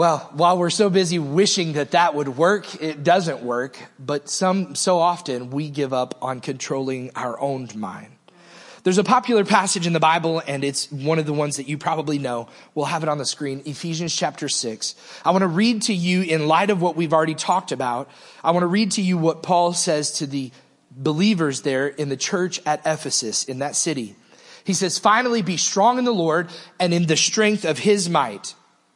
Well, 0.00 0.30
while 0.32 0.56
we're 0.56 0.70
so 0.70 0.88
busy 0.88 1.18
wishing 1.18 1.74
that 1.74 1.90
that 1.90 2.14
would 2.14 2.38
work, 2.38 2.82
it 2.82 3.04
doesn't 3.04 3.42
work. 3.42 3.78
But 3.98 4.30
some, 4.30 4.74
so 4.74 4.98
often 4.98 5.50
we 5.50 5.68
give 5.68 5.92
up 5.92 6.16
on 6.22 6.40
controlling 6.40 7.10
our 7.14 7.38
own 7.38 7.68
mind. 7.74 8.08
There's 8.82 8.96
a 8.96 9.04
popular 9.04 9.44
passage 9.44 9.86
in 9.86 9.92
the 9.92 10.00
Bible, 10.00 10.40
and 10.46 10.64
it's 10.64 10.90
one 10.90 11.18
of 11.18 11.26
the 11.26 11.34
ones 11.34 11.58
that 11.58 11.68
you 11.68 11.76
probably 11.76 12.18
know. 12.18 12.48
We'll 12.74 12.86
have 12.86 13.02
it 13.02 13.10
on 13.10 13.18
the 13.18 13.26
screen. 13.26 13.60
Ephesians 13.66 14.16
chapter 14.16 14.48
six. 14.48 14.94
I 15.22 15.32
want 15.32 15.42
to 15.42 15.48
read 15.48 15.82
to 15.82 15.92
you 15.92 16.22
in 16.22 16.48
light 16.48 16.70
of 16.70 16.80
what 16.80 16.96
we've 16.96 17.12
already 17.12 17.34
talked 17.34 17.70
about. 17.70 18.08
I 18.42 18.52
want 18.52 18.62
to 18.62 18.68
read 18.68 18.92
to 18.92 19.02
you 19.02 19.18
what 19.18 19.42
Paul 19.42 19.74
says 19.74 20.12
to 20.12 20.26
the 20.26 20.50
believers 20.90 21.60
there 21.60 21.88
in 21.88 22.08
the 22.08 22.16
church 22.16 22.58
at 22.64 22.80
Ephesus 22.86 23.44
in 23.44 23.58
that 23.58 23.76
city. 23.76 24.16
He 24.64 24.72
says, 24.72 24.98
finally 24.98 25.42
be 25.42 25.58
strong 25.58 25.98
in 25.98 26.06
the 26.06 26.10
Lord 26.10 26.48
and 26.78 26.94
in 26.94 27.04
the 27.04 27.18
strength 27.18 27.66
of 27.66 27.78
his 27.78 28.08
might. 28.08 28.54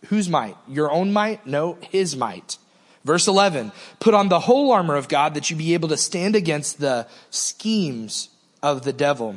Whose 0.08 0.28
might? 0.28 0.56
Your 0.68 0.90
own 0.90 1.12
might? 1.12 1.46
No, 1.46 1.78
his 1.90 2.16
might. 2.16 2.58
Verse 3.04 3.28
11, 3.28 3.72
put 4.00 4.14
on 4.14 4.28
the 4.28 4.40
whole 4.40 4.72
armor 4.72 4.96
of 4.96 5.08
God 5.08 5.34
that 5.34 5.50
you 5.50 5.56
be 5.56 5.74
able 5.74 5.90
to 5.90 5.96
stand 5.96 6.34
against 6.34 6.80
the 6.80 7.06
schemes 7.28 8.30
of 8.62 8.82
the 8.82 8.94
devil. 8.94 9.36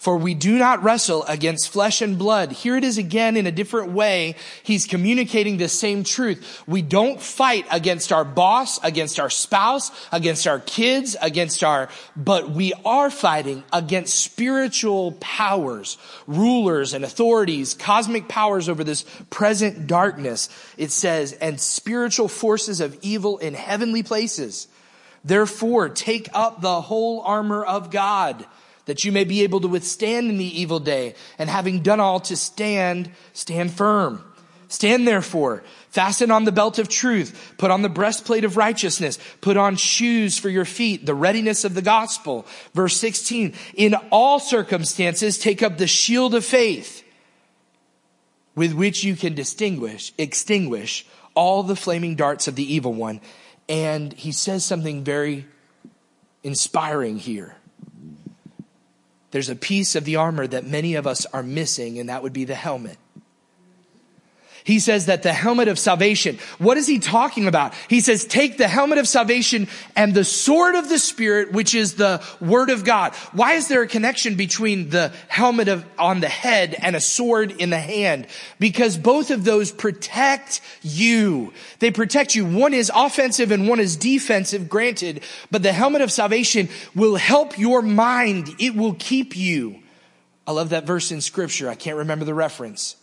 For 0.00 0.16
we 0.16 0.32
do 0.32 0.56
not 0.56 0.82
wrestle 0.82 1.24
against 1.24 1.68
flesh 1.68 2.00
and 2.00 2.18
blood. 2.18 2.52
Here 2.52 2.74
it 2.74 2.84
is 2.84 2.96
again 2.96 3.36
in 3.36 3.46
a 3.46 3.52
different 3.52 3.92
way. 3.92 4.34
He's 4.62 4.86
communicating 4.86 5.58
the 5.58 5.68
same 5.68 6.04
truth. 6.04 6.62
We 6.66 6.80
don't 6.80 7.20
fight 7.20 7.66
against 7.70 8.10
our 8.10 8.24
boss, 8.24 8.82
against 8.82 9.20
our 9.20 9.28
spouse, 9.28 9.90
against 10.10 10.46
our 10.46 10.58
kids, 10.58 11.16
against 11.20 11.62
our, 11.62 11.90
but 12.16 12.48
we 12.48 12.72
are 12.82 13.10
fighting 13.10 13.62
against 13.74 14.14
spiritual 14.14 15.12
powers, 15.20 15.98
rulers 16.26 16.94
and 16.94 17.04
authorities, 17.04 17.74
cosmic 17.74 18.26
powers 18.26 18.70
over 18.70 18.82
this 18.82 19.04
present 19.28 19.86
darkness. 19.86 20.48
It 20.78 20.92
says, 20.92 21.34
and 21.34 21.60
spiritual 21.60 22.28
forces 22.28 22.80
of 22.80 22.98
evil 23.02 23.36
in 23.36 23.52
heavenly 23.52 24.02
places. 24.02 24.66
Therefore, 25.26 25.90
take 25.90 26.30
up 26.32 26.62
the 26.62 26.80
whole 26.80 27.20
armor 27.20 27.62
of 27.62 27.90
God 27.90 28.46
that 28.90 29.04
you 29.04 29.12
may 29.12 29.22
be 29.22 29.44
able 29.44 29.60
to 29.60 29.68
withstand 29.68 30.28
in 30.28 30.36
the 30.36 30.60
evil 30.60 30.80
day, 30.80 31.14
and 31.38 31.48
having 31.48 31.80
done 31.80 32.00
all 32.00 32.18
to 32.18 32.34
stand, 32.34 33.08
stand 33.32 33.72
firm. 33.72 34.24
Stand 34.66 35.06
therefore, 35.06 35.62
fasten 35.90 36.32
on 36.32 36.42
the 36.42 36.50
belt 36.50 36.80
of 36.80 36.88
truth, 36.88 37.54
put 37.56 37.70
on 37.70 37.82
the 37.82 37.88
breastplate 37.88 38.44
of 38.44 38.56
righteousness, 38.56 39.20
put 39.42 39.56
on 39.56 39.76
shoes 39.76 40.38
for 40.38 40.48
your 40.48 40.64
feet, 40.64 41.06
the 41.06 41.14
readiness 41.14 41.64
of 41.64 41.74
the 41.74 41.82
gospel. 41.82 42.44
Verse 42.74 42.96
16, 42.96 43.54
in 43.76 43.94
all 44.10 44.40
circumstances, 44.40 45.38
take 45.38 45.62
up 45.62 45.78
the 45.78 45.86
shield 45.86 46.34
of 46.34 46.44
faith 46.44 47.04
with 48.56 48.72
which 48.72 49.04
you 49.04 49.14
can 49.14 49.36
distinguish, 49.36 50.12
extinguish 50.18 51.06
all 51.36 51.62
the 51.62 51.76
flaming 51.76 52.16
darts 52.16 52.48
of 52.48 52.56
the 52.56 52.74
evil 52.74 52.92
one. 52.92 53.20
And 53.68 54.12
he 54.14 54.32
says 54.32 54.64
something 54.64 55.04
very 55.04 55.46
inspiring 56.42 57.18
here 57.18 57.54
there's 59.30 59.48
a 59.48 59.56
piece 59.56 59.94
of 59.94 60.04
the 60.04 60.16
armor 60.16 60.46
that 60.46 60.66
many 60.66 60.94
of 60.94 61.06
us 61.06 61.26
are 61.26 61.42
missing, 61.42 61.98
and 61.98 62.08
that 62.08 62.22
would 62.22 62.32
be 62.32 62.44
the 62.44 62.54
helmet. 62.54 62.98
He 64.64 64.78
says 64.78 65.06
that 65.06 65.22
the 65.22 65.32
helmet 65.32 65.68
of 65.68 65.78
salvation, 65.78 66.38
what 66.58 66.76
is 66.76 66.86
he 66.86 66.98
talking 66.98 67.48
about? 67.48 67.74
He 67.88 68.00
says, 68.00 68.24
take 68.24 68.58
the 68.58 68.68
helmet 68.68 68.98
of 68.98 69.08
salvation 69.08 69.68
and 69.96 70.14
the 70.14 70.24
sword 70.24 70.74
of 70.74 70.88
the 70.88 70.98
spirit, 70.98 71.52
which 71.52 71.74
is 71.74 71.94
the 71.94 72.22
word 72.40 72.70
of 72.70 72.84
God. 72.84 73.14
Why 73.32 73.54
is 73.54 73.68
there 73.68 73.82
a 73.82 73.88
connection 73.88 74.34
between 74.34 74.90
the 74.90 75.12
helmet 75.28 75.68
of, 75.68 75.84
on 75.98 76.20
the 76.20 76.28
head 76.28 76.74
and 76.78 76.94
a 76.94 77.00
sword 77.00 77.52
in 77.52 77.70
the 77.70 77.78
hand? 77.78 78.26
Because 78.58 78.98
both 78.98 79.30
of 79.30 79.44
those 79.44 79.72
protect 79.72 80.60
you. 80.82 81.52
They 81.78 81.90
protect 81.90 82.34
you. 82.34 82.44
One 82.44 82.74
is 82.74 82.90
offensive 82.94 83.50
and 83.50 83.68
one 83.68 83.80
is 83.80 83.96
defensive, 83.96 84.68
granted, 84.68 85.22
but 85.50 85.62
the 85.62 85.72
helmet 85.72 86.02
of 86.02 86.12
salvation 86.12 86.68
will 86.94 87.16
help 87.16 87.58
your 87.58 87.82
mind. 87.82 88.54
It 88.58 88.74
will 88.74 88.94
keep 88.94 89.36
you. 89.36 89.80
I 90.46 90.52
love 90.52 90.70
that 90.70 90.84
verse 90.84 91.12
in 91.12 91.20
scripture. 91.20 91.68
I 91.68 91.74
can't 91.74 91.98
remember 91.98 92.24
the 92.24 92.34
reference. 92.34 92.96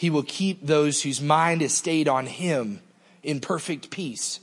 He 0.00 0.08
will 0.08 0.22
keep 0.22 0.66
those 0.66 1.02
whose 1.02 1.20
mind 1.20 1.60
is 1.60 1.74
stayed 1.74 2.08
on 2.08 2.24
him 2.24 2.80
in 3.22 3.38
perfect 3.38 3.90
peace. 3.90 4.40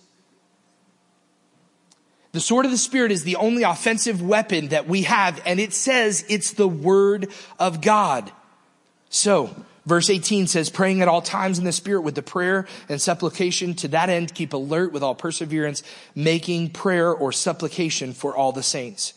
The 2.31 2.39
sword 2.39 2.65
of 2.65 2.71
the 2.71 2.77
Spirit 2.77 3.11
is 3.11 3.23
the 3.23 3.37
only 3.37 3.63
offensive 3.63 4.21
weapon 4.21 4.67
that 4.67 4.87
we 4.87 5.01
have, 5.01 5.41
and 5.47 5.59
it 5.59 5.73
says 5.73 6.23
it's 6.29 6.51
the 6.51 6.67
Word 6.67 7.29
of 7.57 7.81
God. 7.81 8.31
So, 9.09 9.49
verse 9.87 10.11
18 10.11 10.45
says, 10.45 10.69
praying 10.69 11.01
at 11.01 11.07
all 11.07 11.23
times 11.23 11.57
in 11.57 11.65
the 11.65 11.71
Spirit 11.71 12.01
with 12.01 12.13
the 12.13 12.21
prayer 12.21 12.67
and 12.87 13.01
supplication. 13.01 13.73
To 13.77 13.87
that 13.87 14.11
end, 14.11 14.35
keep 14.35 14.53
alert 14.53 14.93
with 14.93 15.01
all 15.01 15.15
perseverance, 15.15 15.81
making 16.13 16.69
prayer 16.69 17.11
or 17.11 17.31
supplication 17.31 18.13
for 18.13 18.35
all 18.35 18.51
the 18.51 18.61
saints. 18.61 19.15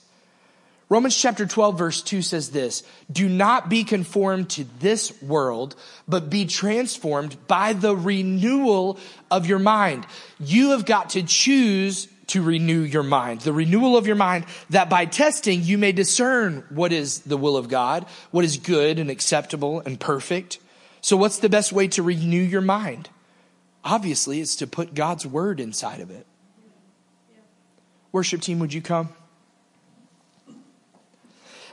Romans 0.91 1.17
chapter 1.17 1.47
12 1.47 1.79
verse 1.79 2.03
2 2.03 2.21
says 2.21 2.51
this, 2.51 2.83
do 3.11 3.29
not 3.29 3.71
be 3.71 3.85
conformed 3.85 4.51
to 4.51 4.67
this 4.81 5.23
world, 5.23 5.77
but 6.09 6.29
be 6.29 6.47
transformed 6.47 7.37
by 7.47 7.73
the 7.73 7.95
renewal 7.97 8.99
of 9.31 9.47
your 9.47 9.61
mind. 9.61 10.05
You 10.41 10.73
have 10.73 10.85
got 10.85 11.11
to 11.11 11.23
choose 11.23 12.09
to 12.27 12.43
renew 12.43 12.81
your 12.81 13.05
mind. 13.05 13.43
The 13.43 13.53
renewal 13.53 13.97
of 13.97 14.09
your 14.09 14.17
mind 14.17 14.47
that 14.71 14.91
by 14.91 15.05
testing 15.05 15.63
you 15.63 15.79
may 15.79 15.93
discern 15.93 16.65
what 16.71 16.93
is 16.93 17.21
the 17.21 17.37
will 17.37 17.57
of 17.57 17.69
God, 17.69 18.05
what 18.33 18.45
is 18.45 18.57
good 18.57 18.99
and 18.99 19.11
acceptable 19.11 19.79
and 19.81 19.99
perfect. 19.99 20.59
So 21.01 21.17
what's 21.17 21.39
the 21.39 21.49
best 21.49 21.73
way 21.73 21.87
to 21.89 22.03
renew 22.03 22.43
your 22.43 22.61
mind? 22.61 23.09
Obviously, 23.85 24.41
it's 24.41 24.57
to 24.57 24.67
put 24.67 24.95
God's 24.95 25.25
word 25.25 25.61
inside 25.61 26.01
of 26.01 26.11
it. 26.11 26.27
Worship 28.11 28.43
team, 28.43 28.59
would 28.59 28.75
you 28.75 28.83
come? 28.83 29.11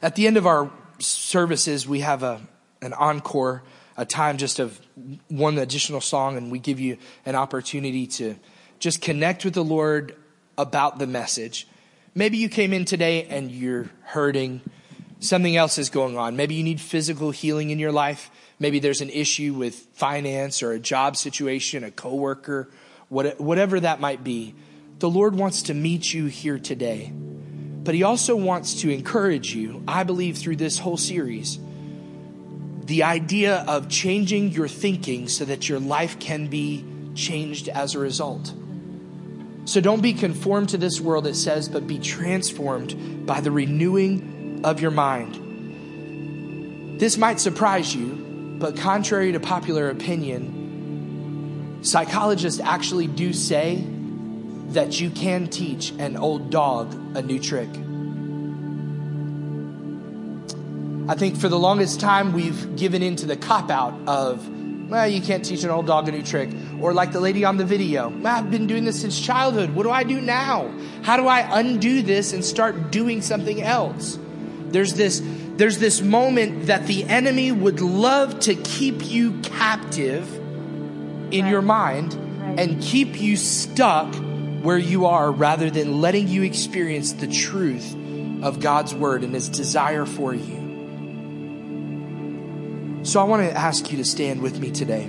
At 0.02 0.16
the 0.16 0.28
end 0.28 0.38
of 0.38 0.46
our 0.46 0.72
services, 1.00 1.88
we 1.88 2.02
have 2.02 2.24
a, 2.24 2.42
an 2.82 2.94
encore, 2.94 3.64
a 3.96 4.06
time 4.06 4.38
just 4.38 4.60
of 4.60 4.80
one 5.28 5.58
additional 5.58 6.02
song, 6.02 6.38
and 6.38 6.52
we 6.52 6.60
give 6.60 6.80
you 6.80 6.98
an 7.26 7.36
opportunity 7.36 8.08
to 8.08 8.36
just 8.80 9.02
connect 9.02 9.44
with 9.44 9.54
the 9.56 9.64
Lord 9.64 10.16
about 10.58 11.00
the 11.00 11.08
message. 11.08 11.68
Maybe 12.14 12.38
you 12.38 12.50
came 12.50 12.74
in 12.74 12.86
today 12.86 13.26
and 13.26 13.52
you're 13.52 13.90
hurting. 14.02 14.62
Something 15.20 15.56
else 15.56 15.78
is 15.78 15.90
going 15.90 16.18
on. 16.18 16.36
Maybe 16.36 16.56
you 16.56 16.64
need 16.64 16.80
physical 16.80 17.32
healing 17.32 17.70
in 17.72 17.80
your 17.80 17.92
life. 17.92 18.30
Maybe 18.60 18.80
there's 18.80 19.02
an 19.02 19.10
issue 19.10 19.54
with 19.54 19.76
finance 19.94 20.62
or 20.62 20.72
a 20.72 20.80
job 20.80 21.16
situation, 21.16 21.84
a 21.84 21.92
coworker, 21.92 22.70
whatever 23.10 23.80
that 23.80 24.00
might 24.00 24.24
be. 24.24 24.54
The 25.00 25.10
Lord 25.10 25.36
wants 25.36 25.64
to 25.64 25.74
meet 25.74 26.14
you 26.14 26.26
here 26.26 26.58
today. 26.58 27.14
But 27.88 27.96
He 27.96 28.04
also 28.04 28.36
wants 28.36 28.82
to 28.82 28.90
encourage 28.90 29.56
you, 29.56 29.82
I 29.88 30.04
believe, 30.04 30.38
through 30.38 30.58
this 30.58 30.78
whole 30.78 30.98
series, 30.98 31.58
the 32.84 33.04
idea 33.04 33.64
of 33.66 33.88
changing 33.88 34.52
your 34.52 34.68
thinking 34.68 35.30
so 35.30 35.46
that 35.46 35.70
your 35.70 35.80
life 35.80 36.20
can 36.20 36.48
be 36.48 36.84
changed 37.16 37.70
as 37.70 37.96
a 37.96 38.00
result. 38.00 38.54
So 39.64 39.80
don't 39.80 40.02
be 40.02 40.12
conformed 40.12 40.68
to 40.70 40.78
this 40.78 41.00
world, 41.00 41.28
it 41.28 41.38
says, 41.38 41.70
but 41.70 41.88
be 41.88 41.98
transformed 41.98 43.26
by 43.26 43.40
the 43.40 43.52
renewing 43.52 44.60
of 44.66 44.82
your 44.82 44.92
mind. 44.92 45.40
This 47.00 47.18
might 47.18 47.40
surprise 47.40 47.96
you, 47.96 48.58
but 48.60 48.76
contrary 48.76 49.32
to 49.32 49.40
popular 49.40 49.90
opinion, 49.90 51.80
psychologists 51.84 52.60
actually 52.60 53.08
do 53.08 53.32
say 53.32 53.82
that 54.70 55.00
you 55.00 55.10
can 55.10 55.48
teach 55.48 55.92
an 55.98 56.18
old 56.18 56.50
dog 56.50 56.94
a 57.16 57.22
new 57.22 57.40
trick. 57.40 57.70
I 61.10 61.16
think 61.16 61.38
for 61.38 61.48
the 61.48 61.58
longest 61.58 62.02
time 62.02 62.34
we've 62.34 62.76
given 62.76 63.02
into 63.02 63.26
the 63.26 63.38
cop 63.38 63.72
out 63.72 63.94
of 64.08 64.48
well, 64.90 65.06
you 65.06 65.20
can't 65.20 65.44
teach 65.44 65.64
an 65.64 65.70
old 65.70 65.86
dog 65.86 66.08
a 66.08 66.12
new 66.12 66.24
trick. 66.24 66.50
Or 66.80 66.94
like 66.94 67.12
the 67.12 67.20
lady 67.20 67.44
on 67.44 67.58
the 67.58 67.66
video, 67.66 68.14
I've 68.24 68.50
been 68.50 68.68
doing 68.68 68.86
this 68.86 69.02
since 69.02 69.20
childhood. 69.20 69.76
What 69.76 69.84
do 69.84 69.92
I 69.92 70.04
do 70.04 70.22
now? 70.22 70.74
How 71.02 71.18
do 71.18 71.28
I 71.28 71.60
undo 71.60 72.02
this 72.02 72.32
and 72.32 72.44
start 72.44 72.90
doing 72.90 73.22
something 73.22 73.62
else? 73.62 74.18
There's 74.70 74.94
this, 74.94 75.22
there's 75.58 75.80
this 75.80 76.02
moment 76.02 76.68
that 76.68 76.88
the 76.88 77.04
enemy 77.04 77.52
would 77.52 77.82
love 77.82 78.40
to 78.42 78.56
keep 78.56 79.06
you 79.06 79.40
captive 79.42 80.34
in 81.34 81.44
right. 81.44 81.52
your 81.52 81.62
mind 81.62 82.14
right. 82.14 82.58
and 82.58 82.82
keep 82.82 83.20
you 83.20 83.36
stuck 83.36 84.14
where 84.68 84.78
you 84.78 85.06
are 85.06 85.32
rather 85.32 85.70
than 85.70 86.02
letting 86.02 86.28
you 86.28 86.44
experience 86.44 87.14
the 87.14 87.28
truth 87.28 87.96
of 88.44 88.60
God's 88.60 88.94
word 88.94 89.24
and 89.24 89.34
his 89.34 89.48
desire 89.48 90.06
for 90.06 90.34
you. 90.34 90.58
So 93.04 93.22
I 93.22 93.24
want 93.24 93.44
to 93.44 93.58
ask 93.58 93.90
you 93.94 93.98
to 94.00 94.04
stand 94.04 94.42
with 94.42 94.60
me 94.60 94.70
today. 94.72 95.06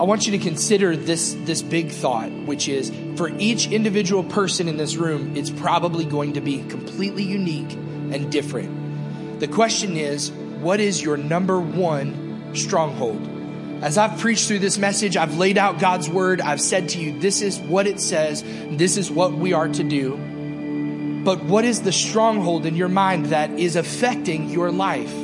I 0.00 0.02
want 0.02 0.26
you 0.26 0.32
to 0.32 0.38
consider 0.38 0.96
this, 0.96 1.36
this 1.44 1.62
big 1.62 1.92
thought, 1.92 2.32
which 2.32 2.68
is 2.68 2.90
for 3.14 3.28
each 3.38 3.68
individual 3.68 4.24
person 4.24 4.66
in 4.66 4.76
this 4.76 4.96
room, 4.96 5.36
it's 5.36 5.50
probably 5.50 6.04
going 6.04 6.32
to 6.32 6.40
be 6.40 6.64
completely 6.64 7.22
unique 7.22 7.72
and 8.12 8.32
different. 8.32 9.38
The 9.38 9.46
question 9.46 9.96
is, 9.96 10.32
what 10.32 10.80
is 10.80 11.00
your 11.00 11.16
number 11.16 11.60
one 11.60 12.50
stronghold? 12.56 13.29
As 13.82 13.96
I've 13.96 14.18
preached 14.18 14.46
through 14.46 14.58
this 14.58 14.76
message, 14.76 15.16
I've 15.16 15.38
laid 15.38 15.56
out 15.56 15.78
God's 15.78 16.06
word. 16.06 16.42
I've 16.42 16.60
said 16.60 16.90
to 16.90 16.98
you, 16.98 17.18
this 17.18 17.40
is 17.40 17.58
what 17.58 17.86
it 17.86 17.98
says. 17.98 18.42
This 18.42 18.98
is 18.98 19.10
what 19.10 19.32
we 19.32 19.54
are 19.54 19.68
to 19.68 19.82
do. 19.82 21.22
But 21.24 21.44
what 21.44 21.64
is 21.64 21.80
the 21.80 21.92
stronghold 21.92 22.66
in 22.66 22.76
your 22.76 22.90
mind 22.90 23.26
that 23.26 23.50
is 23.50 23.76
affecting 23.76 24.50
your 24.50 24.70
life? 24.70 25.14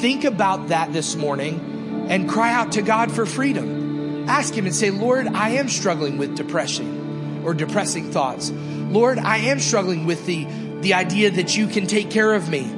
Think 0.00 0.24
about 0.24 0.68
that 0.68 0.92
this 0.92 1.14
morning 1.14 2.06
and 2.08 2.28
cry 2.28 2.52
out 2.52 2.72
to 2.72 2.82
God 2.82 3.12
for 3.12 3.24
freedom. 3.24 4.28
Ask 4.28 4.52
Him 4.52 4.66
and 4.66 4.74
say, 4.74 4.90
Lord, 4.90 5.28
I 5.28 5.50
am 5.50 5.68
struggling 5.68 6.18
with 6.18 6.36
depression 6.36 7.44
or 7.44 7.54
depressing 7.54 8.10
thoughts. 8.10 8.50
Lord, 8.50 9.18
I 9.18 9.36
am 9.36 9.60
struggling 9.60 10.06
with 10.06 10.26
the, 10.26 10.44
the 10.80 10.94
idea 10.94 11.30
that 11.30 11.56
you 11.56 11.68
can 11.68 11.86
take 11.86 12.10
care 12.10 12.34
of 12.34 12.48
me. 12.48 12.68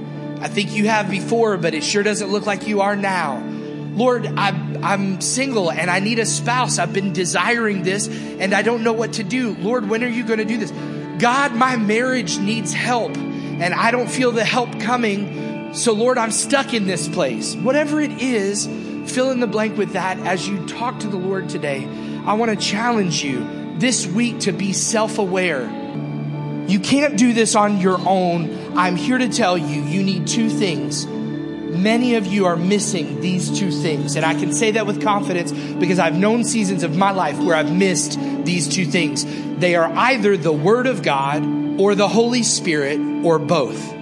I 0.40 0.48
think 0.48 0.72
you 0.72 0.86
have 0.88 1.10
before, 1.10 1.56
but 1.56 1.72
it 1.72 1.82
sure 1.82 2.02
doesn't 2.02 2.30
look 2.30 2.44
like 2.44 2.68
you 2.68 2.82
are 2.82 2.94
now. 2.94 3.42
Lord, 3.98 4.26
I'm, 4.26 4.84
I'm 4.84 5.20
single 5.20 5.72
and 5.72 5.90
I 5.90 5.98
need 5.98 6.20
a 6.20 6.26
spouse. 6.26 6.78
I've 6.78 6.92
been 6.92 7.12
desiring 7.12 7.82
this 7.82 8.06
and 8.06 8.54
I 8.54 8.62
don't 8.62 8.84
know 8.84 8.92
what 8.92 9.14
to 9.14 9.24
do. 9.24 9.56
Lord, 9.56 9.88
when 9.88 10.04
are 10.04 10.08
you 10.08 10.22
going 10.22 10.38
to 10.38 10.44
do 10.44 10.56
this? 10.56 10.70
God, 11.20 11.52
my 11.56 11.74
marriage 11.76 12.38
needs 12.38 12.72
help 12.72 13.16
and 13.16 13.74
I 13.74 13.90
don't 13.90 14.08
feel 14.08 14.30
the 14.30 14.44
help 14.44 14.78
coming. 14.78 15.74
So, 15.74 15.94
Lord, 15.94 16.16
I'm 16.16 16.30
stuck 16.30 16.74
in 16.74 16.86
this 16.86 17.08
place. 17.08 17.56
Whatever 17.56 18.00
it 18.00 18.22
is, 18.22 18.66
fill 19.12 19.32
in 19.32 19.40
the 19.40 19.48
blank 19.48 19.76
with 19.76 19.94
that 19.94 20.16
as 20.20 20.46
you 20.46 20.64
talk 20.68 21.00
to 21.00 21.08
the 21.08 21.16
Lord 21.16 21.48
today. 21.48 21.84
I 22.24 22.34
want 22.34 22.52
to 22.52 22.56
challenge 22.56 23.24
you 23.24 23.74
this 23.78 24.06
week 24.06 24.38
to 24.40 24.52
be 24.52 24.72
self 24.74 25.18
aware. 25.18 25.64
You 26.68 26.78
can't 26.78 27.16
do 27.16 27.32
this 27.32 27.56
on 27.56 27.80
your 27.80 27.98
own. 28.06 28.76
I'm 28.78 28.94
here 28.94 29.18
to 29.18 29.28
tell 29.28 29.58
you, 29.58 29.82
you 29.82 30.04
need 30.04 30.28
two 30.28 30.50
things. 30.50 31.04
Many 31.68 32.14
of 32.14 32.26
you 32.26 32.46
are 32.46 32.56
missing 32.56 33.20
these 33.20 33.58
two 33.58 33.70
things. 33.70 34.16
And 34.16 34.24
I 34.24 34.34
can 34.34 34.52
say 34.52 34.72
that 34.72 34.86
with 34.86 35.02
confidence 35.02 35.52
because 35.52 35.98
I've 35.98 36.16
known 36.16 36.44
seasons 36.44 36.82
of 36.82 36.96
my 36.96 37.10
life 37.10 37.38
where 37.38 37.54
I've 37.54 37.72
missed 37.72 38.18
these 38.44 38.68
two 38.68 38.86
things. 38.86 39.24
They 39.58 39.74
are 39.74 39.92
either 39.92 40.36
the 40.36 40.52
Word 40.52 40.86
of 40.86 41.02
God 41.02 41.42
or 41.80 41.94
the 41.94 42.08
Holy 42.08 42.42
Spirit 42.42 43.00
or 43.24 43.38
both. 43.38 43.97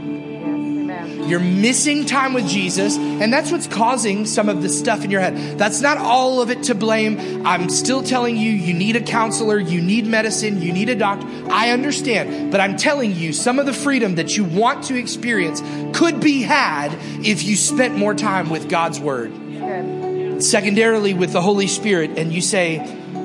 You're 1.27 1.41
missing 1.41 2.07
time 2.07 2.35
with 2.35 2.47
Jesus, 2.47 2.97
and 2.97 3.33
that's 3.33 3.51
what's 3.51 3.66
causing 3.66 4.27
some 4.27 4.49
of 4.49 4.62
the 4.62 4.68
stuff 4.68 5.05
in 5.05 5.11
your 5.11 5.20
head. 5.20 5.59
That's 5.59 5.81
not 5.81 5.99
all 5.99 6.41
of 6.41 6.51
it 6.51 6.62
to 6.64 6.74
blame. 6.74 7.45
I'm 7.45 7.68
still 7.68 8.03
telling 8.03 8.37
you, 8.37 8.51
you 8.51 8.72
need 8.72 8.95
a 8.95 9.01
counselor, 9.01 9.59
you 9.59 9.83
need 9.83 10.07
medicine, 10.07 10.62
you 10.62 10.72
need 10.72 10.89
a 10.89 10.95
doctor. 10.95 11.27
I 11.51 11.70
understand, 11.70 12.53
but 12.53 12.61
I'm 12.61 12.77
telling 12.77 13.12
you, 13.12 13.33
some 13.33 13.59
of 13.59 13.66
the 13.66 13.72
freedom 13.72 14.14
that 14.14 14.37
you 14.37 14.45
want 14.45 14.85
to 14.85 14.97
experience 14.97 15.62
could 15.97 16.20
be 16.20 16.43
had 16.43 16.95
if 17.27 17.43
you 17.43 17.57
spent 17.57 17.97
more 17.97 18.14
time 18.14 18.49
with 18.49 18.68
God's 18.68 19.01
Word. 19.01 19.33
Good. 19.33 20.45
Secondarily, 20.45 21.12
with 21.12 21.33
the 21.33 21.43
Holy 21.43 21.66
Spirit, 21.66 22.18
and 22.18 22.33
you 22.33 22.41
say, 22.41 22.77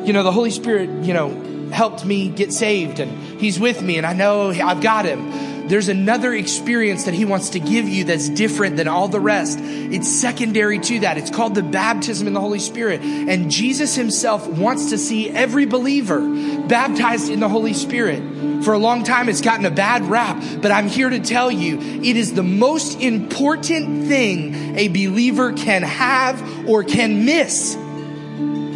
you 0.06 0.14
know, 0.14 0.24
the 0.24 0.32
Holy 0.32 0.52
Spirit, 0.52 0.89
you 1.06 1.14
know, 1.14 1.70
helped 1.70 2.04
me 2.04 2.30
get 2.30 2.52
saved, 2.52 2.99
and 2.99 3.39
He's 3.39 3.60
with 3.60 3.82
me, 3.82 3.97
and 3.97 4.08
I 4.08 4.14
know 4.14 4.49
I've 4.49 4.82
got 4.82 5.06
Him 5.06 5.51
there's 5.72 5.88
another 5.88 6.34
experience 6.34 7.05
that 7.05 7.13
he 7.13 7.24
wants 7.24 7.51
to 7.51 7.59
give 7.59 7.88
you 7.88 8.03
that's 8.03 8.28
different 8.28 8.76
than 8.76 8.89
all 8.89 9.07
the 9.07 9.22
rest. 9.22 9.57
It's 9.61 10.09
secondary 10.09 10.80
to 10.80 10.99
that. 10.99 11.17
It's 11.17 11.32
called 11.32 11.55
the 11.55 11.63
baptism 11.63 12.28
in 12.28 12.34
the 12.34 12.41
Holy 12.41 12.59
Spirit. 12.59 12.99
And 13.01 13.49
Jesus 13.49 13.95
himself 13.95 14.45
wants 14.47 14.89
to 14.89 14.97
see 14.97 15.30
every 15.30 15.65
believer 15.65 16.19
baptized 16.67 17.30
in 17.30 17.39
the 17.39 17.47
Holy 17.47 17.72
Spirit. 17.72 18.63
For 18.65 18.74
a 18.74 18.78
long 18.78 19.05
time, 19.05 19.30
it's 19.30 19.39
gotten 19.39 19.65
a 19.65 19.72
bad 19.72 20.03
rap, 20.03 20.43
but 20.61 20.72
I'm 20.72 20.88
here 20.88 21.09
to 21.09 21.22
tell 21.22 21.49
you 21.49 21.80
it 21.80 22.17
is 22.17 22.34
the 22.34 22.43
most 22.43 22.99
important 22.99 24.07
thing 24.09 24.76
a 24.78 24.89
believer 24.89 25.53
can 25.53 25.84
have 25.84 26.67
or 26.67 26.84
can 26.84 27.24
miss 27.24 27.78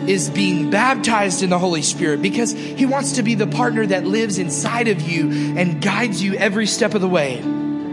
is 0.07 0.29
being 0.29 0.69
baptized 0.69 1.43
in 1.43 1.49
the 1.49 1.59
Holy 1.59 1.81
Spirit 1.81 2.21
because 2.21 2.51
He 2.51 2.85
wants 2.85 3.13
to 3.13 3.23
be 3.23 3.35
the 3.35 3.47
partner 3.47 3.85
that 3.85 4.05
lives 4.05 4.37
inside 4.37 4.87
of 4.87 5.01
you 5.01 5.57
and 5.57 5.81
guides 5.81 6.21
you 6.21 6.35
every 6.35 6.67
step 6.67 6.93
of 6.93 7.01
the 7.01 7.07
way. 7.07 7.41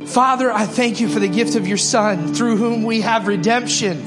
Father, 0.07 0.53
I 0.53 0.67
thank 0.67 1.01
you 1.01 1.09
for 1.09 1.21
the 1.21 1.29
gift 1.29 1.55
of 1.55 1.67
your 1.67 1.79
Son 1.79 2.35
through 2.35 2.57
whom 2.57 2.83
we 2.83 3.01
have 3.01 3.27
redemption 3.27 4.01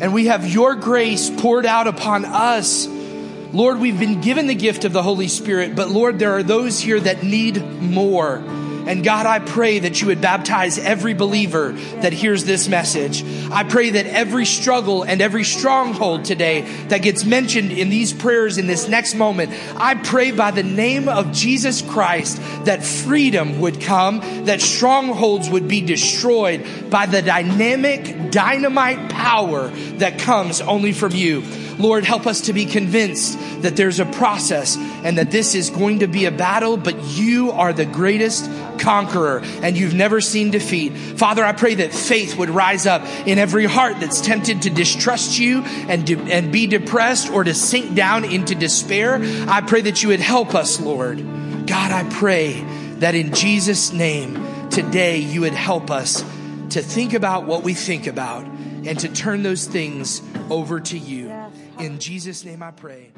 and 0.00 0.14
we 0.14 0.26
have 0.26 0.46
your 0.46 0.74
grace 0.76 1.30
poured 1.30 1.66
out 1.66 1.86
upon 1.86 2.24
us. 2.24 2.86
Lord, 2.86 3.80
we've 3.80 3.98
been 3.98 4.20
given 4.20 4.46
the 4.46 4.54
gift 4.54 4.84
of 4.84 4.92
the 4.92 5.02
Holy 5.02 5.28
Spirit, 5.28 5.74
but 5.74 5.90
Lord, 5.90 6.18
there 6.18 6.32
are 6.32 6.42
those 6.42 6.78
here 6.78 7.00
that 7.00 7.22
need 7.22 7.62
more. 7.82 8.42
And 8.86 9.04
God, 9.04 9.26
I 9.26 9.38
pray 9.38 9.78
that 9.80 10.00
you 10.00 10.08
would 10.08 10.20
baptize 10.20 10.78
every 10.78 11.14
believer 11.14 11.72
that 11.72 12.12
hears 12.12 12.44
this 12.44 12.68
message. 12.68 13.24
I 13.50 13.64
pray 13.64 13.90
that 13.90 14.06
every 14.06 14.46
struggle 14.46 15.02
and 15.02 15.20
every 15.20 15.44
stronghold 15.44 16.24
today 16.24 16.62
that 16.88 17.02
gets 17.02 17.24
mentioned 17.24 17.72
in 17.72 17.90
these 17.90 18.12
prayers 18.12 18.58
in 18.58 18.66
this 18.66 18.88
next 18.88 19.14
moment, 19.14 19.52
I 19.76 19.94
pray 19.94 20.32
by 20.32 20.50
the 20.50 20.62
name 20.62 21.08
of 21.08 21.32
Jesus 21.32 21.82
Christ 21.82 22.40
that 22.64 22.84
freedom 22.84 23.60
would 23.60 23.80
come, 23.80 24.20
that 24.46 24.60
strongholds 24.60 25.48
would 25.50 25.68
be 25.68 25.80
destroyed 25.80 26.90
by 26.90 27.06
the 27.06 27.22
dynamic, 27.22 28.30
dynamite 28.30 29.10
power 29.10 29.68
that 29.98 30.18
comes 30.18 30.60
only 30.60 30.92
from 30.92 31.12
you. 31.12 31.42
Lord, 31.78 32.04
help 32.04 32.26
us 32.26 32.42
to 32.42 32.52
be 32.52 32.66
convinced 32.66 33.38
that 33.62 33.74
there's 33.74 34.00
a 34.00 34.04
process 34.04 34.76
and 34.76 35.16
that 35.16 35.30
this 35.30 35.54
is 35.54 35.70
going 35.70 36.00
to 36.00 36.06
be 36.06 36.26
a 36.26 36.30
battle, 36.30 36.76
but 36.76 37.02
you 37.04 37.52
are 37.52 37.72
the 37.72 37.86
greatest 37.86 38.50
conqueror 38.80 39.40
and 39.62 39.76
you've 39.76 39.94
never 39.94 40.20
seen 40.20 40.50
defeat. 40.50 40.92
Father, 40.96 41.44
I 41.44 41.52
pray 41.52 41.76
that 41.76 41.92
faith 41.92 42.36
would 42.36 42.50
rise 42.50 42.86
up 42.86 43.02
in 43.26 43.38
every 43.38 43.66
heart 43.66 44.00
that's 44.00 44.20
tempted 44.20 44.62
to 44.62 44.70
distrust 44.70 45.38
you 45.38 45.62
and, 45.62 46.06
de- 46.06 46.32
and 46.32 46.50
be 46.52 46.66
depressed 46.66 47.30
or 47.30 47.44
to 47.44 47.54
sink 47.54 47.94
down 47.94 48.24
into 48.24 48.54
despair. 48.54 49.20
I 49.48 49.60
pray 49.60 49.82
that 49.82 50.02
you 50.02 50.08
would 50.08 50.20
help 50.20 50.54
us, 50.54 50.80
Lord. 50.80 51.18
God, 51.66 51.92
I 51.92 52.08
pray 52.10 52.60
that 52.98 53.14
in 53.14 53.32
Jesus' 53.34 53.92
name 53.92 54.68
today 54.70 55.18
you 55.18 55.42
would 55.42 55.52
help 55.52 55.90
us 55.90 56.22
to 56.70 56.82
think 56.82 57.12
about 57.14 57.46
what 57.46 57.62
we 57.62 57.74
think 57.74 58.06
about 58.06 58.44
and 58.44 58.98
to 59.00 59.08
turn 59.08 59.42
those 59.42 59.66
things 59.66 60.22
over 60.48 60.80
to 60.80 60.98
you. 60.98 61.32
In 61.78 61.98
Jesus' 61.98 62.44
name 62.44 62.62
I 62.62 62.70
pray. 62.70 63.12